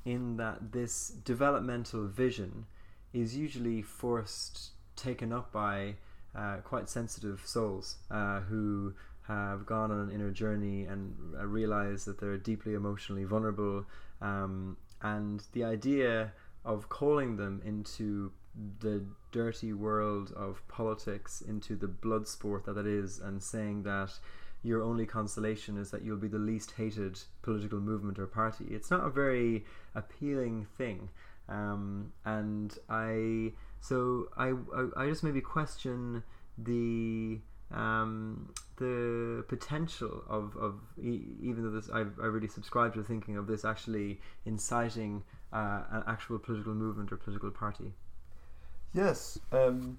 in 0.06 0.38
that 0.38 0.72
this 0.72 1.10
developmental 1.10 2.08
vision 2.08 2.66
is 3.14 3.36
usually 3.36 3.82
forced 3.82 4.72
taken 4.96 5.34
up 5.34 5.52
by 5.52 5.96
uh, 6.36 6.58
quite 6.64 6.90
sensitive 6.90 7.42
souls 7.46 7.98
uh, 8.10 8.40
who 8.42 8.94
have 9.28 9.66
gone 9.66 9.92
on 9.92 10.00
an 10.00 10.12
inner 10.12 10.32
journey 10.32 10.86
and 10.86 11.16
uh, 11.40 11.46
realize 11.46 12.06
that 12.06 12.20
they're 12.20 12.38
deeply 12.38 12.74
emotionally 12.74 13.24
vulnerable 13.24 13.86
um, 14.22 14.76
and 15.02 15.44
the 15.54 15.64
idea 15.64 16.34
of 16.66 16.90
calling 16.90 17.38
them 17.38 17.62
into 17.66 18.32
the 18.80 19.04
dirty 19.32 19.74
world 19.74 20.34
of 20.36 20.68
politics 20.68 21.42
into 21.42 21.76
the 21.76 21.88
blood 21.88 22.28
sport 22.28 22.66
that 22.66 22.78
it 22.78 22.86
is 22.86 23.20
and 23.20 23.42
saying 23.42 23.84
that 23.84 24.12
your 24.64 24.84
only 24.84 25.06
consolation 25.06 25.78
is 25.78 25.90
that 25.92 26.04
you'll 26.04 26.18
be 26.18 26.28
the 26.28 26.38
least 26.38 26.72
hated 26.72 27.20
political 27.42 27.80
movement 27.80 28.20
or 28.20 28.28
party. 28.28 28.66
It's 28.70 28.92
not 28.92 29.06
a 29.06 29.10
very 29.10 29.66
appealing 29.96 30.68
thing. 30.78 31.10
Um, 31.50 32.14
and 32.26 32.78
I 32.88 33.54
so 33.82 34.30
I, 34.38 34.54
I 34.76 35.04
I 35.04 35.10
just 35.10 35.24
maybe 35.24 35.42
question 35.42 36.24
the 36.58 37.40
um, 37.74 38.54
the 38.78 39.46
potential 39.48 40.24
of, 40.28 40.56
of 40.58 40.76
e- 41.02 41.22
even 41.42 41.64
though 41.64 41.70
this 41.72 41.90
I, 41.90 42.00
I 42.00 42.28
really 42.28 42.48
subscribe 42.48 42.94
to 42.96 43.04
thinking 43.04 43.38
of 43.38 43.48
this 43.48 43.66
actually 43.66 44.20
inciting 44.46 45.24
uh, 45.54 45.84
an 45.92 46.04
actual 46.08 46.40
political 46.40 46.74
movement 46.74 47.12
or 47.12 47.18
political 47.18 47.52
party. 47.52 47.94
Yes, 48.94 49.40
um, 49.52 49.98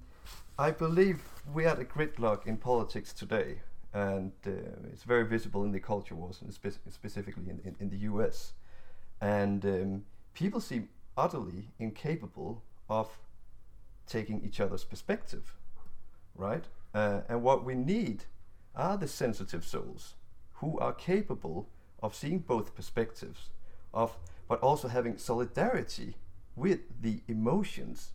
I 0.59 0.71
believe 0.71 1.23
we 1.53 1.65
are 1.65 1.69
at 1.69 1.81
a 1.81 1.85
gridlock 1.85 2.47
in 2.47 2.59
politics 2.59 3.13
today, 3.13 3.61
and 3.95 4.33
uh, 4.47 4.51
it's 4.93 5.05
very 5.05 5.27
visible 5.27 5.65
in 5.65 5.73
the 5.73 5.81
culture 5.81 6.15
wars, 6.15 6.41
and 6.43 6.53
spe- 6.53 6.79
specifically 6.91 7.49
in, 7.49 7.61
in, 7.65 7.75
in 7.81 7.89
the 7.89 7.97
US. 8.13 8.53
And 9.21 9.65
um, 9.65 10.05
people 10.35 10.61
seem 10.61 10.89
utterly 11.17 11.69
incapable 11.79 12.63
of 12.91 13.09
taking 14.07 14.43
each 14.45 14.61
other's 14.61 14.85
perspective, 14.85 15.55
right? 16.35 16.65
Uh, 16.95 17.21
and 17.29 17.43
what 17.43 17.65
we 17.65 17.75
need 17.75 18.25
are 18.75 18.97
the 18.97 19.09
sensitive 19.09 19.65
souls 19.65 20.15
who 20.55 20.79
are 20.79 20.93
capable 20.93 21.69
of 22.03 22.15
seeing 22.15 22.39
both 22.39 22.75
perspectives, 22.75 23.51
of 23.93 24.17
but 24.49 24.61
also 24.61 24.89
having 24.89 25.17
solidarity 25.17 26.17
with 26.57 26.81
the 27.01 27.21
emotions 27.29 28.11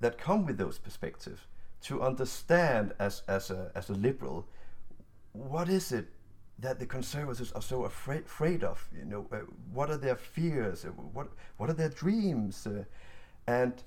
that 0.00 0.18
come 0.18 0.44
with 0.44 0.58
those 0.58 0.78
perspectives 0.78 1.42
to 1.82 2.02
understand 2.02 2.92
as 2.98 3.22
as 3.28 3.50
a 3.50 3.70
as 3.74 3.88
a 3.88 3.94
liberal 3.94 4.46
what 5.32 5.68
is 5.68 5.92
it 5.92 6.08
that 6.58 6.78
the 6.80 6.86
conservatives 6.86 7.52
are 7.52 7.62
so 7.62 7.84
afraid 7.84 8.24
afraid 8.24 8.64
of? 8.64 8.88
You 8.96 9.04
know 9.04 9.26
uh, 9.32 9.38
what 9.72 9.90
are 9.90 9.96
their 9.96 10.16
fears? 10.16 10.84
Uh, 10.84 10.88
what 10.88 11.28
what 11.56 11.70
are 11.70 11.74
their 11.74 11.88
dreams? 11.88 12.66
Uh, 12.66 12.84
and 13.46 13.82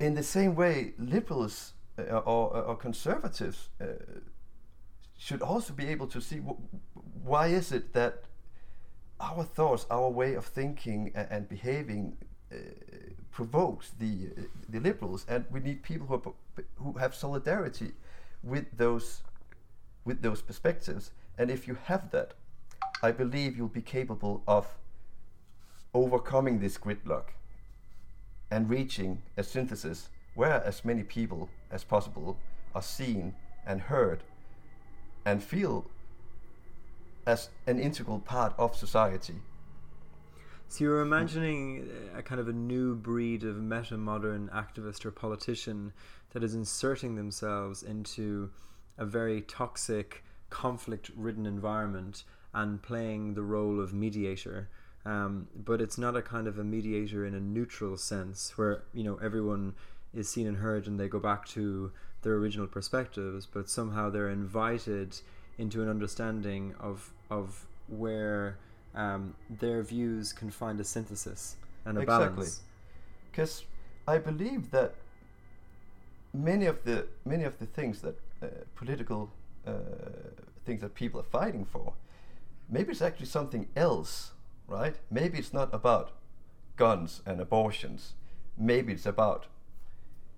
in 0.00 0.14
the 0.14 0.22
same 0.22 0.54
way, 0.54 0.92
liberals 0.98 1.72
uh, 1.98 2.02
or, 2.18 2.56
or 2.56 2.76
conservatives 2.76 3.68
uh, 3.80 3.86
should 5.18 5.42
also 5.42 5.72
be 5.72 5.88
able 5.88 6.06
to 6.06 6.20
see 6.20 6.36
why 7.24 7.48
is 7.48 7.72
it 7.72 7.92
that 7.92 8.24
our 9.20 9.42
thoughts, 9.42 9.86
our 9.90 10.08
way 10.08 10.34
of 10.34 10.44
thinking 10.44 11.10
and, 11.14 11.28
and 11.30 11.48
behaving 11.48 12.16
uh, 12.52 12.56
provokes 13.32 13.90
the 13.98 14.30
uh, 14.36 14.42
the 14.68 14.80
liberals, 14.80 15.26
and 15.28 15.44
we 15.50 15.60
need 15.60 15.82
people 15.82 16.06
who 16.06 16.14
are, 16.14 16.62
who 16.76 16.98
have 16.98 17.14
solidarity 17.14 17.92
with 18.42 18.66
those 18.76 19.22
with 20.04 20.22
those 20.22 20.40
perspectives. 20.40 21.10
And 21.36 21.50
if 21.50 21.66
you 21.68 21.76
have 21.84 22.10
that, 22.10 22.34
I 23.02 23.10
believe 23.12 23.56
you'll 23.56 23.68
be 23.68 23.82
capable 23.82 24.42
of 24.46 24.66
overcoming 25.92 26.60
this 26.60 26.78
gridlock 26.78 27.32
and 28.50 28.70
reaching 28.70 29.22
a 29.36 29.42
synthesis 29.42 30.08
where 30.34 30.62
as 30.64 30.84
many 30.84 31.02
people 31.02 31.48
as 31.70 31.84
possible 31.84 32.38
are 32.74 32.82
seen 32.82 33.34
and 33.66 33.80
heard 33.80 34.22
and 35.24 35.42
feel 35.42 35.86
as 37.26 37.50
an 37.66 37.78
integral 37.78 38.18
part 38.18 38.54
of 38.58 38.74
society. 38.74 39.34
So 40.68 40.84
you're 40.84 41.00
imagining 41.00 41.88
a 42.14 42.22
kind 42.22 42.40
of 42.40 42.48
a 42.48 42.52
new 42.52 42.94
breed 42.94 43.42
of 43.42 43.56
meta 43.56 43.96
modern 43.96 44.50
activist 44.54 45.04
or 45.04 45.10
politician 45.10 45.92
that 46.30 46.44
is 46.44 46.54
inserting 46.54 47.16
themselves 47.16 47.82
into 47.82 48.50
a 48.98 49.06
very 49.06 49.40
toxic, 49.40 50.24
conflict 50.50 51.10
ridden 51.16 51.46
environment 51.46 52.24
and 52.52 52.82
playing 52.82 53.34
the 53.34 53.42
role 53.42 53.80
of 53.80 53.94
mediator. 53.94 54.68
Um, 55.04 55.48
but 55.54 55.80
it's 55.80 55.96
not 55.96 56.16
a 56.16 56.22
kind 56.22 56.46
of 56.46 56.58
a 56.58 56.64
mediator 56.64 57.24
in 57.24 57.34
a 57.34 57.40
neutral 57.40 57.96
sense 57.96 58.52
where 58.56 58.82
you 58.92 59.04
know 59.04 59.18
everyone 59.22 59.74
is 60.14 60.28
seen 60.28 60.46
and 60.46 60.58
heard 60.58 60.86
and 60.86 60.98
they 60.98 61.08
go 61.08 61.18
back 61.18 61.46
to 61.48 61.92
their 62.22 62.34
original 62.34 62.66
perspectives, 62.66 63.46
but 63.46 63.70
somehow 63.70 64.10
they're 64.10 64.30
invited 64.30 65.20
into 65.56 65.82
an 65.82 65.88
understanding 65.88 66.74
of 66.80 67.12
of 67.30 67.66
where 67.88 68.58
um, 68.94 69.34
their 69.48 69.82
views 69.82 70.32
can 70.32 70.50
find 70.50 70.80
a 70.80 70.84
synthesis 70.84 71.56
and 71.84 71.98
a 71.98 72.02
exactly. 72.02 72.28
balance. 72.28 72.60
Because 73.30 73.64
I 74.06 74.18
believe 74.18 74.70
that 74.70 74.94
many 76.32 76.66
of 76.66 76.84
the 76.84 77.06
many 77.24 77.44
of 77.44 77.58
the 77.58 77.66
things 77.66 78.00
that 78.02 78.18
uh, 78.42 78.46
political 78.74 79.30
uh, 79.66 79.72
things 80.64 80.80
that 80.80 80.94
people 80.94 81.20
are 81.20 81.30
fighting 81.40 81.64
for, 81.64 81.92
maybe 82.68 82.90
it's 82.90 83.02
actually 83.02 83.26
something 83.26 83.68
else, 83.76 84.32
right? 84.68 84.96
Maybe 85.10 85.38
it's 85.38 85.52
not 85.52 85.74
about 85.74 86.12
guns 86.76 87.22
and 87.26 87.40
abortions. 87.40 88.14
Maybe 88.56 88.92
it's 88.92 89.06
about 89.06 89.46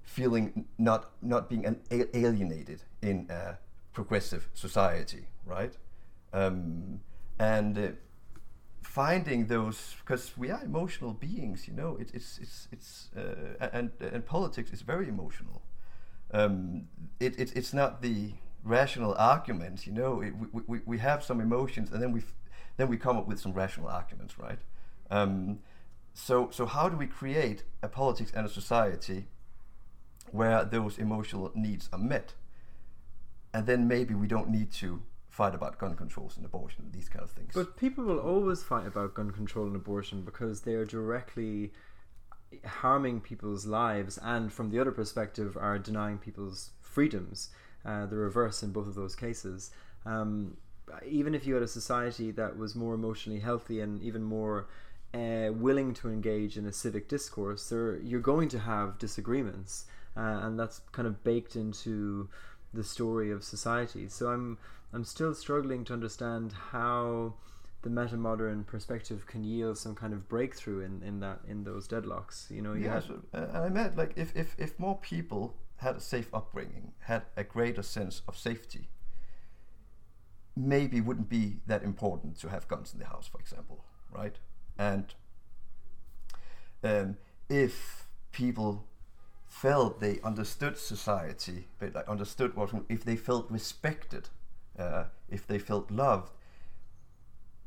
feeling 0.03 0.66
not 0.78 1.11
not 1.20 1.49
being 1.49 1.76
alienated 1.91 2.83
in 3.03 3.26
a 3.31 3.59
progressive 3.93 4.49
society, 4.55 5.26
right? 5.45 5.74
Um, 6.33 7.01
and 7.39 7.78
uh, 7.78 7.89
finding 8.83 9.47
those 9.47 9.97
because 10.01 10.37
we 10.37 10.51
are 10.51 10.62
emotional 10.64 11.12
beings, 11.12 11.68
you 11.68 11.74
know. 11.74 11.97
It, 12.01 12.11
it's 12.14 12.39
it's 12.39 12.68
it's 12.72 13.11
uh, 13.16 13.68
and 13.72 13.91
and 14.01 14.24
politics 14.26 14.72
is 14.72 14.83
very 14.83 15.09
emotional. 15.09 15.62
Um, 16.33 16.89
it, 17.18 17.39
it 17.39 17.57
it's 17.57 17.72
not 17.72 18.03
the 18.03 18.33
rational 18.64 19.14
arguments, 19.14 19.87
you 19.87 19.93
know. 19.93 20.20
It, 20.20 20.35
we, 20.37 20.62
we, 20.66 20.81
we 20.87 20.99
have 20.99 21.24
some 21.24 21.41
emotions, 21.41 21.91
and 21.93 22.03
then 22.03 22.12
we 22.12 22.22
then 22.81 22.89
we 22.89 22.97
come 22.97 23.16
up 23.16 23.28
with 23.28 23.39
some 23.39 23.53
rational 23.53 23.89
arguments, 23.89 24.39
right? 24.39 24.59
Um, 25.11 25.61
so 26.14 26.49
so 26.51 26.66
how 26.66 26.89
do 26.89 26.97
we 26.97 27.07
create 27.07 27.62
a 27.83 27.89
politics 27.89 28.33
and 28.35 28.47
a 28.47 28.49
society 28.49 29.26
where 30.31 30.64
those 30.64 30.99
emotional 30.99 31.51
needs 31.55 31.89
are 31.93 31.99
met? 31.99 32.35
And 33.53 33.66
then 33.66 33.89
maybe 33.89 34.14
we 34.14 34.26
don't 34.26 34.49
need 34.49 34.72
to 34.74 35.03
fight 35.28 35.55
about 35.55 35.78
gun 35.78 35.97
controls 35.97 36.37
and 36.37 36.45
abortion 36.45 36.85
and 36.85 36.93
these 36.93 37.09
kind 37.09 37.24
of 37.24 37.31
things. 37.31 37.53
But 37.55 37.76
people 37.76 38.05
will 38.05 38.18
always 38.18 38.62
fight 38.62 38.87
about 38.87 39.14
gun 39.14 39.31
control 39.31 39.66
and 39.66 39.76
abortion 39.76 40.22
because 40.22 40.62
they 40.62 40.74
are 40.74 40.85
directly 40.85 41.72
harming 42.64 43.20
people's 43.20 43.66
lives 43.66 44.18
and 44.22 44.53
from 44.53 44.70
the 44.70 44.78
other 44.81 44.91
perspective 44.91 45.57
are 45.57 45.78
denying 45.78 46.18
people's 46.18 46.70
freedoms 46.81 47.51
uh, 47.85 48.07
the 48.07 48.16
reverse 48.16 48.62
in 48.62 48.72
both 48.72 48.89
of 48.89 48.97
those 48.97 49.14
cases 49.14 49.70
um, 50.05 50.57
even 51.07 51.35
if 51.35 51.47
you 51.47 51.55
had 51.55 51.62
a 51.62 51.68
society 51.68 52.31
that 52.31 52.57
was 52.57 52.74
more 52.74 52.95
emotionally 52.95 53.41
healthy 53.41 53.81
and 53.81 54.03
even 54.03 54.22
more 54.22 54.68
uh, 55.14 55.49
willing 55.53 55.93
to 55.93 56.09
engage 56.09 56.57
in 56.57 56.66
a 56.66 56.72
civic 56.72 57.09
discourse 57.09 57.68
there 57.68 57.97
you're 57.99 58.20
going 58.20 58.49
to 58.49 58.59
have 58.59 58.99
disagreements 58.99 59.87
uh, 60.16 60.41
and 60.43 60.59
that's 60.59 60.81
kind 60.93 61.09
of 61.09 61.22
baked 61.24 61.57
into 61.57 62.28
the 62.72 62.85
story 62.85 63.31
of 63.31 63.43
society 63.43 64.09
so 64.09 64.28
i'm 64.28 64.59
i'm 64.93 65.05
still 65.05 65.35
struggling 65.35 65.85
to 65.85 65.93
understand 65.93 66.53
how 66.70 67.35
the 67.83 67.91
meta 67.91 68.16
modern 68.16 68.64
perspective 68.64 69.26
can 69.26 69.43
yield 69.43 69.78
some 69.78 69.95
kind 69.95 70.12
of 70.12 70.28
breakthrough 70.28 70.81
in, 70.81 71.03
in 71.03 71.20
that 71.20 71.41
in 71.49 71.64
those 71.64 71.89
deadlocks. 71.89 72.51
You 72.51 72.62
know, 72.62 72.74
you 72.74 72.85
yeah. 72.85 73.01
So, 73.01 73.20
uh, 73.33 73.47
and 73.55 73.59
I 73.59 73.68
meant 73.68 73.97
like 73.97 74.12
if, 74.16 74.37
if 74.37 74.55
if 74.59 74.78
more 74.78 74.99
people 74.99 75.57
had 75.76 75.97
a 75.97 76.01
safe 76.01 76.28
upbringing, 76.35 76.93
had 77.01 77.22
a 77.37 77.45
greater 77.45 77.83
sense 77.83 78.22
of 78.28 78.37
safety, 78.37 78.89
maybe 80.57 81.01
wouldn't 81.01 81.28
be 81.28 81.61
that 81.66 81.82
important 81.82 82.38
to 82.40 82.48
have 82.48 82.68
guns 82.68 82.92
in 82.92 82.98
the 82.98 83.07
house, 83.07 83.26
for 83.26 83.40
example, 83.40 83.84
right? 84.11 84.36
And 84.78 85.14
um, 86.82 87.16
if 87.48 88.07
people 88.32 88.86
felt 89.46 90.01
they 90.01 90.20
understood 90.22 90.78
society, 90.78 91.68
but 91.78 91.94
like 91.94 92.09
understood 92.09 92.55
what 92.55 92.72
if 92.88 93.05
they 93.05 93.16
felt 93.16 93.51
respected, 93.51 94.28
uh, 94.78 95.05
if 95.28 95.46
they 95.46 95.59
felt 95.59 95.90
loved, 95.90 96.32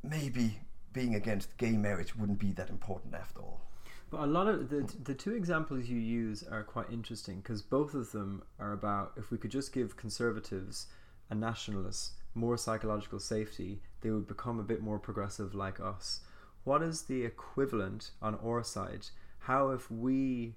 maybe 0.01 0.59
being 0.91 1.15
against 1.15 1.57
gay 1.57 1.71
marriage 1.71 2.15
wouldn't 2.15 2.39
be 2.39 2.51
that 2.51 2.69
important 2.69 3.13
after 3.13 3.41
all. 3.41 3.61
But 4.09 4.21
a 4.21 4.27
lot 4.27 4.47
of 4.47 4.69
the 4.69 4.87
the 5.03 5.13
two 5.13 5.35
examples 5.35 5.87
you 5.87 5.99
use 5.99 6.43
are 6.43 6.63
quite 6.63 6.89
interesting 6.91 7.37
because 7.37 7.61
both 7.61 7.93
of 7.93 8.11
them 8.11 8.43
are 8.59 8.71
about 8.71 9.13
if 9.17 9.31
we 9.31 9.37
could 9.37 9.51
just 9.51 9.73
give 9.73 9.97
conservatives 9.97 10.87
and 11.29 11.39
nationalists 11.39 12.11
more 12.35 12.57
psychological 12.57 13.19
safety, 13.19 13.81
they 14.01 14.09
would 14.09 14.27
become 14.27 14.59
a 14.59 14.63
bit 14.63 14.81
more 14.81 14.99
progressive 14.99 15.53
like 15.53 15.79
us. 15.79 16.21
What 16.63 16.81
is 16.81 17.03
the 17.03 17.23
equivalent 17.23 18.11
on 18.21 18.35
our 18.43 18.63
side? 18.63 19.07
How 19.39 19.69
if 19.71 19.91
we 19.91 20.55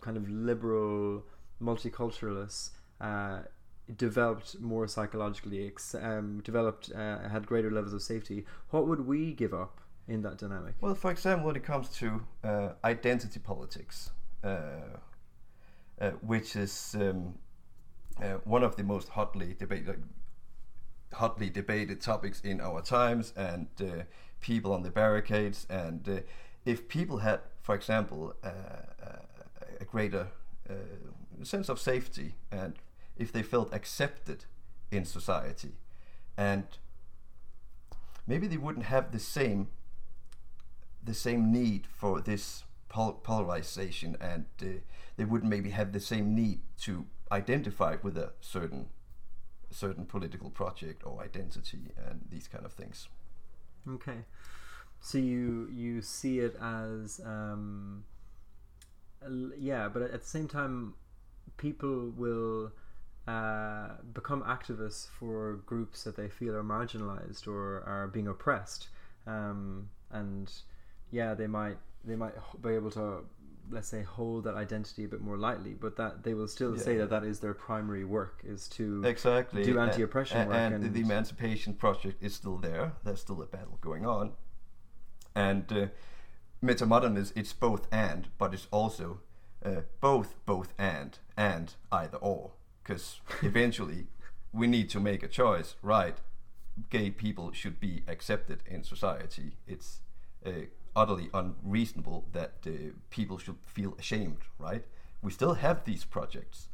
kind 0.00 0.16
of 0.16 0.28
liberal 0.28 1.24
multiculturalists 1.62 2.70
uh, 3.00 3.40
developed 3.96 4.60
more 4.60 4.86
psychologically, 4.86 5.72
um, 6.00 6.40
developed, 6.44 6.90
uh, 6.92 7.28
had 7.28 7.46
greater 7.46 7.70
levels 7.70 7.92
of 7.92 8.02
safety, 8.02 8.44
what 8.70 8.86
would 8.86 9.06
we 9.06 9.32
give 9.32 9.54
up 9.54 9.80
in 10.08 10.22
that 10.22 10.38
dynamic? 10.38 10.74
Well, 10.80 10.94
for 10.94 11.10
example, 11.10 11.46
when 11.46 11.56
it 11.56 11.64
comes 11.64 11.88
to 11.98 12.22
uh, 12.44 12.68
identity 12.84 13.40
politics, 13.40 14.10
uh, 14.42 14.98
uh 16.00 16.10
which 16.22 16.56
is 16.56 16.96
um, 16.98 17.34
uh, 18.22 18.38
one 18.44 18.62
of 18.62 18.76
the 18.76 18.82
most 18.82 19.08
hotly 19.08 19.54
debated, 19.58 20.02
hotly 21.14 21.50
debated 21.50 22.00
topics 22.00 22.40
in 22.40 22.60
our 22.60 22.82
times, 22.82 23.32
and 23.36 23.68
uh, 23.80 24.04
people 24.40 24.72
on 24.72 24.82
the 24.82 24.90
barricades, 24.90 25.66
and 25.68 26.22
if 26.64 26.88
people 26.88 27.18
had, 27.18 27.40
for 27.62 27.74
example, 27.74 28.34
a 28.42 29.84
greater 29.84 30.28
sense 31.42 31.68
of 31.68 31.80
safety 31.80 32.34
and 32.50 32.74
if 33.16 33.32
they 33.32 33.42
felt 33.42 33.72
accepted 33.72 34.44
in 34.90 35.04
society. 35.04 35.72
And 36.36 36.64
maybe 38.26 38.46
they 38.46 38.56
wouldn't 38.56 38.86
have 38.86 39.12
the 39.12 39.18
same 39.18 39.68
the 41.02 41.14
same 41.14 41.50
need 41.50 41.86
for 41.86 42.20
this 42.20 42.64
pol- 42.90 43.14
polarization 43.14 44.18
and 44.20 44.44
uh, 44.60 44.66
they 45.16 45.24
wouldn't 45.24 45.48
maybe 45.48 45.70
have 45.70 45.92
the 45.92 46.00
same 46.00 46.34
need 46.34 46.60
to 46.78 47.06
identify 47.32 47.96
with 48.02 48.18
a 48.18 48.32
certain 48.40 48.90
certain 49.70 50.04
political 50.04 50.50
project 50.50 51.02
or 51.06 51.22
identity 51.22 51.92
and 52.08 52.20
these 52.30 52.48
kind 52.48 52.64
of 52.64 52.72
things. 52.72 53.08
Okay. 53.88 54.24
So 55.00 55.18
you 55.18 55.68
you 55.72 56.02
see 56.02 56.40
it 56.40 56.56
as 56.60 57.20
um, 57.24 58.04
yeah 59.58 59.88
but 59.88 60.02
at 60.02 60.20
the 60.20 60.26
same 60.26 60.48
time 60.48 60.94
people 61.56 62.12
will 62.16 62.72
uh, 63.26 63.88
become 64.12 64.42
activists 64.42 65.08
for 65.18 65.60
groups 65.66 66.04
that 66.04 66.16
they 66.16 66.28
feel 66.28 66.54
are 66.54 66.64
marginalized 66.64 67.46
or 67.46 67.82
are 67.86 68.08
being 68.08 68.28
oppressed. 68.28 68.88
Um, 69.26 69.88
and 70.10 70.50
yeah 71.10 71.34
they 71.34 71.46
might 71.46 71.78
they 72.04 72.16
might 72.16 72.34
be 72.62 72.70
able 72.70 72.90
to 72.90 73.24
let's 73.70 73.88
say 73.88 74.02
hold 74.02 74.44
that 74.44 74.54
identity 74.54 75.04
a 75.04 75.08
bit 75.08 75.20
more 75.20 75.36
lightly 75.36 75.74
but 75.74 75.96
that 75.96 76.22
they 76.22 76.34
will 76.34 76.48
still 76.48 76.76
yeah. 76.76 76.82
say 76.82 76.96
that 76.96 77.10
that 77.10 77.24
is 77.24 77.40
their 77.40 77.54
primary 77.54 78.04
work 78.04 78.42
is 78.44 78.68
to 78.68 79.02
exactly 79.04 79.62
do 79.62 79.78
anti-oppression 79.78 80.36
and, 80.38 80.48
work 80.48 80.58
and, 80.58 80.84
and, 80.84 80.94
the 80.94 81.00
emancipation 81.00 81.74
project 81.74 82.22
is 82.22 82.34
still 82.34 82.56
there 82.56 82.92
there's 83.04 83.20
still 83.20 83.40
a 83.42 83.46
battle 83.46 83.78
going 83.80 84.04
on 84.04 84.32
and 85.34 85.72
uh, 85.72 85.86
metamodernism 86.62 87.32
it's 87.36 87.52
both 87.52 87.86
and 87.92 88.28
but 88.38 88.52
it's 88.52 88.66
also 88.70 89.20
uh, 89.64 89.82
both, 90.00 90.34
both, 90.46 90.72
and, 90.78 91.18
and 91.36 91.74
either 91.92 92.16
or. 92.18 92.52
Because 92.82 93.20
eventually, 93.42 94.06
we 94.52 94.66
need 94.66 94.88
to 94.90 95.00
make 95.00 95.22
a 95.22 95.28
choice, 95.28 95.74
right? 95.82 96.18
Gay 96.88 97.10
people 97.10 97.52
should 97.52 97.78
be 97.78 98.02
accepted 98.08 98.62
in 98.66 98.82
society. 98.82 99.56
It's 99.66 100.00
uh, 100.44 100.66
utterly 100.96 101.30
unreasonable 101.32 102.24
that 102.32 102.52
uh, 102.66 102.70
people 103.10 103.38
should 103.38 103.56
feel 103.64 103.94
ashamed, 103.98 104.38
right? 104.58 104.84
We 105.22 105.30
still 105.30 105.54
have 105.54 105.84
these 105.84 106.04
projects. 106.04 106.68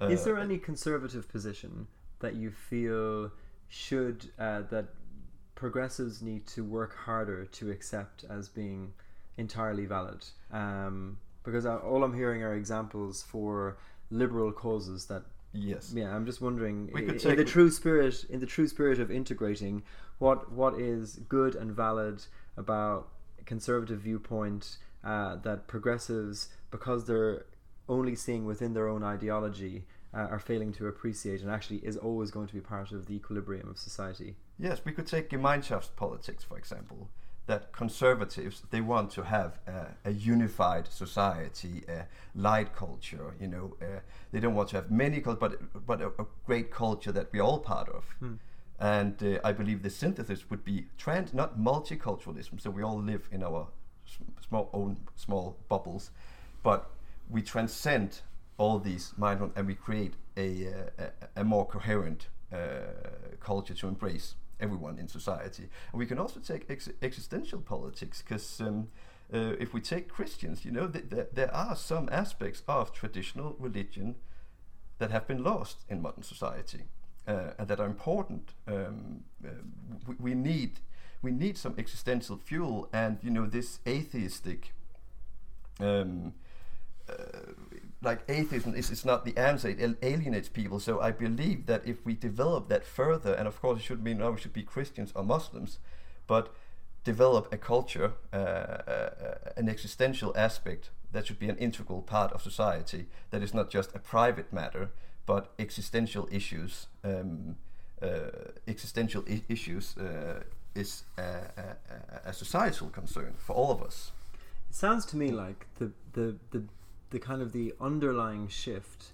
Is 0.00 0.24
there 0.24 0.36
any 0.36 0.58
conservative 0.58 1.28
position 1.28 1.86
that 2.18 2.34
you 2.34 2.50
feel 2.50 3.30
should 3.68 4.30
uh, 4.36 4.62
that 4.70 4.86
progressives 5.54 6.22
need 6.22 6.44
to 6.48 6.64
work 6.64 6.96
harder 6.96 7.44
to 7.44 7.70
accept 7.70 8.24
as 8.28 8.48
being 8.48 8.92
entirely 9.36 9.86
valid? 9.86 10.24
Um, 10.50 11.18
because 11.44 11.66
all 11.66 12.02
I'm 12.02 12.14
hearing 12.14 12.42
are 12.42 12.54
examples 12.54 13.22
for 13.22 13.76
liberal 14.10 14.52
causes 14.52 15.06
that 15.06 15.22
Yes. 15.54 15.92
yeah 15.94 16.14
i'm 16.14 16.24
just 16.24 16.40
wondering 16.40 16.88
in 16.96 17.36
the 17.36 17.44
true 17.44 17.70
spirit 17.70 18.24
in 18.30 18.40
the 18.40 18.46
true 18.46 18.66
spirit 18.66 18.98
of 18.98 19.10
integrating 19.10 19.82
what 20.18 20.50
what 20.50 20.80
is 20.80 21.16
good 21.28 21.54
and 21.56 21.72
valid 21.72 22.24
about 22.56 23.08
conservative 23.46 24.00
viewpoint 24.00 24.78
uh, 25.04 25.36
that 25.36 25.66
progressives 25.66 26.48
because 26.70 27.06
they're 27.06 27.44
only 27.88 28.14
seeing 28.14 28.44
within 28.44 28.74
their 28.74 28.88
own 28.88 29.02
ideology 29.02 29.84
uh, 30.14 30.18
are 30.30 30.38
failing 30.38 30.72
to 30.72 30.86
appreciate 30.86 31.40
and 31.40 31.50
actually 31.50 31.78
is 31.78 31.96
always 31.96 32.30
going 32.30 32.46
to 32.46 32.54
be 32.54 32.60
part 32.60 32.92
of 32.92 33.06
the 33.06 33.14
equilibrium 33.14 33.68
of 33.68 33.78
society 33.78 34.36
Yes, 34.62 34.80
we 34.84 34.92
could 34.92 35.08
take 35.08 35.30
Gemeinschaftspolitics, 35.30 36.44
for 36.44 36.56
example. 36.56 37.10
That 37.46 37.72
conservatives 37.72 38.62
they 38.70 38.80
want 38.80 39.10
to 39.12 39.24
have 39.24 39.58
a, 39.66 39.86
a 40.04 40.12
unified 40.12 40.86
society, 40.86 41.82
a 41.88 42.06
Leitkultur. 42.38 43.32
You 43.40 43.48
know, 43.48 43.76
uh, 43.82 43.98
they 44.30 44.38
don't 44.38 44.54
want 44.54 44.68
to 44.68 44.76
have 44.76 44.92
many 44.92 45.20
cultures, 45.20 45.40
but 45.40 45.86
but 45.86 46.00
a, 46.00 46.06
a 46.22 46.26
great 46.46 46.70
culture 46.70 47.10
that 47.10 47.32
we're 47.32 47.42
all 47.42 47.58
part 47.58 47.88
of. 47.88 48.04
And 48.78 49.22
uh, 49.22 49.38
I 49.44 49.52
believe 49.52 49.82
the 49.82 49.90
synthesis 49.90 50.50
would 50.50 50.64
be 50.64 50.86
trans, 50.98 51.32
not 51.32 51.58
multiculturalism. 51.58 52.60
So 52.60 52.70
we 52.70 52.82
all 52.82 53.00
live 53.00 53.28
in 53.30 53.42
our 53.42 53.68
small 54.40 54.70
own 54.72 54.96
small 55.14 55.56
bubbles, 55.68 56.10
but 56.62 56.90
we 57.30 57.42
transcend 57.42 58.20
all 58.58 58.78
these 58.78 59.12
minor 59.16 59.50
and 59.56 59.66
we 59.66 59.74
create 59.74 60.14
a, 60.36 60.66
uh, 60.66 61.04
a, 61.36 61.40
a 61.40 61.44
more 61.44 61.66
coherent 61.66 62.28
uh, 62.52 62.56
culture 63.40 63.74
to 63.74 63.88
embrace 63.88 64.34
everyone 64.60 64.98
in 64.98 65.08
society. 65.08 65.68
And 65.92 65.98
we 65.98 66.06
can 66.06 66.18
also 66.18 66.40
take 66.40 66.66
ex- 66.68 66.90
existential 67.02 67.60
politics 67.60 68.22
because 68.22 68.60
um, 68.60 68.88
uh, 69.32 69.54
if 69.58 69.72
we 69.72 69.80
take 69.80 70.08
Christians, 70.08 70.64
you 70.64 70.70
know, 70.70 70.86
th- 70.86 71.08
th- 71.10 71.28
there 71.32 71.54
are 71.54 71.74
some 71.74 72.08
aspects 72.12 72.62
of 72.68 72.92
traditional 72.92 73.56
religion 73.58 74.16
that 74.98 75.10
have 75.10 75.26
been 75.26 75.42
lost 75.42 75.78
in 75.88 76.02
modern 76.02 76.22
society 76.22 76.84
and 77.26 77.68
that 77.68 77.80
are 77.80 77.86
important. 77.86 78.54
Um, 78.66 79.24
uh, 79.44 79.48
we, 80.06 80.14
we 80.18 80.34
need 80.34 80.80
we 81.22 81.30
need 81.30 81.56
some 81.56 81.74
existential 81.78 82.36
fuel, 82.36 82.88
and 82.92 83.18
you 83.22 83.30
know 83.30 83.46
this 83.46 83.78
atheistic. 83.86 84.72
Um, 85.80 86.34
uh, 87.08 87.14
like 88.02 88.22
atheism 88.28 88.74
is, 88.74 88.90
is 88.90 89.04
not 89.04 89.24
the 89.24 89.36
answer; 89.36 89.68
it 89.68 89.98
alienates 90.02 90.48
people. 90.48 90.80
So 90.80 91.00
I 91.00 91.12
believe 91.12 91.66
that 91.66 91.86
if 91.86 92.04
we 92.04 92.14
develop 92.14 92.68
that 92.68 92.84
further, 92.84 93.32
and 93.34 93.46
of 93.46 93.60
course 93.60 93.80
it 93.80 93.84
should 93.84 94.02
mean 94.02 94.18
now 94.18 94.32
we 94.32 94.40
should 94.40 94.52
be 94.52 94.62
Christians 94.62 95.12
or 95.14 95.22
Muslims, 95.22 95.78
but 96.26 96.52
develop 97.04 97.52
a 97.52 97.56
culture, 97.56 98.12
uh, 98.32 98.36
uh, 98.36 99.34
an 99.56 99.68
existential 99.68 100.32
aspect 100.36 100.90
that 101.12 101.26
should 101.26 101.38
be 101.38 101.48
an 101.48 101.56
integral 101.58 102.02
part 102.02 102.32
of 102.32 102.42
society. 102.42 103.06
That 103.30 103.42
is 103.42 103.54
not 103.54 103.70
just 103.70 103.94
a 103.94 103.98
private 103.98 104.52
matter, 104.52 104.90
but 105.26 105.52
existential 105.58 106.28
issues. 106.30 106.86
Um, 107.04 107.56
uh, 108.00 108.50
existential 108.66 109.24
I- 109.28 109.42
issues 109.48 109.96
uh, 109.96 110.42
is 110.74 111.04
a, 111.16 111.22
a, 111.22 112.28
a- 112.30 112.32
societal 112.32 112.88
concern 112.88 113.34
for 113.38 113.54
all 113.54 113.70
of 113.70 113.80
us. 113.82 114.10
It 114.68 114.74
sounds 114.74 115.04
to 115.06 115.16
me 115.16 115.30
like 115.30 115.66
the 115.78 115.92
the 116.12 116.36
the, 116.50 116.64
the 117.10 117.18
kind 117.18 117.42
of 117.42 117.52
the 117.52 117.74
underlying 117.80 118.48
shift 118.48 119.06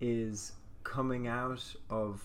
is 0.00 0.52
coming 0.84 1.26
out 1.28 1.62
of 1.90 2.22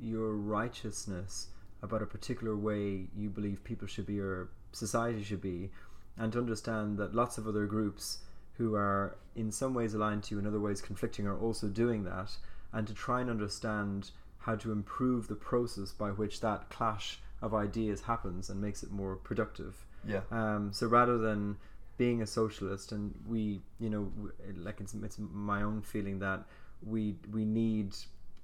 your 0.00 0.32
righteousness 0.34 1.48
about 1.82 2.02
a 2.02 2.06
particular 2.06 2.56
way 2.56 3.06
you 3.16 3.28
believe 3.28 3.62
people 3.64 3.86
should 3.86 4.06
be 4.06 4.20
or 4.20 4.48
society 4.72 5.22
should 5.22 5.40
be, 5.42 5.70
and 6.16 6.32
to 6.32 6.38
understand 6.38 6.96
that 6.98 7.14
lots 7.14 7.38
of 7.38 7.46
other 7.46 7.66
groups 7.66 8.18
who 8.54 8.74
are 8.74 9.16
in 9.34 9.50
some 9.50 9.74
ways 9.74 9.94
aligned 9.94 10.22
to 10.24 10.34
you, 10.34 10.38
in 10.38 10.46
other 10.46 10.60
ways 10.60 10.80
conflicting, 10.80 11.26
are 11.26 11.38
also 11.38 11.66
doing 11.66 12.04
that, 12.04 12.30
and 12.72 12.86
to 12.86 12.94
try 12.94 13.20
and 13.20 13.30
understand 13.30 14.10
how 14.38 14.56
to 14.56 14.72
improve 14.72 15.28
the 15.28 15.34
process 15.34 15.92
by 15.92 16.10
which 16.10 16.40
that 16.40 16.68
clash 16.70 17.20
of 17.40 17.54
ideas 17.54 18.02
happens 18.02 18.50
and 18.50 18.60
makes 18.60 18.82
it 18.82 18.90
more 18.90 19.16
productive. 19.16 19.86
Yeah. 20.06 20.22
Um, 20.30 20.72
so 20.72 20.86
rather 20.86 21.18
than 21.18 21.56
being 21.96 22.22
a 22.22 22.26
socialist, 22.26 22.92
and 22.92 23.14
we, 23.26 23.60
you 23.78 23.90
know, 23.90 24.10
like 24.56 24.80
it's, 24.80 24.94
it's 24.94 25.18
my 25.18 25.62
own 25.62 25.82
feeling 25.82 26.18
that 26.20 26.44
we 26.84 27.16
we 27.32 27.44
need 27.44 27.94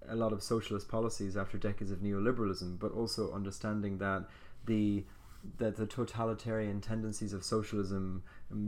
a 0.09 0.15
lot 0.15 0.33
of 0.33 0.43
socialist 0.43 0.89
policies 0.89 1.37
after 1.37 1.59
decades 1.59 1.91
of 1.91 1.99
neoliberalism, 1.99 2.79
but 2.79 2.93
also 2.93 3.33
understanding 3.33 3.99
that 3.99 4.25
the 4.67 5.05
that 5.59 5.77
the 5.77 5.87
totalitarian 5.87 6.81
tendencies 6.81 7.33
of 7.33 7.45
socialism 7.45 8.23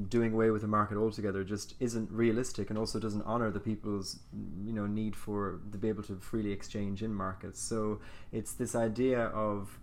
doing 0.08 0.34
away 0.34 0.50
with 0.50 0.60
the 0.60 0.68
market 0.68 0.98
altogether 0.98 1.42
just 1.42 1.74
isn't 1.80 2.10
realistic 2.10 2.68
and 2.68 2.78
also 2.78 2.98
doesn't 2.98 3.22
honor 3.22 3.50
the 3.50 3.60
people's 3.60 4.18
you 4.62 4.74
know 4.74 4.86
need 4.86 5.16
for 5.16 5.60
to 5.72 5.78
be 5.78 5.88
able 5.88 6.02
to 6.02 6.16
freely 6.16 6.52
exchange 6.52 7.02
in 7.02 7.14
markets. 7.14 7.60
So 7.60 8.00
it's 8.30 8.52
this 8.52 8.74
idea 8.74 9.26
of 9.26 9.78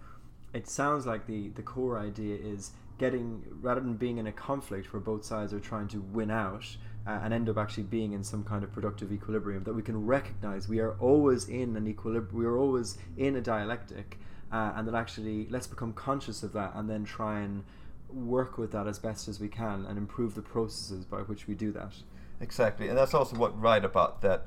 it 0.53 0.67
sounds 0.67 1.05
like 1.05 1.25
the 1.25 1.49
the 1.49 1.63
core 1.63 1.97
idea 1.97 2.35
is 2.35 2.71
getting 2.97 3.43
rather 3.61 3.81
than 3.81 3.95
being 3.95 4.17
in 4.17 4.27
a 4.27 4.31
conflict 4.31 4.91
where 4.93 4.99
both 4.99 5.23
sides 5.23 5.53
are 5.53 5.59
trying 5.59 5.87
to 5.87 6.01
win 6.01 6.31
out 6.31 6.65
uh, 7.05 7.19
and 7.23 7.33
end 7.33 7.47
up 7.47 7.57
actually 7.57 7.83
being 7.83 8.13
in 8.13 8.23
some 8.23 8.43
kind 8.43 8.63
of 8.63 8.71
productive 8.71 9.11
equilibrium 9.11 9.63
that 9.63 9.73
we 9.73 9.83
can 9.83 10.05
recognize 10.05 10.67
we 10.67 10.79
are 10.79 10.93
always 10.99 11.47
in 11.47 11.75
an 11.75 11.87
equilibrium 11.87 12.35
we 12.37 12.45
are 12.45 12.57
always 12.57 12.97
in 13.17 13.35
a 13.35 13.41
dialectic 13.41 14.17
uh, 14.51 14.73
and 14.75 14.87
that 14.87 14.95
actually 14.95 15.47
let's 15.49 15.67
become 15.67 15.93
conscious 15.93 16.41
of 16.41 16.53
that 16.53 16.71
and 16.75 16.89
then 16.89 17.05
try 17.05 17.39
and 17.39 17.63
work 18.09 18.57
with 18.57 18.71
that 18.71 18.87
as 18.87 18.99
best 18.99 19.27
as 19.27 19.39
we 19.39 19.47
can 19.47 19.85
and 19.85 19.97
improve 19.97 20.35
the 20.35 20.41
processes 20.41 21.05
by 21.05 21.19
which 21.19 21.47
we 21.47 21.53
do 21.53 21.71
that 21.71 21.93
Exactly, 22.39 22.87
and 22.87 22.97
that's 22.97 23.13
also 23.13 23.35
what 23.35 23.59
right 23.59 23.83
about 23.83 24.21
that. 24.21 24.45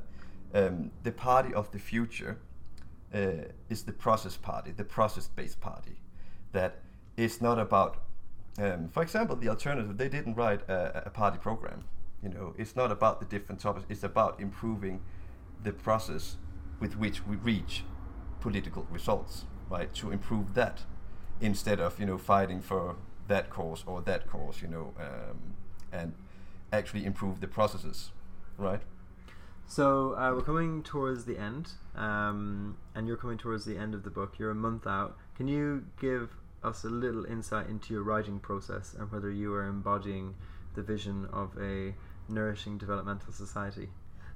Um, 0.52 0.90
the 1.02 1.12
party 1.12 1.54
of 1.54 1.70
the 1.70 1.78
future 1.78 2.38
uh, 3.14 3.48
is 3.68 3.84
the 3.84 3.92
process 3.92 4.36
party, 4.36 4.72
the 4.72 4.84
process-based 4.84 5.61
party. 5.61 6.00
That 6.52 6.78
is 7.16 7.40
not 7.40 7.58
about, 7.58 8.02
um, 8.58 8.88
for 8.88 9.02
example, 9.02 9.36
the 9.36 9.48
alternative. 9.48 9.96
They 9.96 10.08
didn't 10.08 10.34
write 10.34 10.68
a, 10.68 11.04
a 11.06 11.11
party 11.11 11.38
program. 11.38 11.84
You 12.22 12.30
know, 12.30 12.54
it's 12.58 12.76
not 12.76 12.90
about 12.90 13.20
the 13.20 13.26
different 13.26 13.61
topics. 13.61 13.86
It's 13.88 14.02
about 14.02 14.40
improving 14.40 15.00
the 15.62 15.72
process 15.72 16.36
with 16.80 16.96
which 16.96 17.26
we 17.26 17.36
reach 17.36 17.84
political 18.40 18.86
results. 18.90 19.46
Right, 19.68 19.92
to 19.94 20.11
improve 20.11 20.54
that 20.54 20.80
instead 21.40 21.78
of 21.78 22.00
you 22.00 22.06
know 22.06 22.18
fighting 22.18 22.61
for 22.61 22.96
that 23.31 23.49
cause 23.49 23.83
or 23.87 24.03
that 24.03 24.26
cause. 24.28 24.61
You 24.61 24.68
know, 24.68 24.95
um, 24.99 25.55
and 25.93 26.12
actually 26.72 27.05
improve 27.05 27.41
the 27.41 27.49
processes, 27.49 28.11
right? 28.59 28.83
So 29.66 30.14
uh, 30.16 30.33
we're 30.35 30.43
coming 30.43 30.83
towards 30.83 31.24
the 31.24 31.39
end, 31.39 31.70
um, 31.95 32.76
and 32.95 33.07
you're 33.07 33.16
coming 33.16 33.39
towards 33.39 33.64
the 33.64 33.76
end 33.78 33.95
of 33.95 34.03
the 34.03 34.11
book. 34.11 34.35
You're 34.39 34.51
a 34.51 34.55
month 34.55 34.87
out. 34.87 35.16
Can 35.37 35.47
you 35.49 35.85
give 36.01 36.31
us 36.62 36.85
a 36.85 36.89
little 36.89 37.24
insight 37.24 37.68
into 37.68 37.95
your 37.95 38.03
writing 38.03 38.39
process 38.39 38.95
and 38.99 39.11
whether 39.11 39.31
you 39.31 39.55
are 39.55 39.64
embodying 39.66 40.35
the 40.74 40.83
vision 40.83 41.26
of 41.33 41.57
a 41.61 41.95
nourishing 42.28 42.78
developmental 42.78 43.33
society? 43.33 43.85
Or 43.85 43.91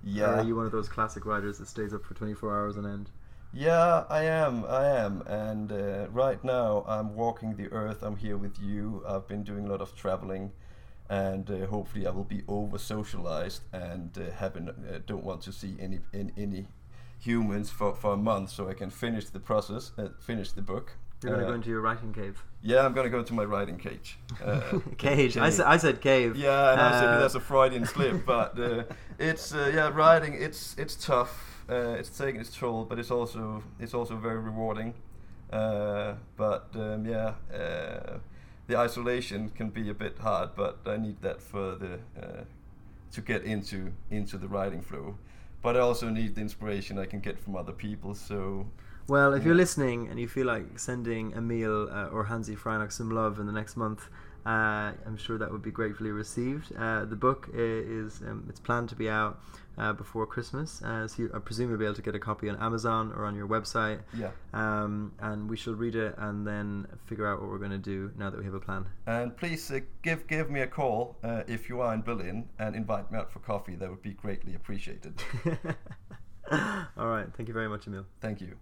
Yeah, 0.04 0.26
are 0.40 0.44
you 0.44 0.54
one 0.54 0.66
of 0.66 0.72
those 0.72 0.88
classic 0.88 1.26
writers 1.26 1.58
that 1.58 1.66
stays 1.68 1.92
up 1.92 2.04
for 2.04 2.14
24 2.14 2.54
hours 2.56 2.76
on 2.78 2.86
end? 2.86 3.10
Yeah, 3.54 4.04
I 4.10 4.24
am, 4.24 4.64
I 4.64 4.86
am, 4.86 5.22
and 5.26 5.70
uh, 5.70 6.06
right 6.10 6.42
now 6.42 6.84
I'm 6.88 7.14
walking 7.14 7.56
the 7.56 7.70
earth. 7.72 8.02
I'm 8.02 8.16
here 8.16 8.36
with 8.36 8.58
you. 8.60 9.02
I've 9.06 9.28
been 9.28 9.44
doing 9.44 9.66
a 9.66 9.70
lot 9.70 9.80
of 9.80 9.94
traveling, 9.94 10.52
and 11.08 11.48
uh, 11.50 11.66
hopefully 11.66 12.06
I 12.06 12.10
will 12.10 12.24
be 12.24 12.42
over 12.48 12.78
socialized 12.78 13.62
and 13.72 14.16
uh, 14.18 14.32
haven't 14.36 14.68
uh, 14.70 14.98
don't 15.06 15.24
want 15.24 15.42
to 15.42 15.52
see 15.52 15.76
any 15.80 16.00
any, 16.12 16.32
any 16.36 16.66
humans 17.18 17.70
for, 17.70 17.94
for 17.94 18.12
a 18.14 18.16
month, 18.16 18.50
so 18.50 18.68
I 18.68 18.74
can 18.74 18.90
finish 18.90 19.26
the 19.26 19.40
process, 19.40 19.92
uh, 19.98 20.08
finish 20.20 20.52
the 20.52 20.62
book. 20.62 20.92
You're 21.22 21.32
going 21.32 21.40
to 21.40 21.46
Uh, 21.46 21.50
go 21.50 21.54
into 21.54 21.70
your 21.70 21.80
writing 21.80 22.12
cave. 22.12 22.42
Yeah, 22.60 22.84
I'm 22.84 22.92
gonna 22.92 23.08
go 23.08 23.18
into 23.20 23.34
my 23.34 23.44
writing 23.44 23.78
cage. 23.78 24.18
Uh, 24.44 24.80
cage. 24.98 25.36
I 25.36 25.46
I 25.74 25.76
said 25.78 26.00
cave. 26.00 26.36
Yeah, 26.36 26.72
and 26.72 26.80
I 26.80 26.90
said 27.00 27.20
that's 27.20 27.34
a 27.34 27.40
Freudian 27.40 27.86
slip, 27.86 28.26
but 28.26 28.58
uh, 28.58 28.82
it's 29.18 29.54
uh, 29.54 29.70
yeah, 29.74 29.88
writing 29.94 30.34
it's 30.34 30.74
it's 30.78 30.96
tough. 30.96 31.53
Uh, 31.68 31.96
it's 31.98 32.10
taking 32.10 32.40
its 32.40 32.56
toll, 32.56 32.84
but 32.84 32.98
it's 32.98 33.10
also 33.10 33.62
it's 33.80 33.94
also 33.94 34.16
very 34.16 34.38
rewarding. 34.38 34.94
Uh, 35.52 36.14
but 36.36 36.68
um, 36.74 37.06
yeah, 37.06 37.34
uh, 37.54 38.18
the 38.66 38.76
isolation 38.76 39.50
can 39.50 39.70
be 39.70 39.88
a 39.90 39.94
bit 39.94 40.18
hard, 40.18 40.50
but 40.56 40.78
I 40.86 40.96
need 40.96 41.20
that 41.22 41.40
for 41.40 41.74
the 41.76 41.98
uh, 42.20 42.44
to 43.12 43.20
get 43.20 43.44
into 43.44 43.92
into 44.10 44.36
the 44.38 44.48
writing 44.48 44.82
flow. 44.82 45.16
But 45.62 45.76
I 45.76 45.80
also 45.80 46.10
need 46.10 46.34
the 46.34 46.42
inspiration 46.42 46.98
I 46.98 47.06
can 47.06 47.20
get 47.20 47.38
from 47.38 47.56
other 47.56 47.72
people. 47.72 48.14
So 48.14 48.66
Well, 49.06 49.32
if 49.34 49.42
Yeah. 49.42 49.48
you're 49.48 49.56
listening 49.56 50.08
and 50.08 50.18
you 50.18 50.28
feel 50.28 50.46
like 50.46 50.78
sending 50.78 51.32
Emil 51.34 51.88
uh, 51.90 52.08
or 52.14 52.24
Hanzi 52.26 52.56
Freinacht 52.56 52.92
some 52.92 53.10
love 53.10 53.38
in 53.38 53.46
the 53.46 53.52
next 53.52 53.76
month, 53.76 54.08
uh, 54.46 54.92
I'm 55.06 55.16
sure 55.16 55.38
that 55.38 55.50
would 55.50 55.62
be 55.62 55.70
gratefully 55.70 56.10
received. 56.10 56.74
Uh, 56.76 57.04
the 57.04 57.16
book 57.16 57.48
is 57.54 58.20
um, 58.22 58.46
it's 58.48 58.60
planned 58.60 58.88
to 58.90 58.94
be 58.94 59.08
out 59.08 59.40
uh, 59.78 59.92
before 59.92 60.26
Christmas, 60.26 60.82
uh, 60.82 61.08
so 61.08 61.22
you, 61.22 61.30
I 61.34 61.38
presume 61.38 61.70
you'll 61.70 61.78
be 61.78 61.84
able 61.84 61.94
to 61.94 62.02
get 62.02 62.14
a 62.14 62.18
copy 62.18 62.48
on 62.48 62.56
Amazon 62.56 63.12
or 63.16 63.24
on 63.24 63.34
your 63.34 63.48
website. 63.48 64.00
yeah. 64.16 64.30
Um, 64.52 65.12
and 65.20 65.48
we 65.48 65.56
shall 65.56 65.74
read 65.74 65.94
it 65.94 66.14
and 66.18 66.46
then 66.46 66.86
figure 67.06 67.26
out 67.26 67.40
what 67.40 67.50
we're 67.50 67.58
going 67.58 67.70
to 67.70 67.78
do 67.78 68.10
now 68.16 68.30
that 68.30 68.38
we 68.38 68.44
have 68.44 68.54
a 68.54 68.60
plan. 68.60 68.86
And 69.06 69.36
please 69.36 69.70
uh, 69.70 69.80
give 70.02 70.26
give 70.26 70.50
me 70.50 70.60
a 70.60 70.66
call 70.66 71.16
uh, 71.24 71.42
if 71.46 71.68
you 71.68 71.80
are 71.80 71.94
in 71.94 72.02
Berlin 72.02 72.48
and 72.58 72.76
invite 72.76 73.10
me 73.10 73.18
out 73.18 73.32
for 73.32 73.38
coffee. 73.40 73.74
That 73.76 73.90
would 73.90 74.02
be 74.02 74.12
greatly 74.12 74.54
appreciated. 74.54 75.14
All 76.52 77.08
right. 77.08 77.26
Thank 77.36 77.48
you 77.48 77.54
very 77.54 77.68
much, 77.68 77.86
Emil. 77.86 78.04
Thank 78.20 78.40
you. 78.40 78.56